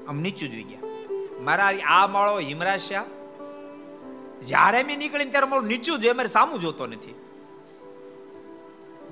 આમ 0.08 0.16
નીચું 0.16 0.50
જોઈ 0.50 0.62
ગયા. 0.62 0.78
મારા 1.40 1.70
આ 1.86 2.06
માળો 2.06 2.38
હિમરાશા 2.38 3.04
જ્યારે 4.42 4.82
મેં 4.82 4.98
નીકળીને 4.98 5.30
ત્યારે 5.30 5.46
મારું 5.46 5.66
નીચું 5.66 6.00
જોઈએ 6.00 6.14
મારે 6.14 6.28
સામું 6.28 6.60
જોતો 6.60 6.86
નથી. 6.86 7.14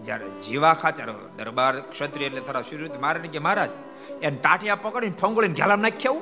જ્યારે 0.05 0.29
જીવા 0.29 0.75
ખાચર 0.75 1.09
દરબાર 1.37 1.75
ક્ષત્રિય 1.81 2.27
એટલે 2.27 2.41
તારા 2.41 2.63
શરૂ 2.63 2.89
મારે 3.01 3.29
કે, 3.29 3.39
મહારાજ, 3.39 3.71
એને 4.23 4.37
ટાટિયા 4.37 4.75
પકડીને 4.75 5.17
ફંગોળીને 5.21 5.55
ઘેલામ 5.55 5.81
નાખ્યા 5.81 6.21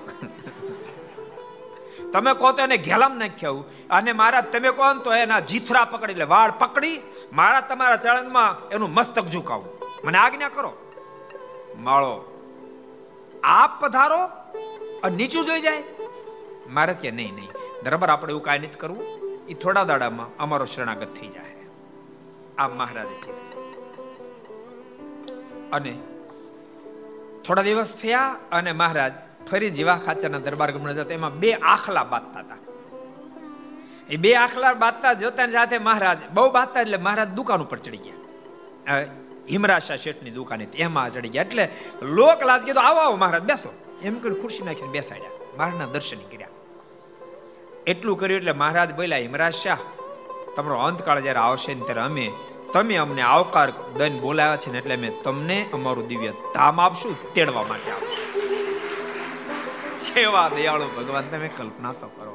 તમે 2.12 2.32
કહો 2.34 2.52
તો 2.52 2.62
એને 2.62 2.76
ઘેલામ 2.76 3.18
નાખ્યા 3.18 3.64
અને 3.90 4.12
મહારાજ, 4.12 4.46
તમે 4.52 4.70
કહો 4.70 4.94
તો 4.94 5.14
એના 5.14 5.40
જીથરા 5.40 5.84
પકડી 5.84 6.12
એટલે 6.12 6.24
વાળ 6.24 6.52
પકડી, 6.58 6.98
મારા 7.32 7.60
તમારા 7.60 7.96
ચરણમાં 7.96 8.68
એનું 8.68 8.90
મસ્તક 8.90 9.26
ઝુકાવું. 9.26 9.70
મને 10.04 10.18
આજ્ઞા 10.18 10.48
કરો. 10.48 10.72
માળો, 11.76 12.14
આપ 13.42 13.84
પધારો 13.84 14.22
અને 15.02 15.16
નીચું 15.16 15.46
જોઈ 15.46 15.60
જાય. 15.60 15.82
મારે 16.68 16.94
કે, 16.94 17.10
નહીં 17.10 17.34
નહીં, 17.34 17.50
દરબાર 17.82 18.10
આપણે 18.10 18.30
એવું 18.30 18.42
કાંઈ 18.42 18.58
નથી 18.58 18.78
કરવું. 18.78 19.06
એ 19.48 19.54
થોડા 19.54 19.84
દાડામાં 19.84 20.36
અમારો 20.38 20.64
શરણાગત 20.64 21.14
થઈ 21.14 21.28
જાય 21.28 21.56
આ 22.58 22.68
મહારાજે 22.68 23.14
કીધું. 23.14 23.41
અને 25.72 25.98
થોડા 27.46 27.62
દિવસ 27.62 27.92
થયા 28.02 28.36
અને 28.52 28.72
મહારાજ 28.72 29.12
ફરી 29.50 29.70
જીવા 29.70 29.96
ખાચરના 29.96 30.38
દરબાર 30.38 30.72
ગમણે 30.72 30.94
જતા. 30.94 31.14
એમાં 31.14 31.38
બે 31.38 31.52
આખલા 31.52 32.04
બાંધતા 32.04 32.40
હતા. 32.40 32.56
એ 34.10 34.16
બે 34.16 34.34
આખલા 34.34 34.74
બાંધતા 34.74 35.12
જોતાની 35.12 35.52
સાથે 35.52 35.78
મહારાજ 35.78 36.18
બહુ 36.34 36.50
બાંધતા 36.50 36.80
એટલે 36.80 36.96
મહારાજ 36.96 37.28
દુકાન 37.28 37.60
ઉપર 37.62 37.78
ચડી 37.78 37.96
ગયા. 37.96 39.00
હિમરાશા 39.50 39.96
શેઠની 39.96 40.30
દુકાને 40.30 40.64
એમાં 40.64 41.10
ચડી 41.10 41.28
ગયા. 41.28 41.42
એટલે 41.42 41.68
લોક 42.02 42.42
લાજ 42.42 42.62
કીધું, 42.62 42.82
આવો 42.82 42.98
આવો 42.98 43.16
મહારાજ, 43.16 43.42
બેસો. 43.42 43.74
એમ 44.02 44.18
કરી 44.18 44.34
ખુરશી 44.34 44.62
નાખીને 44.62 44.88
બેસાડ્યા. 44.88 45.30
મહારાજના 45.58 45.86
દર્શન 45.86 46.16
કર્યા. 46.16 46.48
એટલું 47.86 48.18
કર્યું 48.18 48.38
એટલે 48.38 48.52
મહારાજ 48.52 48.94
બોલ્યા, 48.94 49.18
હિમરાજ 49.18 49.52
શાહ, 49.52 49.78
તમારો 50.56 50.78
અંતકાળ 50.78 51.20
જયારે 51.20 51.38
આવશે 51.38 51.74
ને 51.74 51.80
ત્યારે 51.80 52.00
અમે 52.00 52.32
તમે 52.72 52.96
અમને 52.96 53.22
આવકાર 53.22 53.68
દઈને 53.98 54.18
બોલાવ્યા 54.20 54.60
છે 54.62 54.70
ને 54.72 54.78
એટલે 54.78 54.94
અમે 54.94 55.10
તમને 55.24 55.58
અમારું 55.72 56.06
દિવ્ય 56.08 56.32
ધામ 56.54 56.76
આપશું, 56.80 57.14
તેડવા 57.34 57.66
માટે 57.70 57.90
કેવા 60.06 60.48
દયાળુ 60.56 60.86
ભગવાન, 60.96 61.26
તમે 61.30 61.48
કલ્પના 61.58 61.94
તો 62.00 62.08
કરો. 62.16 62.34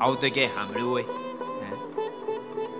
આવું 0.00 0.16
તો 0.20 0.28
ક્યાંય 0.34 0.54
સાંભળ્યું 0.54 0.92
હોય 0.92 1.06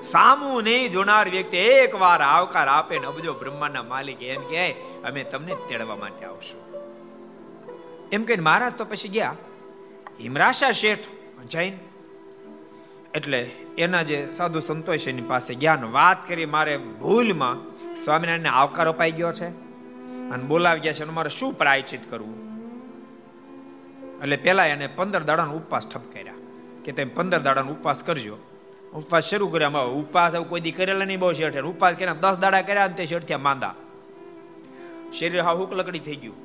સામું 0.03 0.59
નહીં 0.63 0.91
જોનાર 0.91 1.27
વ્યક્તિ 1.29 1.57
એક 1.57 1.95
વાર 2.03 2.21
આવકાર 2.23 2.69
આપે 2.69 2.95
ને 2.99 3.07
અબજો 3.07 3.33
બ્રહ્માના 3.41 3.87
માલિક 3.93 4.21
એમ 4.23 4.43
કહે, 4.51 4.67
અમે 5.05 5.21
તમને 5.33 5.55
તેડવા 5.69 5.97
માટે 5.97 6.25
આવશું. 6.27 6.61
એમ 8.13 8.23
કહીને 8.25 8.45
મહારાજ 8.49 8.75
તો 8.79 8.85
પછી 8.85 9.09
ગયા. 9.09 9.35
હિમરાશા 10.21 10.75
શેઠ 10.83 11.07
જૈન 11.55 11.75
એટલે 13.19 13.41
એના 13.79 14.03
જે 14.03 14.19
સાધુ 14.33 14.61
સંતોષ 14.61 15.09
એની 15.09 15.23
પાસે 15.23 15.55
જ્ઞાન 15.55 15.85
વાત 15.93 16.29
કરી, 16.29 16.47
મારે 16.47 16.75
ભૂલમાં 16.77 17.57
સ્વામિનારાયણને 17.95 18.49
આવકાર 18.49 18.87
અપાઈ 18.89 19.11
ગયો 19.11 19.33
છે 19.33 19.49
અને 20.31 20.45
બોલાવી 20.45 20.81
ગયા 20.81 20.93
છે 20.93 21.03
અને 21.03 21.13
મારે 21.13 21.31
શું 21.31 21.55
પ્રાયચિત 21.55 22.05
કરવું? 22.11 22.37
એટલે 24.23 24.37
પેલા 24.37 24.67
એને 24.67 24.87
પંદર 24.87 25.23
દાડાનો 25.23 25.53
ઉપવાસ 25.53 25.89
ઠપ 25.89 26.05
કર્યા 26.13 26.39
કે 26.85 26.93
તમે 26.93 27.11
પંદર 27.15 27.41
દાડાનો 27.41 27.71
ઉપવાસ 27.73 28.03
કરજો. 28.03 28.39
ઉપવાસ 28.95 29.25
શરૂ 29.25 29.49
કર્યા 29.49 29.85
ઉપવાસ 30.03 30.33
કોઈ 30.49 30.61
દી 30.61 30.73
કરેલા 30.73 31.05
નહીં 31.05 31.21
બહુ 31.21 31.33
શેઠ. 31.33 31.61
ઉપવાસ 31.63 31.95
કર્યા, 31.95 32.15
દસ 32.15 32.39
દાડા 32.39 32.63
કર્યા 32.63 32.89
તે 32.89 33.07
શેઠ 33.07 33.33
માંદા. 33.33 33.75
શરીર 35.13 35.43
હા 35.43 35.53
હુક 35.53 35.73
લકડી 35.73 35.99
થઈ 35.99 36.17
ગયું. 36.17 36.39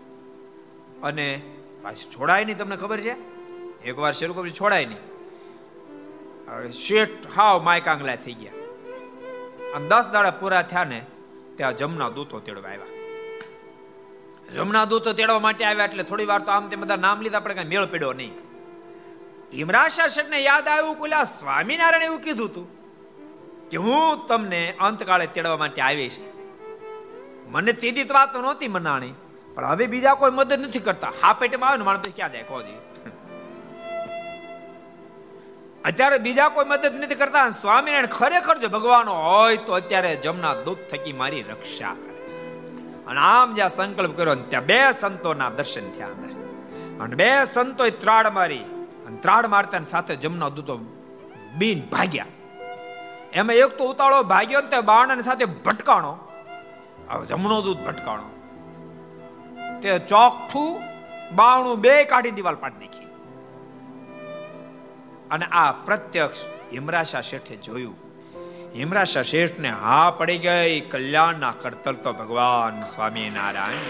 અને 1.02 1.42
પાછી 1.84 2.12
છોડાય 2.12 2.46
નહીં, 2.46 2.58
તમને 2.58 2.76
ખબર 2.76 3.00
છે? 3.00 3.16
એકવાર 3.86 4.14
શરૂ 4.14 4.34
કરી 4.34 4.52
છોડાય 4.52 4.86
નહીં. 4.86 5.13
શેઠ 6.72 7.28
હાવ 7.36 7.64
માય 7.64 7.82
કાંગલા 7.82 8.16
થઈ 8.16 8.34
ગયા. 8.34 8.52
અને 9.76 9.88
દસ 9.88 10.10
દાડા 10.14 10.32
પૂરા 10.32 10.62
થયા 10.62 10.84
ને, 10.84 11.06
ત્યાં 11.56 11.78
જમના 11.78 12.10
દૂતો 12.10 12.40
તેડવા 12.40 12.70
આવ્યા. 12.70 12.92
જમના 14.54 14.86
દૂતો 14.86 15.14
તેડવા 15.14 15.40
માટે 15.40 15.66
આવ્યા 15.66 15.86
એટલે 15.86 16.04
થોડી 16.04 16.26
વાર 16.26 16.42
તો 16.42 16.52
આમ 16.52 16.68
તે 16.68 16.76
બધા 16.76 16.96
નામ 16.96 17.22
લીધા 17.22 17.38
આપણે 17.38 17.54
કઈ 17.54 17.64
મેળ 17.64 17.86
પડ્યો 17.86 18.14
નહીં. 18.14 18.34
હિમરાશા 19.54 20.08
શેઠને 20.08 20.40
યાદ 20.40 20.68
આવ્યું 20.68 20.96
કોલા 20.96 21.24
સ્વામિનારાયણ 21.24 22.04
એવું 22.04 22.22
કીધું 22.22 22.50
હતું 22.50 22.68
કે 23.70 23.78
હું 23.78 24.28
તમને 24.28 24.74
અંતકાળે 24.80 25.28
તેડવા 25.28 25.58
માટે 25.58 25.82
આવીશ. 25.82 26.18
મને 27.48 27.74
તેદી 27.74 28.04
વાત 28.04 28.38
નહોતી 28.38 28.68
મનાણી, 28.68 29.14
પણ 29.56 29.66
હવે 29.66 29.88
બીજા 29.88 30.14
કોઈ 30.14 30.32
મદદ 30.32 30.60
નથી 30.60 30.80
કરતા. 30.80 31.14
હા 31.22 31.34
પેટમાં 31.34 31.70
આવે 31.70 31.78
ને 31.78 31.84
માણસ 31.84 32.00
ક્યાં 32.16 32.32
જાય? 32.32 32.44
કોજી 32.44 32.83
અત્યારે 35.86 36.18
બીજા 36.18 36.50
કોઈ 36.50 36.66
મદદ 36.66 36.94
નથી 36.96 37.16
કરતા 37.16 37.50
સ્વામિનારાયણ 37.50 38.06
ખરેખર 38.06 38.58
જો 38.58 38.70
ભગવાન 38.70 39.08
હોય 39.10 39.58
તો 39.58 39.74
અત્યારે 39.74 40.16
જમના 40.16 40.54
દૂધ 40.54 40.78
થકી 40.92 41.14
મારી 41.14 41.42
રક્ષા 41.42 41.94
કરે. 41.94 42.14
અને 43.08 43.20
આમ 43.20 43.56
જ્યાં 43.56 43.70
સંકલ્પ 43.70 44.14
કર્યો 44.18 44.36
ત્યાં 44.36 44.66
બે 44.66 44.80
સંતોના 44.92 45.50
દર્શન 45.50 45.88
થયા 45.92 46.08
અંદર. 46.08 46.32
અને 47.04 47.16
બે 47.16 47.30
સંતો 47.46 47.90
ત્રાડ 48.04 48.28
મારી 48.28 48.64
અને 49.08 49.18
ત્રાડ 49.18 49.46
મારતા 49.46 49.84
સાથે 49.84 50.16
જમના 50.16 50.50
દૂતો 50.50 50.78
બીન 51.58 51.80
ભાગ્યા. 51.92 52.26
એમાં 53.34 53.56
એક 53.56 53.78
તો 53.78 53.84
ઉતાળો 53.86 54.24
ભાગ્યો 54.24 54.62
ને 54.62 54.68
તે 54.68 54.80
બાણ 54.82 55.22
સાથે 55.22 55.46
ભટકાણો. 55.46 56.14
જમણો 57.30 57.62
દૂધ 57.62 57.82
ભટકાણો. 57.88 58.28
તે 59.82 60.00
ચોકઠું 60.00 60.72
બાવણું 61.36 61.78
બે 61.82 61.94
કાઢી 62.04 62.32
દિવાલ 62.32 62.56
પાડી 62.56 62.90
અને 65.34 65.46
આ 65.52 65.72
પ્રત્યક્ષ 65.72 66.42
હિમરાશા 66.74 67.22
શેઠે 67.22 67.56
જોયું. 67.56 67.96
હિમરાશા 68.76 69.22
શેઠને 69.22 69.70
હા 69.70 70.12
પડી 70.12 70.38
ગઈ, 70.38 70.80
કલ્યાણના 70.80 71.54
કરતલ 71.62 71.94
તો 71.94 72.14
ભગવાન 72.14 72.82
સ્વામી 72.86 73.30
નારાયણ 73.30 73.88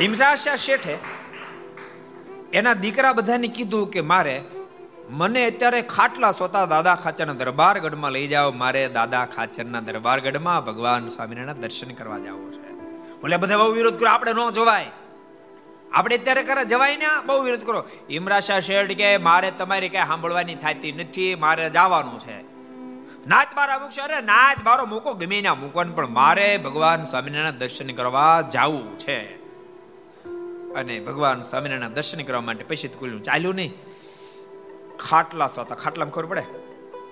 હિમરાશા 0.00 0.56
શેઠે 0.56 0.98
એના 2.52 2.72
દીકરા 2.72 3.12
બધાને 3.12 3.48
કીધું 3.48 3.90
કે 3.90 4.00
મારે, 4.00 4.36
મને 5.10 5.46
અત્યારે 5.46 5.82
ખાટલા 5.82 6.32
સોતા 6.32 6.66
દાદા 6.66 6.94
ખાચરના 6.94 7.32
દરબારગઢમાં 7.32 8.12
લઈ 8.12 8.26
જાઓ, 8.26 8.52
મારે 8.52 8.88
દાદા 8.88 9.24
ખાચરના 9.26 9.80
દરબારગઢમાં 9.80 10.64
ભગવાન 10.64 11.08
સ્વામિનારાયણ 11.08 11.60
દર્શન 11.60 11.90
કરવા 11.94 12.18
જવું 12.18 12.52
છે. 12.52 12.70
બોલે, 13.20 13.36
બધા 13.36 13.58
બહુ 13.58 13.72
વિરોધ 13.72 13.98
કર્યો, 13.98 14.12
આપણે 14.12 14.32
ન 14.32 14.50
જોવાય. 14.50 14.90
આપણે 15.96 16.18
અત્યારે 16.18 16.42
કરે, 16.42 16.64
જવાય 16.64 16.96
ને? 16.96 17.06
બહુ 17.26 17.42
વિરોધ 17.42 17.60
કરો. 17.60 17.84
ઇમરાશા 18.10 18.60
શેઠ 18.60 18.90
કે, 18.90 19.16
મારે 19.16 19.50
તમારી 19.50 19.88
કઈ 19.88 19.98
સાંભળવાની 19.98 20.54
થતી 20.54 20.92
નથી, 20.92 21.34
મારે 21.34 21.70
જવાનું 21.70 22.20
છે. 22.20 22.42
નાચ 23.26 23.46
મારા 23.56 23.78
મૂકશો 23.78 24.02
અરે 24.02 24.20
નાચ 24.20 24.62
બારો 24.62 24.84
મૂકો, 24.84 25.14
ગમે 25.14 25.40
ના 25.40 25.54
મૂકો 25.54 25.84
પણ 25.84 26.08
મારે 26.08 26.58
ભગવાન 26.58 27.02
સ્વામિનારાયણ 27.02 27.52
દર્શન 27.52 27.86
કરવા 27.86 28.40
જવું 28.40 28.98
છે. 28.98 29.36
અને 30.74 31.00
ભગવાન 31.00 31.40
સ્વામિનારાયણ 31.40 31.92
દર્શન 31.92 32.22
કરવા 32.22 32.40
માટે 32.40 32.64
પછી 32.64 32.88
કુલ્યું 32.88 33.22
ચાલ્યું 33.22 33.54
નહીં. 33.54 33.74
ખાટલા 34.96 35.46
સ્વાતા 35.46 35.74
ખાટલામાં 35.74 36.12
ખબર 36.12 36.26
પડે? 36.26 36.42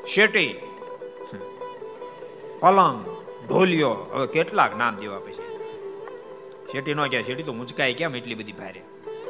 શેટી 0.09 0.55
પલંગ, 2.61 3.07
ઢોલિયો, 3.49 3.91
હવે 3.91 4.27
કેટલાક 4.27 4.77
નામ 4.77 4.97
દેવા 4.97 5.19
પછી 5.19 5.44
શેટી 6.75 6.95
નો 6.99 7.03
ક્યાં 7.09 7.27
શેઠી 7.27 7.47
તો 7.49 7.53
મુંચકાય 7.59 7.95
કેમ 7.99 8.17
એટલી 8.21 8.39
બધી 8.41 8.57
ભારે? 8.61 8.81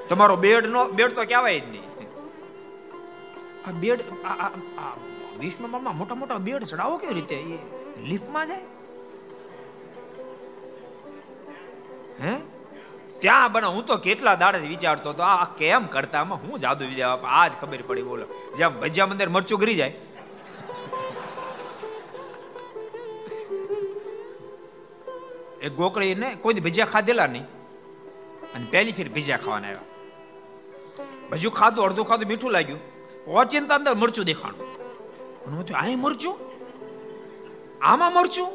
તમારો 0.09 0.37
બેડ 0.45 0.65
નો 0.75 0.85
બેડ 0.99 1.11
તો 1.17 1.23
કહેવાય 1.33 1.59
જ 1.65 1.67
નહીં. 1.73 1.87
આ 3.67 3.73
બેડ 3.83 4.01
વિશ્વમાં 5.41 5.97
મોટા 5.99 6.19
મોટા 6.21 6.41
બેડ 6.47 6.63
ચડાવો 6.71 6.95
કેવી 7.03 7.17
રીતે? 7.19 7.37
એ 7.53 7.59
લિફ્ટમાં 8.11 8.47
જાય? 8.51 8.67
હે? 12.23 12.35
ત્યાં 13.23 13.53
બને 13.53 13.69
હું 13.75 13.85
તો 13.89 13.95
કેટલા 14.07 14.37
દાડે 14.43 14.59
વિચારતો 14.73 15.09
હતો, 15.13 15.23
આ 15.25 15.47
કેમ 15.61 15.83
કરતામાં 15.95 16.39
હું 16.43 16.55
જાદુ 16.61 16.83
વિદ્યા 16.91 17.19
આજ 17.41 17.53
ખબર 17.61 17.83
પડી 17.89 18.07
બોલો. 18.11 18.27
જેમ 18.59 18.73
ભજીયા 18.81 19.11
મંદિર 19.11 19.29
મરચું 19.37 19.59
કરી 19.63 19.79
જાય. 19.81 19.95
એ 25.65 25.69
ગોકળી 25.69 26.15
ને 26.15 26.35
કોઈ 26.35 26.55
ભજીયા 26.55 26.87
ખાધેલા 26.87 27.27
નહીં. 27.27 27.45
અને 28.55 28.67
પહેલી 28.71 28.93
ફેર 28.93 29.09
ભજીયા 29.09 29.39
ખાવાના 29.39 29.69
આવ્યા. 29.69 29.81
ભજ્યું 31.31 31.55
ખાધું, 31.55 31.85
અડધું 31.85 32.05
ખાધું, 32.05 32.29
મીઠું 32.29 32.51
લાગ્યું. 32.51 32.81
ઓચિંતા 33.27 33.75
અંદર 33.75 33.95
મરચું 33.95 34.25
દેખાણું. 34.25 34.77
અને 35.47 35.57
હું 35.57 35.67
અહીં 35.81 35.99
મરચું? 35.99 36.39
આમાં 37.83 38.15
મરચું? 38.15 38.49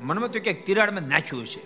મનમાં 0.00 0.30
તો 0.30 0.40
ક્યાંક 0.40 0.66
તિરાડમાં 0.66 1.02
નાખ્યું 1.02 1.46
છે 1.46 1.60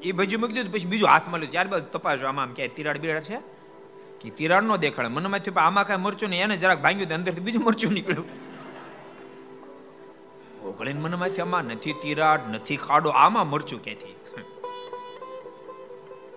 એ 0.00 0.12
ભજ્યું 0.12 0.40
મૂકી 0.40 0.52
દીધું, 0.52 0.72
પછી 0.72 0.84
બીજું 0.84 1.08
હાથમાં 1.08 1.40
લીધું. 1.40 1.50
ત્યારબાદ 1.50 1.82
તપાસો, 1.92 2.26
આમાં 2.26 2.44
આમ 2.44 2.54
ક્યાંય 2.54 2.68
તિરાડ 2.68 2.98
બિરાડ 2.98 3.22
છે? 3.22 3.36
કે 4.20 4.30
તિરાડ 4.30 4.62
નો 4.62 4.76
દેખાડે. 4.76 5.08
મનમાં 5.08 5.40
થયું 5.40 5.60
આમાં 5.60 5.86
કાંઈ 5.86 6.00
મરચું 6.00 6.28
નહીં. 6.28 6.42
એને 6.42 6.56
જરાક 6.56 6.82
ભાંગ્યું 6.82 7.12
અંદરથી 7.12 7.40
બીજું 7.40 7.62
મરચું 7.62 7.92
નીકળ્યું. 7.92 8.51
ઓગળીને 10.64 11.00
મનમાંથી 11.00 11.40
આમાં 11.40 11.62
નથી 11.62 11.92
તિરાડ, 11.92 12.40
નથી 12.54 12.76
ખાડો, 12.76 13.10
આમાં 13.10 13.50
મરચું 13.50 13.84
ક્યાંથી? 13.84 14.16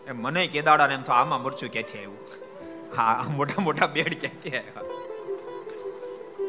એમ 0.08 0.18
મને 0.22 0.50
ને 0.88 0.94
એમ 0.94 1.02
તો 1.02 1.12
આમાં 1.12 1.44
મરચું 1.44 1.70
ક્યાંથી 1.70 1.98
આવ્યું? 1.98 2.18
હા 2.98 3.26
મોટા 3.30 3.62
મોટા 3.62 3.88
બેડ 3.88 4.20
ક્યાંથી 4.22 4.50
આવ્યા? 4.50 4.84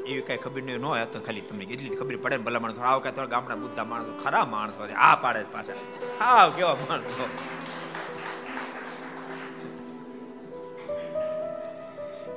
એવી 0.06 0.20
કઈ 0.20 0.36
ખબર 0.36 0.62
નહીં, 0.62 0.78
ન 0.78 0.84
હોય 0.84 1.06
તો 1.06 1.20
ખાલી 1.20 1.40
તમને 1.40 1.64
એટલી 1.64 1.88
ખબર 1.88 2.16
પડે 2.16 2.36
ભલા 2.38 2.60
માણસ 2.60 2.78
આવ 2.78 2.98
કે 2.98 3.10
થોડા 3.10 3.26
ગામડા 3.26 3.54
બુદ્ધા 3.54 3.84
માણસો 3.84 4.22
ખરા 4.24 4.44
માણસો 4.44 4.86
છે. 4.86 4.92
આ 4.92 5.16
પાડે 5.16 5.44
પાછા. 5.52 5.72
હા 6.20 6.48
કેવા 6.48 6.74
માણસો. 6.74 7.28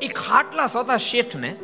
એ 0.01 0.07
ખાટલા 0.07 0.67
સોતા 0.67 0.97
શેઠ 0.97 1.35
ને 1.35 1.55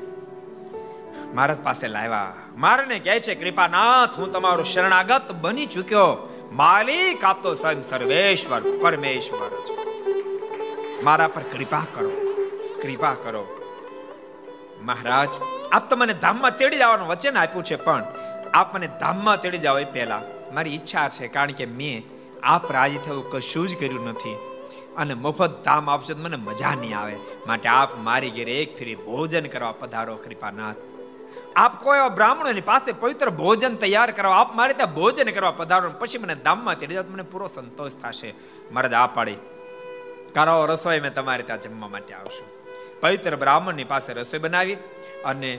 મહારાજ 1.35 1.61
પાસે 1.61 1.87
લાવ્યા. 1.87 2.33
મારને 2.57 2.99
કહે 2.99 3.19
છે, 3.19 3.35
કૃપાનાથ, 3.35 4.19
હું 4.19 4.31
તમારો 4.31 4.63
શરણાગત 4.63 5.31
બની 5.31 5.65
ચૂક્યો. 5.65 6.33
માલિક 6.51 7.23
આપતો 7.23 7.55
સ્વયં 7.55 7.81
સર્વેશ્વર, 7.81 8.61
પરમેશ્વર 8.81 9.51
મારા 11.03 11.27
પર 11.27 11.41
કૃપા 11.41 11.81
કરો 11.93 12.09
કૃપા 12.83 13.13
કરો. 13.13 13.59
મહારાજ, 14.81 15.29
આપ 15.71 15.89
તો 15.89 15.95
મને 15.95 16.13
ધામમાં 16.13 16.57
તેડી 16.57 16.77
જવાનું 16.77 17.07
વચન 17.07 17.37
આપ્યું 17.37 17.63
છે, 17.63 17.75
પણ 17.75 18.03
આપ 18.53 18.75
મને 18.75 18.87
ધામમાં 18.87 19.41
તેડી 19.41 19.57
જાવ 19.57 19.79
એ 19.79 19.83
પહેલા. 19.83 20.21
મારી 20.53 20.69
ઈચ્છા 20.69 21.09
છે, 21.09 21.27
કારણ 21.27 21.51
કે 21.51 21.65
મેં 21.65 22.03
આપ 22.43 22.71
રાજી 22.71 22.97
થયું 22.97 23.29
કશું 23.29 23.67
જ 23.67 23.75
કર્યું 23.75 24.07
નથી. 24.07 24.35
અને 24.97 25.13
મફત 25.13 25.63
ધામ 25.65 25.89
આપશે 25.89 26.13
મને 26.13 26.35
મજા 26.35 26.75
નહીં 26.75 26.99
આવે. 26.99 27.15
માટે 27.47 27.69
આપ 27.69 27.97
મારી 27.97 28.29
ઘેરે 28.29 28.51
એક 28.51 28.77
ફેરી 28.77 28.95
ભોજન 28.95 29.45
કરવા 29.45 29.71
પધારો, 29.71 30.15
કૃપાનાથ. 30.15 30.75
આપ 31.55 31.83
કોઈ 31.83 31.97
એવા 31.97 32.09
બ્રાહ્મણોની 32.09 32.61
પાસે 32.61 32.91
પવિત્ર 32.91 33.29
ભોજન 33.29 33.75
તૈયાર 33.75 34.11
કરવા 34.11 34.37
આપ 34.37 34.55
મારે 34.55 34.73
ત્યાં 34.73 34.93
ભોજન 34.93 35.29
કરવા 35.31 35.51
પધારો 35.51 35.89
પછી 35.99 36.17
મને 36.17 36.35
ધામમાં 36.35 36.79
તેડી 36.79 36.93
જાવ 36.93 37.11
મને 37.11 37.23
પૂરો 37.23 37.47
સંતોષ 37.47 37.93
થશે. 38.01 38.33
મારે 38.71 38.95
આ 38.95 39.07
પાડી. 39.07 39.37
કરો 40.35 40.65
રસોઈ 40.65 40.99
મેં 40.99 41.13
તમારે 41.13 41.43
ત્યાં 41.43 41.61
જમવા 41.61 41.87
માટે 41.87 42.13
આવશું. 42.13 42.47
પવિત્ર 43.01 43.35
બ્રાહ્મણની 43.35 43.83
પાસે 43.83 44.13
રસોઈ 44.13 44.39
બનાવી 44.39 44.77
અને 45.25 45.51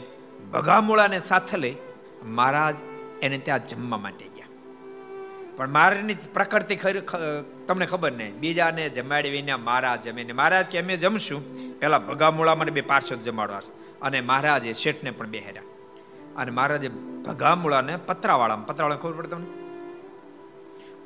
ભગામૂળાને 0.53 1.21
સાથે 1.21 1.57
લઈ 1.57 1.77
મહારાજ 2.25 2.77
એને 3.23 3.39
ત્યાં 3.39 3.65
જમવા 3.65 3.99
માટે 3.99 4.27
ગયા. 4.27 4.51
પણ 5.57 5.69
મારાની 5.69 6.17
પ્રકૃતિ 6.35 6.77
ખરી 6.77 7.03
તમને 7.69 7.87
ખબર 7.87 8.13
નહીં 8.13 8.35
બીજાને 8.41 8.85
જમાડી 8.89 9.31
વિના 9.31 9.57
મહારાજ 9.57 10.09
જમીને 10.09 10.33
મહારાજ 10.33 10.67
કે, 10.67 10.79
અમે 10.79 10.97
જમશું. 10.97 11.41
પેલા 11.81 11.99
ભગામૂળા 11.99 12.55
મને 12.55 12.71
બે 12.71 12.85
પાર્ષદ 12.93 13.21
જમાડવા 13.21 13.63
અને 14.03 14.21
મહારાજે 14.21 14.73
શેઠને 14.73 15.11
પણ 15.11 15.27
બેહેર્યા. 15.27 15.63
અને 16.41 16.51
મહારાજે 16.59 16.89
ભગામુળાને 17.27 17.95
પતરાવાળામાં 18.09 18.69
પતરાવાળા 18.71 19.03
ખબર 19.03 19.17
પડે 19.19 19.31
તમને? 19.35 19.49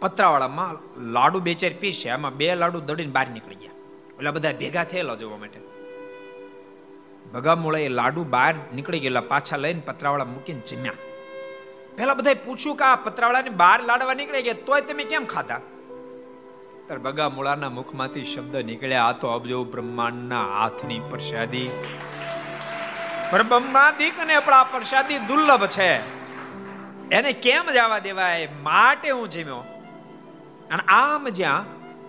પતરાવાળામાં 0.02 0.78
લાડુ 1.16 1.38
બે 1.48 1.52
ચાર 1.62 1.74
પીસ 1.82 1.96
છે 2.02 2.08
આમાં 2.14 2.38
બે 2.40 2.48
લાડુ 2.62 2.78
દડીને 2.88 3.12
બહાર 3.16 3.28
નીકળી 3.34 3.60
ગયા. 3.62 3.76
એટલે 4.16 4.30
બધા 4.36 4.54
ભેગા 4.62 4.86
થયેલા 4.92 5.18
જોવા 5.22 5.40
માટે. 5.42 5.58
ભગામુળા 7.34 7.82
એ 7.88 7.90
લાડુ 8.00 8.22
બહાર 8.36 8.54
નીકળી 8.76 9.02
ગયેલા 9.04 9.26
પાછા 9.32 9.60
લઈને 9.64 9.82
પતરાવાળા 9.88 10.32
મૂકીને 10.34 10.62
જમ્યા. 10.68 10.98
પેલા 11.96 12.16
બધા 12.20 12.38
પૂછ્યું 12.46 12.76
કે 12.80 12.84
આ 12.90 12.96
પતરાવાળાની 13.06 13.58
બહાર 13.62 13.78
લાડવા 13.90 14.16
નીકળી 14.20 14.46
ગયા 14.48 14.64
તોય 14.68 14.82
તમે 14.88 15.04
કેમ 15.12 15.26
ખાતા 15.34 15.60
ત્યારે 16.86 17.02
બગામૂળાના 17.06 17.72
મુખમાંથી 17.78 18.24
શબ્દ 18.32 18.54
નીકળ્યા, 18.70 19.08
આ 19.08 19.18
તો 19.20 19.26
અબજો 19.36 19.58
બ્રહ્માંડના 19.72 20.46
હાથની 20.54 21.00
પ્રસાદી. 21.10 21.68
બ્રહ્માદિક 23.32 24.24
ને 24.26 24.34
આપણા 24.34 24.64
પ્રસાદી 24.64 25.18
દુર્લભ 25.18 25.66
છે. 25.66 26.20
એને 27.10 27.32
કેમ 27.32 27.72
જવા 27.72 27.98
દેવાય? 27.98 28.48
માટે 28.62 29.10
હું 29.10 29.30
જીમ્યો. 29.30 29.56
અને 30.70 30.82
આમ 30.88 31.28
જ્યાં 31.28 31.64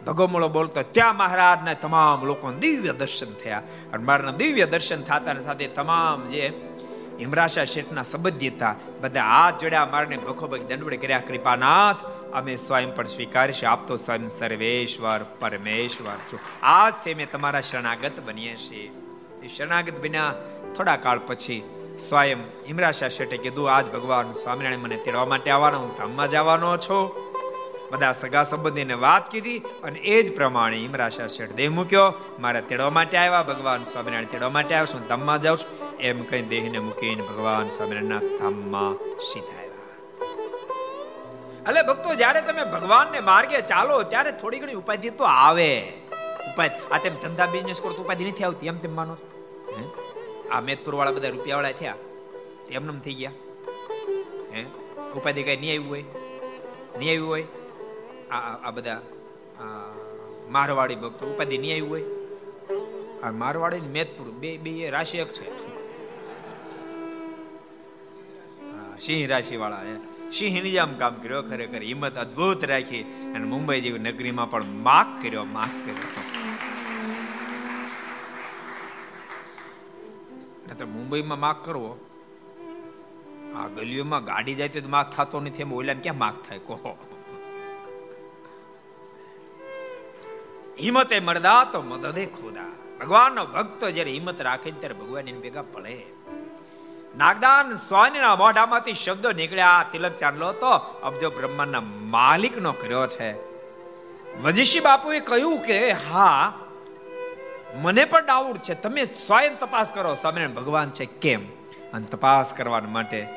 ભગોમળો 0.06 0.48
બોલતો, 0.48 0.82
ત્યાં 0.82 1.18
મહારાજના 1.18 1.74
તમામ 1.74 2.26
લોકો 2.26 2.52
દિવ્ય 2.52 2.94
દર્શન 2.94 3.34
થયા. 3.34 3.62
અને 3.94 4.04
મારના 4.04 4.32
દિવ્ય 4.32 4.66
દર્શન 4.66 5.02
થતા 5.02 5.40
સાથે 5.40 5.68
તમામ 5.68 6.28
જે 6.28 6.72
હિમરાશા 7.20 7.66
શેઠના 7.66 8.04
સંબંધી 8.04 8.50
હતા, 8.50 8.76
બધા 9.02 9.24
હાથ 9.24 9.62
જોડ્યા, 9.62 9.86
મારને 9.86 10.18
ભખોભખ 10.18 10.58
દંડવડ 10.58 10.96
કર્યા, 10.96 11.20
કૃપાનાથ, 11.20 12.06
અમે 12.34 12.56
સ્વયં 12.56 12.96
પણ 12.96 13.06
સ્વીકારીશું. 13.06 13.70
આપ 13.70 13.88
તો 13.88 13.98
સ્વયં 13.98 14.28
સર્વેશ્વર 14.28 15.26
પરમેશ્વર 15.40 16.16
છો. 16.34 16.40
આજથી 16.64 17.14
અમે 17.14 17.26
તમારા 17.26 17.62
શરણાગત 17.62 18.20
બનીએ 18.26 18.56
છીએ. 18.56 18.92
શરણાગત 19.58 20.02
બન્યા 20.02 20.34
થોડા 20.76 20.96
કાળ 20.96 21.20
પછી 21.20 21.64
સ્વયં 22.00 22.40
હિમરાશા 22.68 23.08
શેઠે 23.08 23.38
કીધું, 23.38 23.74
આજ 23.74 23.86
ભગવાન 23.86 24.32
સ્વામિનારાયણ 24.32 24.80
મને 24.80 24.98
તેડવા 24.98 25.26
માટે 25.26 25.52
આવવાનો, 25.52 25.80
હું 25.80 25.98
ધામમાં 25.98 26.30
જવાનો 26.30 26.78
છું. 26.78 27.32
બધા 27.92 28.12
સગા 28.12 28.44
સંબંધીને 28.44 28.94
વાત 28.94 29.32
કીધી 29.32 29.60
અને 29.60 30.00
એ 30.00 30.24
જ 30.24 30.36
પ્રમાણે 30.36 30.76
હિમરાશા 30.76 31.28
શેઠ 31.28 31.52
દેહ 31.52 31.70
મૂક્યો. 31.70 32.14
મારા 32.40 32.62
તેડવા 32.62 32.90
માટે 32.90 33.18
આવ્યા, 33.18 33.44
ભગવાન 33.44 33.84
સ્વામિનારાયણ 33.84 34.26
તેડવા 34.26 34.50
માટે 34.50 34.76
આવ્યો 34.76 34.86
છું 34.86 35.08
ધામમાં 35.08 35.42
જાઉં 35.42 35.58
છું. 35.58 35.98
એમ 36.00 36.24
કઈ 36.24 36.42
દેહને 36.42 36.80
મૂકીને 36.80 37.22
ભગવાન 37.22 37.70
સ્વામિનારાયણના 37.70 38.38
ધામમાં 38.40 38.94
સીધા 39.20 39.60
એટલે 41.68 41.82
ભક્તો, 41.82 42.16
જ્યારે 42.16 42.42
તમે 42.42 42.64
ભગવાનને 42.64 43.20
માર્ગે 43.20 43.62
ચાલો, 43.62 44.04
ત્યારે 44.04 44.32
થોડી 44.32 44.60
ઘણી 44.60 44.74
ઉપાધિ 44.74 45.10
તો 45.10 45.24
આવે. 45.24 45.94
ઉપાધિ? 46.54 46.76
આ 46.92 46.98
તેમ 46.98 47.16
ધંધા 47.16 47.46
બિઝનેસ 47.46 47.82
કરો 47.82 47.94
તો 47.94 48.04
ઉપાધિ 48.04 48.26
નથી 48.26 48.44
આવતી, 48.44 48.68
એમ 48.68 48.78
તેમ 48.78 48.96
માનો 48.96 49.18
આ 50.52 50.60
મેદપુર 50.60 50.96
વાળા 50.96 51.12
બધા 51.12 51.30
રૂપિયા 51.30 51.56
વાળા 51.56 51.72
થયા 51.72 51.96
એમને 52.72 53.00
થઈ 53.00 53.14
ગયા. 53.14 53.32
હે? 54.54 54.66
ઉપાધિ 55.16 55.44
કઈ 55.44 55.58
નહીં 55.58 55.72
આવ્યું 55.72 55.90
હોય? 55.90 56.04
નહીં 56.98 57.10
આવ્યું 57.10 57.28
હોય? 57.28 57.44
આ 58.32 58.68
આ 58.68 58.72
બધા 58.72 59.02
મારવાડી 60.50 60.96
ભક્તો, 60.96 61.26
ઉપાધિ 61.26 61.58
નહીં 61.58 61.72
આવ્યું 61.72 61.90
હોય? 61.90 62.04
આ 63.24 63.32
મારવાડી 63.32 63.80
મેધપુર 63.80 64.30
બે 64.30 64.58
બે 64.58 64.90
રાશિ 64.90 65.18
એક 65.18 65.34
છે. 65.34 65.62
સિંહ 69.00 69.30
રાશિ 69.30 69.56
વાળા 69.56 69.82
હે. 69.82 69.96
સિંહની 70.32 70.72
જેમ 70.72 70.94
કામ 70.94 71.14
કર્યો 71.14 71.42
ખરેખર. 71.42 71.82
હિંમત 71.82 72.18
અદ્ભુત 72.18 72.64
રાખી. 72.64 73.02
અને 73.04 73.46
મુંબઈ 73.46 73.82
જેવી 73.82 74.00
નગરીમાં 74.00 74.50
પણ 74.50 74.64
માક 74.64 75.24
કર્યો 75.24 75.44
માક 75.44 75.86
કર્યો. 75.86 76.21
તો 80.82 80.88
મુંબઈમાં 80.88 81.40
માગ 81.40 81.56
કરવો. 81.66 81.98
આ 83.56 83.68
ગલીઓમાં 83.68 84.24
ગાડી 84.24 84.56
જાય 84.56 84.68
તો 84.68 84.90
માક 84.90 85.10
થતો 85.10 85.40
નથી. 85.40 85.62
એમ 85.62 85.74
ઓલા 85.74 85.94
ક્યાં 85.94 86.18
માક 86.18 86.42
થાય? 86.42 86.58
કહો. 86.58 86.98
હિંમતે 90.80 91.20
મરદા 91.20 91.64
તો 91.64 91.82
મદદે 91.82 92.26
ખુદા. 92.26 92.66
ભગવાનનો 93.00 93.46
ભક્ત 93.46 93.86
જ્યારે 93.86 94.12
હિંમત 94.12 94.42
રાખે 94.42 94.72
ત્યારે 94.72 94.96
ભગવાન 94.96 95.28
એને 95.28 95.40
ભેગા 95.40 95.62
પડે. 95.62 96.06
નાગદાન 97.18 97.76
સ્વામીના 97.76 98.36
મોઢામાંથી 98.36 98.94
શબ્દો 98.94 99.32
નીકળ્યા. 99.32 99.86
તિલક 99.92 100.12
ચાંદલો 100.12 100.52
તો 100.52 100.68
અબજો 101.04 101.30
બ્રહ્માંડના 101.30 101.82
માલિકનો 101.82 102.72
કર્યો 102.72 103.08
છે. 103.08 103.32
વજીશી 104.42 104.80
બાપુએ 104.80 105.20
કહ્યું 105.20 105.64
કે, 105.64 105.92
હા 105.92 106.60
મને 107.76 108.06
પણ 108.06 108.26
ડાઉટ 108.26 108.58
છે. 108.58 108.74
તમે 108.74 109.06
સ્વયં 109.06 109.58
તપાસ 109.60 109.92
કરો 109.92 110.16
સામે 110.16 110.48
ભગવાન 110.48 110.90
છે 110.90 111.06
કેમ? 111.06 111.46
અને 111.94 112.06
તપાસ 112.06 112.54
કરવા 112.54 112.80
માટે 112.80 113.28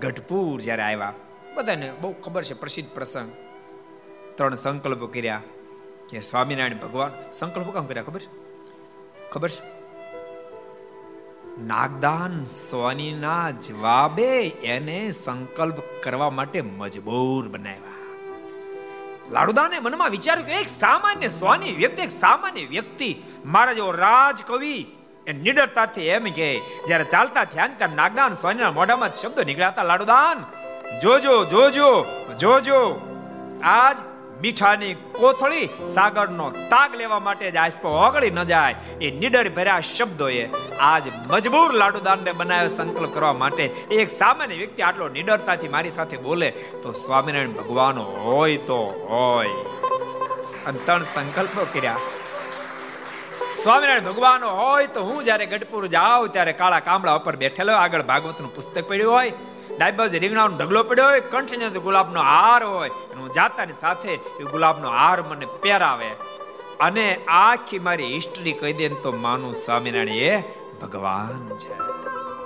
ગઢપુર 0.00 0.60
જ્યારે 0.60 0.82
આવ્યા, 0.82 1.12
બધાને 1.54 1.92
બહુ 2.00 2.12
ખબર 2.12 2.42
છે, 2.42 2.54
પ્રસિદ્ધ 2.54 2.90
પ્રસંગ. 2.94 3.32
ત્રણ 4.34 4.54
સંકલ્પો 4.54 5.06
કર્યા 5.06 5.42
કે 6.08 6.20
સ્વામિનારાયણ, 6.20 6.78
ભગવાન, 6.78 7.30
સંકલ્પો 7.32 7.70
કામ 7.70 7.86
કર્યા 7.86 8.02
ખબર? 8.02 8.20
ખબર 9.32 9.48
છે? 9.48 9.76
નાગદાન 11.62 12.44
સ્વામીના 12.44 13.50
જવાબે 13.50 14.48
એને 14.48 15.10
સંકલ્પ 15.10 15.82
કરવા 16.02 16.30
માટે 16.30 16.60
મજબૂર 16.60 17.48
બનાવ્યા. 17.48 17.95
લાડુદાને 19.30 19.78
મનમાં 19.80 20.10
વિચાર્યું 20.10 20.48
કે 20.48 20.60
એક 20.60 20.68
સામાન્ય 20.68 21.28
સ્વાની 21.28 21.74
વ્યક્તિ, 21.80 22.02
એક 22.02 22.12
સામાન્ય 22.12 22.64
વ્યક્તિ 22.74 23.10
મારા 23.44 23.76
જેવો 23.78 23.92
રાજ 24.04 24.38
કવિ 24.46 24.76
એ 25.26 25.32
નિડરતાથી 25.44 26.08
એમ 26.08 26.26
કે 26.38 26.48
જ્યારે 26.88 27.06
ચાલતા 27.14 27.44
થયા 27.44 27.72
ત્યારે 27.78 27.96
નાગદાન 28.00 28.36
સ્વામીના 28.40 28.76
મોઢામાં 28.78 29.16
શબ્દો 29.20 29.42
નીકળ્યા 29.42 29.74
હતા, 29.74 29.88
લાડુદાન, 29.92 30.38
જોજો 31.02 31.34
જોજો 31.52 31.90
જોજો, 32.38 32.80
આજ 33.62 33.96
મીઠાની 34.42 34.94
કોથળી 34.94 35.68
સાગરનો 35.86 36.46
તાગ 36.72 36.94
લેવા 36.94 37.18
માટે 37.18 37.50
જ 37.50 37.56
આજપો 37.56 37.88
ઓગળી 38.06 38.30
ન 38.30 38.42
જાય. 38.44 38.74
એ 39.00 39.10
નિડર 39.22 39.48
ભર્યા 39.48 39.86
શબ્દોએ 39.90 40.42
આજ 40.80 41.04
મજબૂર 41.30 41.70
લાડુદાનને 41.72 42.32
બનાવ્યો 42.32 42.68
સંકલ્પ 42.68 43.14
કરવા 43.14 43.32
માટે 43.32 43.64
એક 44.00 44.10
સામાન્ય 44.10 44.54
વ્યક્તિ 44.54 44.82
આટલો 44.82 45.08
નિડરતાથી 45.08 45.68
મારી 45.68 45.90
સાથે 45.90 46.16
બોલે 46.16 46.50
તો 46.82 46.92
સ્વામિનારાયણ 46.92 47.56
ભગવાન 47.60 47.98
હોય 47.98 48.56
તો 48.56 48.78
હોય. 49.08 49.56
અને 50.66 50.78
ત્રણ 50.78 51.04
સંકલ્પો 51.14 51.66
કર્યા. 51.72 51.98
સ્વામિનારાયણ 53.62 54.04
ભગવાન 54.04 54.44
હોય 54.44 54.86
તો 54.86 55.02
હું 55.02 55.24
જ્યારે 55.24 55.46
ગઢપુર 55.46 55.86
જાઉં 55.86 56.28
ત્યારે 56.28 56.52
કાળા 56.52 56.80
કામળા 56.80 57.14
ઉપર 57.14 57.36
બેઠેલો, 57.36 57.72
આગળ 57.72 58.02
ભાગવતનું 58.02 58.54
પુસ્તક 58.54 58.88
પડ્યું 58.88 59.12
હોય 59.12 59.32
ડાબી 59.78 60.18
રીંગણાનો 60.18 60.56
ઢગલો 60.56 60.82
પડ્યો 60.82 61.06
હોય, 61.06 61.20
કંઠની 61.20 61.64
અંદર 61.64 61.80
ગુલાબનો 61.80 62.20
હાર 62.20 62.64
હોય, 62.64 62.88
અને 62.88 63.20
હું 63.20 63.32
જાતાની 63.32 63.72
સાથે 63.72 64.12
એ 64.12 64.44
ગુલાબનો 64.52 64.88
હાર 64.88 65.22
મને 65.22 65.46
પહેરાવે. 65.46 66.10
અને 66.80 67.20
આખી 67.28 67.78
મારી 67.78 68.14
હિસ્ટ્રી 68.14 68.52
કહી 68.52 68.72
દે 68.72 68.88
તો 68.88 69.12
માનું 69.12 69.54
સ્વામિનારાયણ 69.54 70.08
એ 70.08 70.42
ભગવાન 70.82 71.58
છે. 71.58 71.78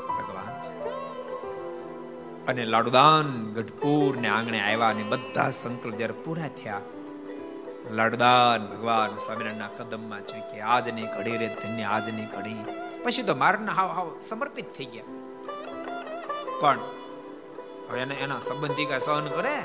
ભગવાન 0.09 0.61
છે. 0.61 0.87
અને 2.47 2.65
લાડુદાન 2.65 3.53
ગઢપુર 3.55 4.17
ને 4.17 4.29
આંગણે 4.29 4.61
આવ્યા 4.61 4.89
અને 4.89 5.03
બધા 5.03 5.51
સંકલ્પ 5.51 5.95
જ્યારે 5.95 6.13
પૂરા 6.13 6.49
થયા, 6.49 6.81
લાડુદાન 7.91 8.67
ભગવાન 8.67 9.17
સ્વામિનારાયણના 9.17 9.67
કદમમાં 9.67 10.21
કે 10.21 10.61
આજની 10.61 11.03
ઘડી 11.03 11.37
રે 11.37 11.57
ધન્ય 11.63 11.83
આજની 11.83 12.25
ઘડી. 12.25 12.57
પછી 13.05 13.23
તો 13.23 13.35
મારના 13.35 13.73
હાવ 13.73 13.89
હાવ 13.89 14.11
સમર્પિત 14.23 14.75
થઈ 14.79 14.85
ગયા. 14.85 15.05
પણ 16.61 16.79
હવે 17.91 18.01
એને 18.01 18.15
એના 18.15 18.41
સંબંધી 18.41 18.85
કાંઈ 18.85 19.01
સહન 19.01 19.27
કરે? 19.27 19.57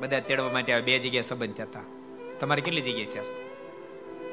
બધા 0.00 0.20
તેડવા 0.20 0.48
માટે 0.48 0.80
બે 0.80 0.98
જગ્યાએ 0.98 1.22
સંબંધ 1.22 1.54
થયા 1.54 1.82
તમારે 2.40 2.60
કેટલી 2.60 2.80
જગ્યાએ 2.80 3.04
થયા? 3.04 3.22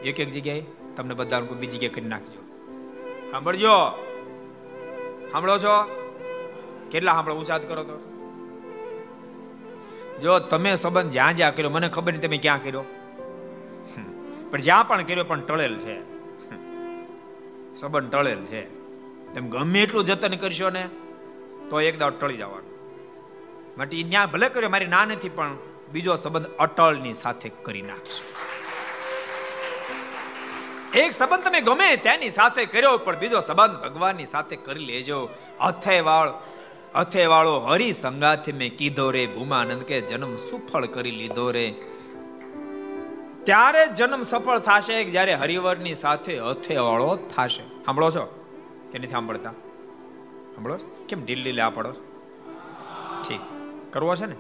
એક 0.04 0.20
એક 0.20 0.34
જગ્યાએ? 0.34 0.64
તમને 0.96 1.14
બધા 1.14 1.40
બીજી 1.40 1.78
જગ્યાએ 1.78 1.94
કરી 1.94 2.06
નાખજો. 2.06 2.42
સાંભળજો. 3.32 3.74
સાંભળો 5.32 5.58
છો? 5.58 5.74
કેટલા 6.92 7.14
સાંભળો? 7.14 7.36
ઉચાત 7.36 7.68
કરો 7.68 7.84
તો. 7.84 7.98
જો 10.22 10.40
તમે 10.40 10.76
સંબંધ 10.76 11.12
જ્યાં 11.12 11.36
જ્યાં 11.36 11.56
કર્યો, 11.56 11.70
મને 11.70 11.90
ખબર 11.90 12.12
નહીં 12.12 12.22
તમે 12.22 12.38
ક્યાં 12.38 12.64
કર્યો. 12.64 12.84
પણ 14.52 14.62
જ્યાં 14.62 14.88
પણ 14.88 15.04
કર્યો, 15.04 15.24
પણ 15.24 15.42
ટળેલ 15.42 15.78
છે. 15.78 16.02
સંબંધ 17.76 18.12
ટળેલ 18.12 18.46
છે. 18.46 18.64
તમે 19.34 19.50
ગમે 19.50 19.82
એટલું 19.82 20.04
જતન 20.04 20.36
કરશો 20.36 20.70
ને, 20.70 20.90
તો 21.70 21.82
એક 21.82 22.00
દાવ 22.00 22.10
ટળી 22.10 22.38
જવાનું. 22.38 22.67
માટે 23.78 24.04
ત્યાં 24.04 24.32
ભલે 24.32 24.50
કર્યો, 24.50 24.70
મારી 24.70 24.86
ના 24.86 25.06
નથી 25.06 25.30
પણ 25.30 25.58
બીજો 25.92 26.16
સંબંધ 26.16 26.46
અટલની 26.46 27.14
સાથે 27.14 27.50
કરી 27.50 27.82
નાખશે. 27.82 28.38
એક 31.00 31.14
સંબંધ 31.14 31.44
તમે 31.44 31.62
ગમે 31.62 31.96
તેની 31.96 32.30
સાથે 32.30 32.66
કર્યો, 32.66 32.98
પણ 32.98 33.18
બીજો 33.18 33.40
સંબંધ 33.40 33.78
ભગવાનની 33.78 34.26
સાથે 34.26 34.56
કરી 34.56 34.86
લેજો. 34.86 35.30
અથે 35.60 36.00
વાળ 36.00 36.34
અથે 36.96 37.26
વાળો 37.26 37.60
હરી 37.60 37.94
સંગાથી 37.94 38.52
મેં 38.52 38.78
કીધો 38.78 39.12
રે, 39.12 39.28
ભૂમાનંદ 39.28 39.84
કે 39.84 40.02
જન્મ 40.02 40.36
સુફળ 40.36 40.86
કરી 40.86 41.12
લીધો 41.12 41.52
રે. 41.52 41.74
ત્યારે 43.44 43.88
જન્મ 43.88 44.22
સફળ 44.22 44.60
થશે 44.60 45.04
જ્યારે 45.04 45.34
હરિવરની 45.34 45.96
સાથે 45.96 46.38
અથે 46.38 46.78
વાળો 46.78 47.16
થશે? 47.16 47.64
સાંભળો 47.86 48.12
છો? 48.12 48.46
કે 48.92 49.00
નથી 49.00 49.08
સાંભળતા? 49.08 49.52
સાંભળો 50.56 50.76
કેમ 51.10 51.26
ઢીલ 51.26 51.44
ઢીલે 51.44 51.64
પડો 51.76 51.92
ઠીક. 53.28 53.57
કરવો 53.92 54.16
છે 54.16 54.26
ને? 54.26 54.36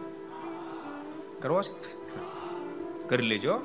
કરવો 1.41 1.61
છે 1.61 1.97
કરી 3.07 3.27
લેજો. 3.27 3.59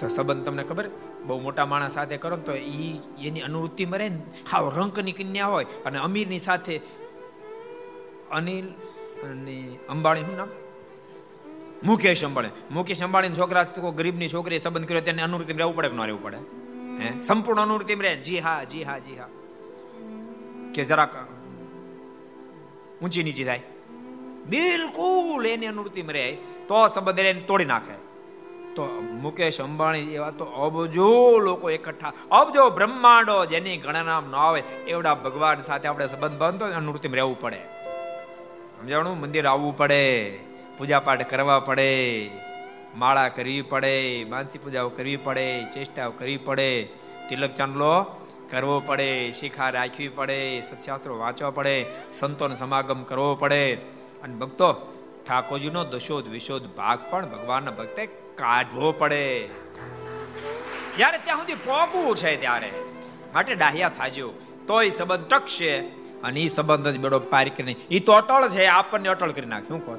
તો 0.00 0.08
સંબંધ 0.08 0.46
તમને 0.46 0.62
ખબર? 0.62 0.90
બહુ 1.26 1.40
મોટા 1.40 1.66
માણસ 1.66 1.92
સાથે 1.92 2.16
કરો 2.16 2.36
તો 2.36 2.52
એ 2.52 2.98
એની 3.22 3.40
અનુવૃત્તિ 3.40 3.86
મરે 3.86 4.08
ને, 4.08 4.22
હાવ 4.52 4.68
રંકની 4.68 5.12
કન્યા 5.12 5.46
હોય 5.46 5.66
અને 5.86 5.98
અમીરની 5.98 6.38
સાથે 6.38 6.80
અનિલ 8.30 8.68
અને 9.30 9.78
અંબાણી, 9.88 10.20
શું 10.20 10.36
નામ? 10.36 10.48
મુકેશ 11.84 12.24
અંબાણી. 12.24 12.48
મુકેશ 12.70 13.02
અંબાણી 13.02 13.28
છોકરા 13.28 13.64
ગરીબની 13.96 14.28
છોકરી 14.28 14.58
સંબંધ 14.58 14.88
કર્યો 14.88 15.00
તેને 15.00 15.22
અનુવૃત્તિ 15.22 15.52
રહેવું 15.52 15.76
પડે 15.76 15.88
કે 15.88 15.96
ન 15.96 16.00
રહેવું 16.00 16.22
પડે? 16.22 16.36
હે? 16.98 17.22
સંપૂર્ણ 17.22 17.62
અનુવૃત્તિ 17.62 17.94
રહે? 17.94 18.16
જી 18.16 18.40
હા 18.40 18.64
જી 18.64 18.84
હા 18.84 18.98
જી 18.98 19.16
હા. 19.16 19.28
કે 20.74 20.84
જરાક 20.84 21.14
ઊંચી 23.02 23.22
નીચી 23.22 23.44
થાય. 23.44 23.62
બિલકુલ 24.50 25.46
એની 25.46 25.66
અનુવૃત્તિ 25.66 26.02
રહે 26.02 26.32
તો 26.68 26.86
સંબંધ 26.86 27.18
એને 27.18 27.40
તોડી 27.40 27.64
નાખે. 27.64 28.10
તો 28.74 28.86
મુકેશ 29.22 29.60
અંબાણી 29.60 30.14
એવા 30.14 30.30
તો 30.30 30.44
અબજો 30.44 31.38
લોકો 31.38 31.70
એકઠા. 31.70 32.12
અબજો 32.30 32.70
બ્રહ્માંડો 32.70 33.44
જેની 33.44 33.76
ગણના 33.76 34.20
ન 34.20 34.34
આવે, 34.34 34.60
એવડા 34.60 35.14
ભગવાન 35.14 35.62
સાથે 35.62 35.88
આપણે 35.88 36.06
સંબંધ 36.06 36.38
બાંધો 36.38 36.64
અનુવૃત્તિમાં 36.64 37.14
રહેવું 37.14 37.40
પડે. 37.40 37.60
સમજાણું? 38.80 39.20
મંદિર 39.20 39.46
આવવું 39.46 39.76
પડે 39.76 40.38
પૂજા 40.78 41.00
પાઠ 41.00 41.30
કરવા 41.30 41.58
પડે, 41.58 42.30
માળા 42.96 43.28
કરવી 43.28 43.62
પડે, 43.62 44.24
માનસી 44.24 44.58
પૂજાઓ 44.58 44.88
કરવી 44.88 45.16
પડે, 45.16 45.64
ચેષ્ટાઓ 45.64 46.10
કરવી 46.10 46.36
પડે, 46.36 46.84
તિલક 47.28 47.50
ચાંદલો 47.50 48.04
કરવો 48.50 48.80
પડે, 48.80 49.32
શિખા 49.32 49.70
રાખવી 49.70 50.08
પડે, 50.08 50.60
સત્શાસ્ત્રો 50.60 51.18
વાંચવા 51.18 51.50
પડે, 51.50 51.86
સંતોનો 52.12 52.54
સમાગમ 52.54 53.02
કરવો 53.02 53.34
પડે. 53.34 53.99
અને 54.22 54.34
ભક્તો, 54.34 54.72
ઠાકોરજીનો 55.28 55.84
દશોધ 55.84 56.28
વિશોધ 56.28 56.62
ભાગ 56.76 56.98
પણ 57.10 57.26
ભગવાનના 57.26 57.70
ભક્તે 57.70 58.06
કાઢવો 58.34 58.92
પડે. 58.92 59.48
જ્યારે 60.96 61.18
ત્યાં 61.18 61.38
સુધી 61.38 61.54
પોગવું 61.54 62.16
છે 62.16 62.36
ત્યારે 62.40 62.70
માટે 63.34 63.54
ડાહ્યા 63.54 63.88
થાજો. 63.88 64.32
તોય 64.66 64.90
સંબંધ 64.90 65.26
ટકશે 65.26 65.78
અને 66.22 66.40
એ 66.40 66.46
સંબંધ 66.46 66.88
જ 66.88 66.98
બેડો 66.98 67.18
પાર 67.18 67.48
કરી 67.48 67.76
એ 67.90 68.00
તો 68.00 68.12
અટળ 68.12 68.48
છે, 68.48 68.66
આપણને 68.66 69.08
અટળ 69.08 69.32
કરી 69.32 69.46
નાખશે 69.46 69.68
શું 69.68 69.86
કહો 69.86 69.96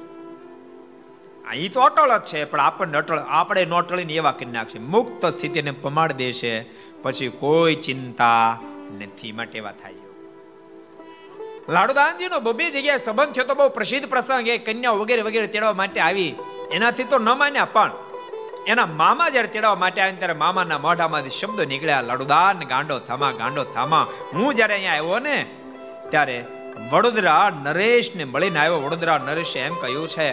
આ 1.46 1.54
એ 1.54 1.68
તો 1.68 1.80
અટળ 1.80 2.18
જ 2.18 2.22
છે, 2.22 2.44
પણ 2.44 2.60
આપણને 2.60 2.98
અટળ, 2.98 3.18
આપણે 3.18 3.64
નો 3.64 3.76
અટળીને 3.76 4.12
એવા 4.12 4.32
કરી 4.32 4.50
નાખશે. 4.50 4.78
મુક્ત 4.78 5.26
સ્થિતિને 5.26 5.70
પમાડ 5.70 6.12
દેશે, 6.12 6.66
પછી 7.02 7.28
કોઈ 7.28 7.74
ચિંતા 7.74 8.58
નથી. 9.00 9.32
માટે 9.32 9.58
એવા 9.58 9.72
થાય 9.72 9.94
લાડુદાનજીનો 11.68 12.38
બબે 12.40 12.70
જગ્યાએ 12.70 12.98
સંબંધ 12.98 13.34
થયો 13.34 13.46
તો 13.46 13.54
બહુ 13.54 13.68
પ્રસિદ્ધ 13.68 14.06
પ્રસંગ 14.12 14.48
એ 14.48 14.58
કન્યા 14.58 14.90
વગેરે 14.90 15.22
વગેરે 15.22 15.46
તેડવા 15.46 15.72
માટે 15.72 16.00
આવી. 16.00 16.34
એનાથી 16.72 17.04
તો 17.04 17.18
ન 17.18 17.28
માન્યા, 17.38 17.64
પણ 17.64 17.92
એના 18.66 18.86
મામા 18.86 19.28
જ્યારે 19.28 19.46
તેડવા 19.46 19.76
માટે 19.76 20.00
આવ્યા 20.02 20.18
ત્યારે 20.18 20.34
મામાના 20.34 20.78
મોઢામાંથી 20.78 21.28
શબ્દો 21.28 21.64
નીકળ્યા, 21.64 22.00
લાડુદાન, 22.00 22.58
ગાંડો 22.72 22.98
થામા 22.98 23.32
ગાંડો 23.40 23.64
થામા. 23.64 24.04
હું 24.34 24.54
જ્યારે 24.54 24.74
અહીંયા 24.74 24.98
આવ્યો 24.98 25.18
ને, 25.18 25.38
ત્યારે 26.10 26.36
વડોદરા 26.92 27.46
નરેશને 27.64 28.24
મળીને 28.24 28.58
આવ્યો. 28.58 28.80
વડોદરા 28.86 29.18
નરેશે 29.18 29.58
એમ 29.60 29.74
કહ્યું 29.74 30.08
છે 30.08 30.28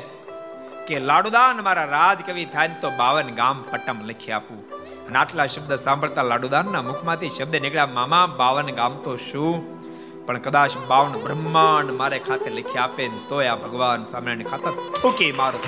કે, 0.87 0.99
લાડુદાન 0.99 1.63
મારા 1.63 1.89
રાજકવિ 1.97 2.45
થાય 2.45 2.77
તો 2.81 2.89
બાવન 2.89 3.29
ગામ 3.35 3.65
પટ્ટમ 3.71 3.99
લખી 4.09 4.31
આપું. 4.31 4.59
અને 5.07 5.17
આટલા 5.19 5.45
શબ્દ 5.45 5.75
સાંભળતા 5.75 6.29
લાડુદાનના 6.31 6.81
મુખમાંથી 6.81 7.29
શબ્દ 7.29 7.55
નીકળ્યા, 7.65 7.85
મામા, 7.85 8.25
બાવન 8.41 8.67
ગામ 8.79 8.95
તો 9.05 9.15
શું 9.31 9.78
પણ 10.29 10.41
કદાચ 10.45 10.73
બાવન 10.87 11.13
બ્રહ્માંડ 11.25 11.91
મારે 11.99 12.17
ખાતે 12.19 12.49
લખી 12.57 12.81
આપે 12.81 13.03
ને 13.13 13.19
તોય 13.29 13.49
આ 13.53 13.61
ભગવાન 13.63 14.01
સામેની 14.03 14.49
ખાતર 14.51 14.73
ઠોકી 14.97 15.29
મારું 15.31 15.63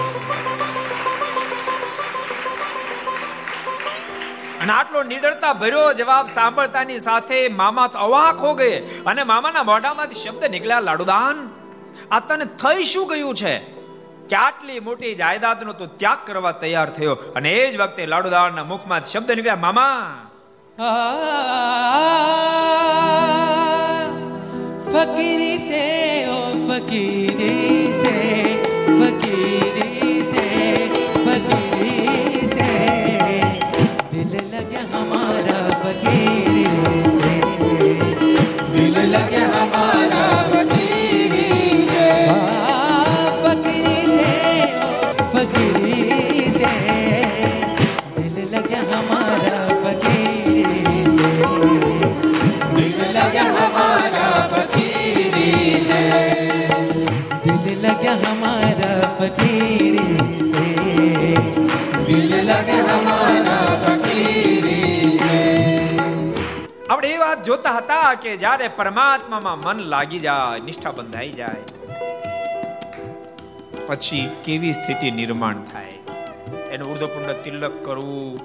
અને 4.62 4.74
આટલો 4.74 4.99
નિડરતા 5.03 5.53
ભર્યો 5.53 5.88
જવાબ 5.93 6.26
સાંભળતાની 6.28 6.99
સાથે 6.99 7.39
મામા 7.62 7.88
તો 7.88 7.97
અવાક 7.99 8.38
હો 8.45 8.51
ગયે 8.53 8.78
અને 9.05 9.22
મામાના 9.24 9.64
મોઢામાંથી 9.64 10.22
શબ્દ 10.24 10.43
નીકળ્યા, 10.55 10.88
લાડુદાન, 10.89 11.38
આ 12.12 12.20
તને 12.20 12.45
થઈ 12.64 12.82
શું 12.84 13.05
ગયું 13.12 13.36
છે? 13.36 13.55
કે 14.30 14.36
આટલી 14.36 14.80
મોટી 14.80 15.14
જાયદાદનો 15.16 15.74
તો 15.74 15.86
ત્યાગ 16.01 16.20
કરવા 16.28 16.55
તૈયાર 16.64 16.89
થયો? 16.89 17.16
અને 17.36 17.49
એ 17.53 17.64
જ 17.72 17.74
વખતે 17.82 18.01
લાડુદાનના 18.14 18.68
મુખમાં 18.74 19.03
શબ્દ 19.03 19.30
નીકળ્યા, 19.32 19.64
મામા 19.66 19.97
Forgive 24.92 25.41
હમારા 59.34 59.82
ફકીરી 59.82 60.46
સે 60.46 60.64
દિલ 62.06 62.32
લગે 62.42 62.78
હમારા 62.82 63.72
ફકીરી 63.84 65.12
સે 65.18 65.40
આપણે 66.88 67.10
એ 67.10 67.18
વાત 67.18 67.44
જોતા 67.44 67.76
હતા 67.76 68.10
કે 68.18 68.34
જ્યારે 68.38 68.70
પરમાત્મામાં 68.80 69.64
મન 69.66 69.84
લાગી 69.88 70.22
જાય 70.22 70.62
નિષ્ઠા 70.62 70.94
બંધાઈ 70.94 71.36
જાય 71.36 71.64
પછી 73.86 74.26
કેવી 74.44 74.74
સ્થિતિ 74.74 75.12
નિર્માણ 75.12 75.62
થાય 75.68 75.98
એનું 76.72 76.88
ઉર્ધપુંડ 76.88 77.32
તિલક 77.44 77.80
કરવું 77.84 78.36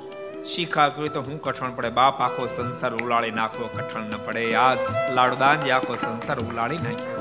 શીખા 0.47 0.89
કર્યું 0.91 1.13
તો 1.13 1.21
હું 1.23 1.39
કઠણ 1.41 1.77
પડે 1.77 1.93
બાપ 1.93 2.23
આખો 2.23 2.49
સંસાર 2.51 2.93
ઉલાળી 2.97 3.35
નાખવો 3.35 3.69
કઠણ 3.69 4.09
ન 4.11 4.25
પડે 4.27 4.49
આજ 4.61 4.79
લાડુદાનજી 5.15 5.73
આખો 5.73 5.95
સંસાર 5.99 6.39
ઉલાળી 6.43 6.83
નાખ્યો 6.83 7.16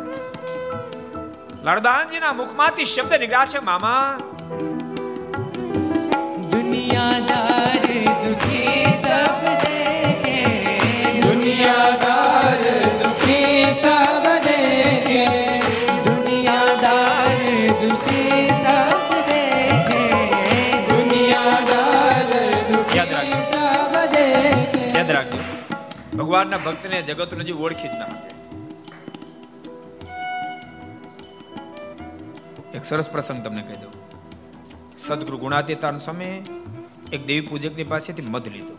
લડદાનજીના 1.65 2.33
મુખમાંથી 2.39 2.85
શબ્દ 2.85 3.17
નીકળ્યા 3.21 3.51
છે 3.51 3.59
મામા. 3.67 4.09
દુનિયાદાર 6.51 7.85
દુખી 8.23 8.91
સબ 8.97 9.53
દેખે. 9.63 10.35
દુનિયાદાર 11.23 12.61
દુખી 13.01 13.63
સબ 13.79 14.25
દેખે. 14.47 15.23
દુનિયાદાર 16.09 17.41
દુખી 17.81 18.45
સબ 18.59 19.09
દેખે. 19.31 20.03
દુનિયાદાર 20.91 22.29
દુખી 22.69 23.41
સબ 23.49 23.93
દેખે. 24.15 24.85
યાદ 24.97 25.11
રાખજો. 25.17 25.43
ભગવાનના 26.17 26.63
ભક્તને 26.69 27.03
જગત 27.09 27.31
હજી 27.43 27.59
ઓળખી 27.65 27.91
જ 27.93 27.99
ના 28.03 28.13
સરસ 32.89 33.09
પ્રસંગ 33.09 33.45
તમને 33.45 33.61
કહી 33.61 33.75
દઉં. 33.75 33.91
સદગુરુ 34.97 35.37
ગુણાતીતાન 35.37 35.97
સ્વામી 35.97 36.25
એક 37.13 37.25
દેવી 37.25 37.41
પૂજકની 37.41 37.83
પાસેથી 37.83 38.21
મધ 38.21 38.47
લીધો. 38.47 38.75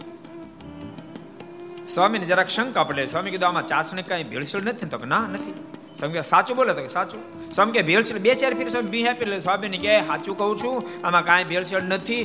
સ્વામીને 1.88 2.26
જરાક 2.26 2.48
શંકા 2.48 2.84
પડે. 2.84 3.07
સ્વામી 3.07 3.30
કીધું, 3.30 3.48
આમાં 3.48 3.66
ચાસને 3.66 4.02
કાંઈ 4.02 4.24
ભેળસેળ 4.24 4.62
નથી? 4.62 4.86
તો 4.86 4.98
કે, 4.98 5.07
ના, 5.07 5.18
નથી. 5.18 5.54
સ્વામી 5.98 6.22
સાચું 6.22 6.57
બોલે. 6.57 6.74
તો 6.74 6.80
કે, 6.80 6.88
સાચું. 6.88 7.52
સ્વામી 7.52 7.72
કે 7.72 7.82
ભેળસેળ 7.82 8.18
બે, 8.18 8.34
ચાર 8.34 8.54
ફીર 8.54 8.68
સ્વામી 8.68 8.88
બી 8.88 9.09
આપી 9.09 9.24
લે. 9.24 9.38
સ્વામીને 9.38 9.78
કહે 9.78 10.02
સાચું 10.02 10.38
કહું 10.38 10.59
છું, 10.59 11.07
આમાં 11.07 11.24
કાંઈ 11.24 11.44
ભેળસેળ 11.44 11.82
નથી 11.82 12.24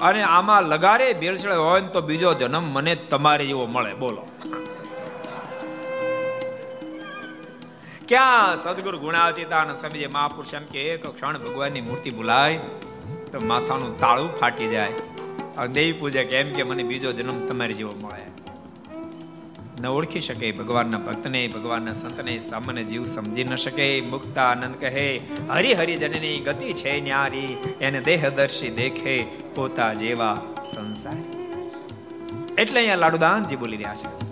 અને 0.00 0.22
આમાં 0.22 0.62
લગારે 0.62 1.12
ભેળસેળ 1.12 1.52
હોય 1.52 1.80
ને 1.80 1.88
તો 1.88 2.00
બીજો 2.00 2.34
જન્મ 2.34 2.62
મને 2.62 2.94
તમારે 2.94 3.46
જેવો 3.46 3.66
મળે. 3.66 3.94
બોલો. 3.94 4.26
ક્યાં 8.12 8.56
સદગુરુ 8.56 8.98
ગુણાતીતાન 8.98 9.70
સમજે 9.74 10.06
મહાપુરુષ 10.06 10.50
એમ 10.54 10.64
કે 10.72 10.80
એક 10.88 11.04
ક્ષણ 11.06 11.36
ભગવાનની 11.38 11.80
મૂર્તિ 11.80 12.10
ભૂલાય 12.10 12.56
તો 13.32 13.38
માથાનું 13.44 13.94
તાળું 13.98 14.34
ફાટી 14.40 14.68
જાય. 14.68 15.66
દેવી 15.66 15.92
પૂજા 15.92 16.24
કે 16.32 16.40
એમ 16.40 16.50
કે 16.52 16.62
મને 16.62 16.82
બીજો 16.82 17.12
જન્મ 17.12 17.38
તમારી 17.48 17.74
જેવો 17.74 17.92
મળે. 18.00 18.26
ન 19.82 19.86
ઓળખી 19.86 20.20
શકે 20.20 20.50
ભગવાનના 20.52 20.98
ભક્તને, 20.98 21.42
ભગવાનના 21.48 21.92
સંતને, 21.92 22.34
સામાન્ય 22.38 22.84
જીવ 22.84 23.06
સમજી 23.06 23.44
ન 23.44 23.56
શકે. 23.56 23.86
મુક્તા 24.10 24.48
આનંદ 24.50 24.76
કહે 24.80 25.06
હરી 25.50 25.72
હરી 25.80 25.96
જનની 25.96 26.34
ગતિ 26.40 26.74
છે 26.82 26.92
ન્યારી, 27.00 27.56
એને 27.80 28.00
દેહદર્શી 28.00 28.74
દેખે 28.80 29.16
પોતા 29.54 29.88
જેવા 29.94 30.36
સંસારી. 30.74 31.40
એટલે 32.58 32.78
અહીંયા 32.80 32.96
લાડુદાનજી 32.96 33.56
બોલી 33.56 33.76
રહ્યા 33.76 33.94
છે. 33.94 34.31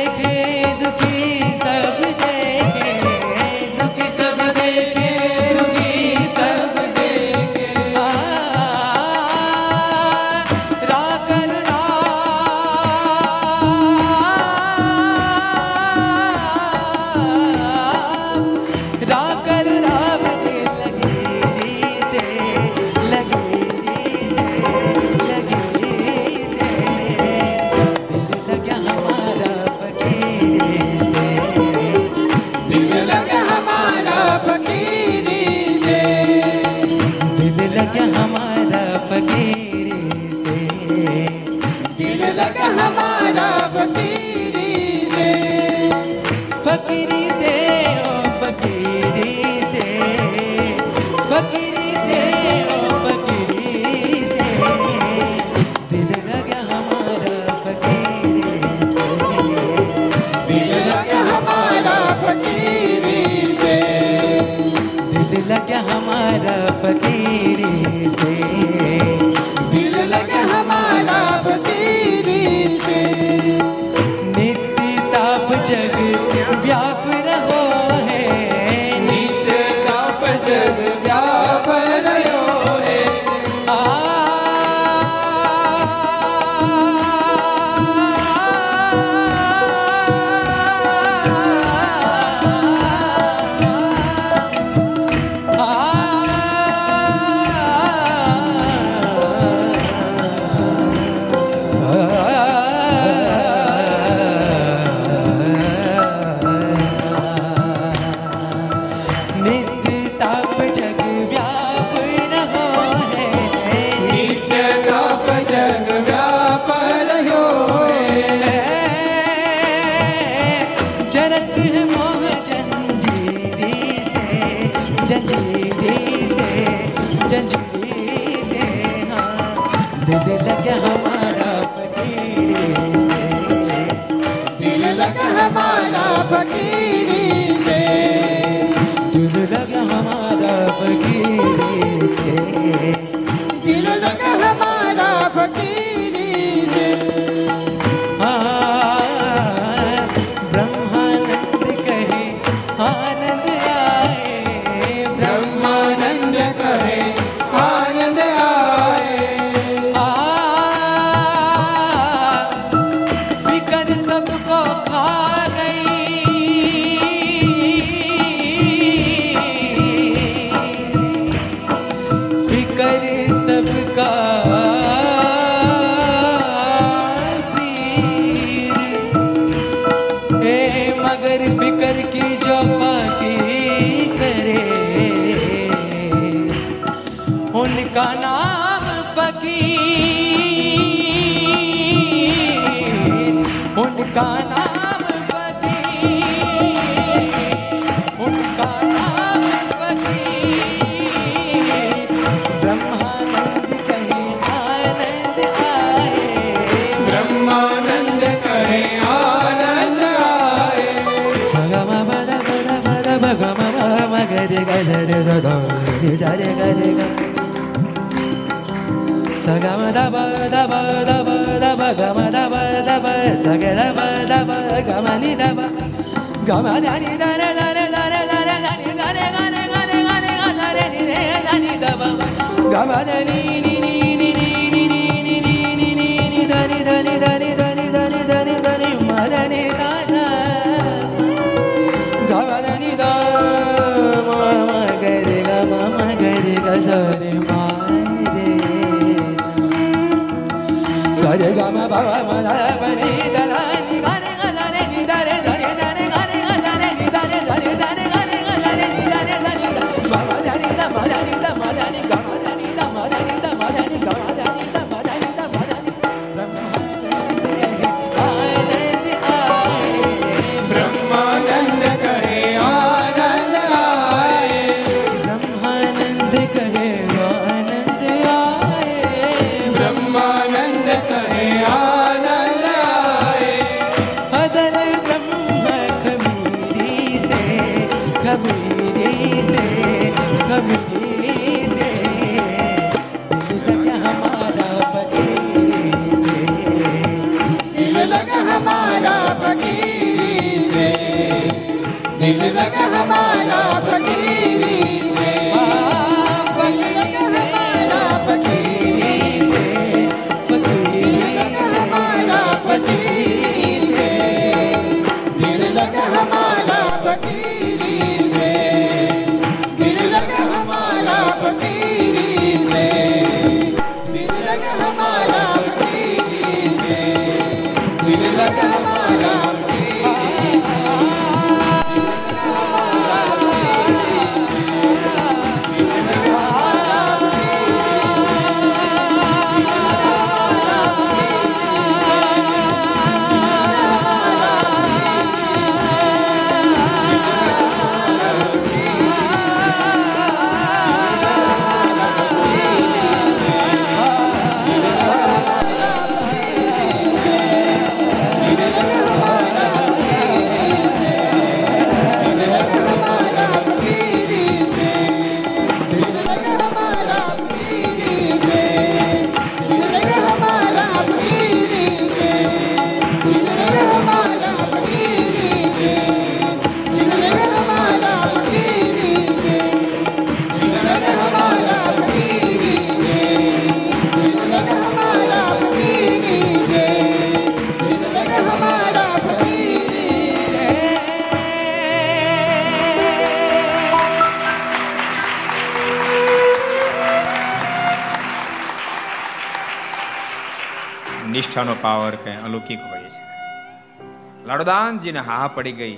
લાડુદાનજીને 405.11 405.19
હા 405.19 405.47
પડી 405.47 405.71
ગઈ. 405.71 405.97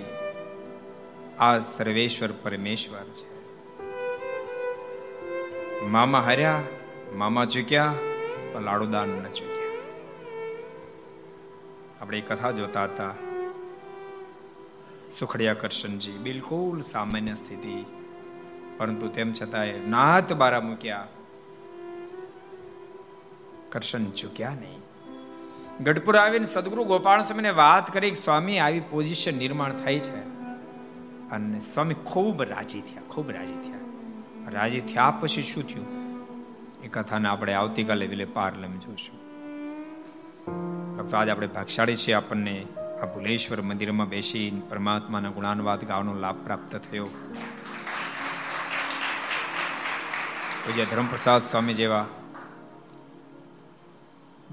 આ 1.39 1.59
સર્વેશ્વર 1.59 2.29
પરમેશ્વર 2.31 3.03
છે. 3.03 3.33
મામા 5.85 6.19
હાર્યા, 6.19 6.61
મામા 7.15 7.45
ચૂક્યા 7.45 7.93
લાડુદાન 8.61 9.09
ન 9.09 9.23
ચૂક્યા. 9.23 9.81
આપણે 12.01 12.21
કથા 12.21 12.51
જોતા 12.51 12.83
હતા. 12.83 13.13
સુખડિયા 15.11 15.53
કરશનજી, 15.53 16.11
બિલકુલ 16.11 16.81
સામાન્ય 16.81 17.33
સ્થિતિ. 17.33 17.85
પરંતુ 18.77 19.07
તેમ 19.07 19.33
છતાંય 19.33 19.79
નાત 19.87 20.33
બારા 20.33 20.59
મૂક્યા. 20.59 21.07
કરશન 23.69 24.11
ચૂક્યા 24.11 24.49
નહીં. 24.49 24.82
ગઢપુર 25.81 26.17
આવીને 26.17 26.45
સદગુરુ 26.45 26.83
ગોપાલ 26.83 27.23
સ્વામીને 27.23 27.49
વાત 27.49 27.93
કરી 27.93 28.15
સ્વામી, 28.15 28.59
આવી 28.59 28.79
પોઝિશન 28.79 29.37
નિર્માણ 29.37 29.73
થાય 29.73 29.99
છે. 29.99 30.19
અને 31.29 31.59
સ્વામી 31.59 31.93
ખૂબ 31.93 32.41
રાજી 32.41 32.81
થયા, 32.81 33.01
ખૂબ 33.09 33.31
રાજી 33.31 33.53
થયા. 33.53 33.79
રાજી 34.49 34.81
થયા 34.81 35.11
પછી 35.11 35.43
શું 35.43 35.67
થયું? 35.67 35.87
એ 36.83 36.87
કથાને 36.87 37.29
આપણે 37.29 37.53
આવતીકાલે 37.53 38.07
વિલે 38.07 38.25
પાર્લમ 38.25 38.79
જોશું 38.79 39.17
ભક્તો, 40.97 41.17
આજે 41.17 41.31
આપણે 41.31 41.47
ભાગશાળી 41.47 41.95
છીએ. 41.95 42.13
આપણને 42.13 42.65
આ 43.01 43.05
ભુલેશ્વર 43.05 43.61
મંદિરમાં 43.61 44.09
બેસી 44.09 44.61
પરમાત્માના 44.69 45.29
ગુણાનુવાદ 45.29 45.85
ગાવાનો 45.85 46.13
લાભ 46.13 46.35
પ્રાપ્ત 46.35 46.75
થયો. 46.75 47.05
પૂજ્ય 50.65 50.85
ધર્મપ્રસાદ 50.85 51.43
સ્વામી 51.43 51.73
જેવા 51.73 52.05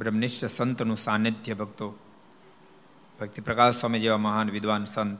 બ્રહ્મનિષ્ઠ 0.00 0.44
સંતનું 0.44 0.96
સાનિધ્ય 0.96 1.54
ભક્તો. 1.54 1.88
ભક્તિ 3.20 3.42
પ્રકાશ 3.42 3.74
સ્વામી 3.74 3.98
જેવા 3.98 4.16
મહાન 4.16 4.50
વિદ્વાન 4.50 4.84
સંત. 4.84 5.18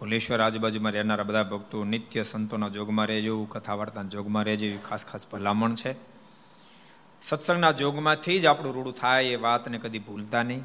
ભુલેશ્વર 0.00 0.40
આજુબાજુમાં 0.40 0.92
રહેનારા 0.92 1.24
બધા 1.24 1.42
ભક્તો 1.42 1.84
નિત્ય 1.84 2.22
સંતોના 2.22 2.68
જોગમાં 2.68 3.06
રહેજો 3.06 3.44
કથા 3.44 3.74
વાર્તાના 3.74 4.08
જોગમાં 4.08 4.44
રહેજો, 4.44 4.66
એવી 4.66 4.78
ખાસ 4.88 5.06
ખાસ 5.06 5.26
ભલામણ 5.32 5.74
છે. 5.74 5.94
સત્સંગના 7.22 7.72
જોગમાંથી 7.72 8.40
જ 8.40 8.46
આપણું 8.46 8.74
રૂડું 8.74 8.94
થાય 8.94 9.24
એ 9.24 9.36
વાતને 9.36 9.78
કદી 9.78 9.98
ભૂલતા 9.98 10.42
નહીં. 10.42 10.62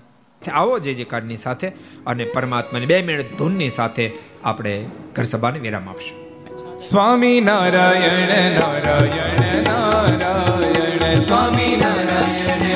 આવો 0.54 0.80
જે 0.80 0.94
જે 0.94 1.04
કાળની 1.04 1.38
સાથે 1.38 1.70
અને 2.08 2.26
પરમાત્માની 2.26 2.86
બે 2.86 3.02
મિનિટ 3.02 3.38
ધૂનની 3.38 3.70
સાથે 3.70 4.12
આપણે 4.44 4.74
ઘર 5.16 5.24
સભાને 5.24 5.60
વિરામ 5.60 5.90
આપશું. 5.90 6.18
સ્વામી 6.78 7.42
નારાયણ 7.42 8.60
નારાયણ 8.60 9.64
નારાયણ, 9.64 11.20
સ્વામી 11.20 11.76
નારાયણ. 11.76 12.49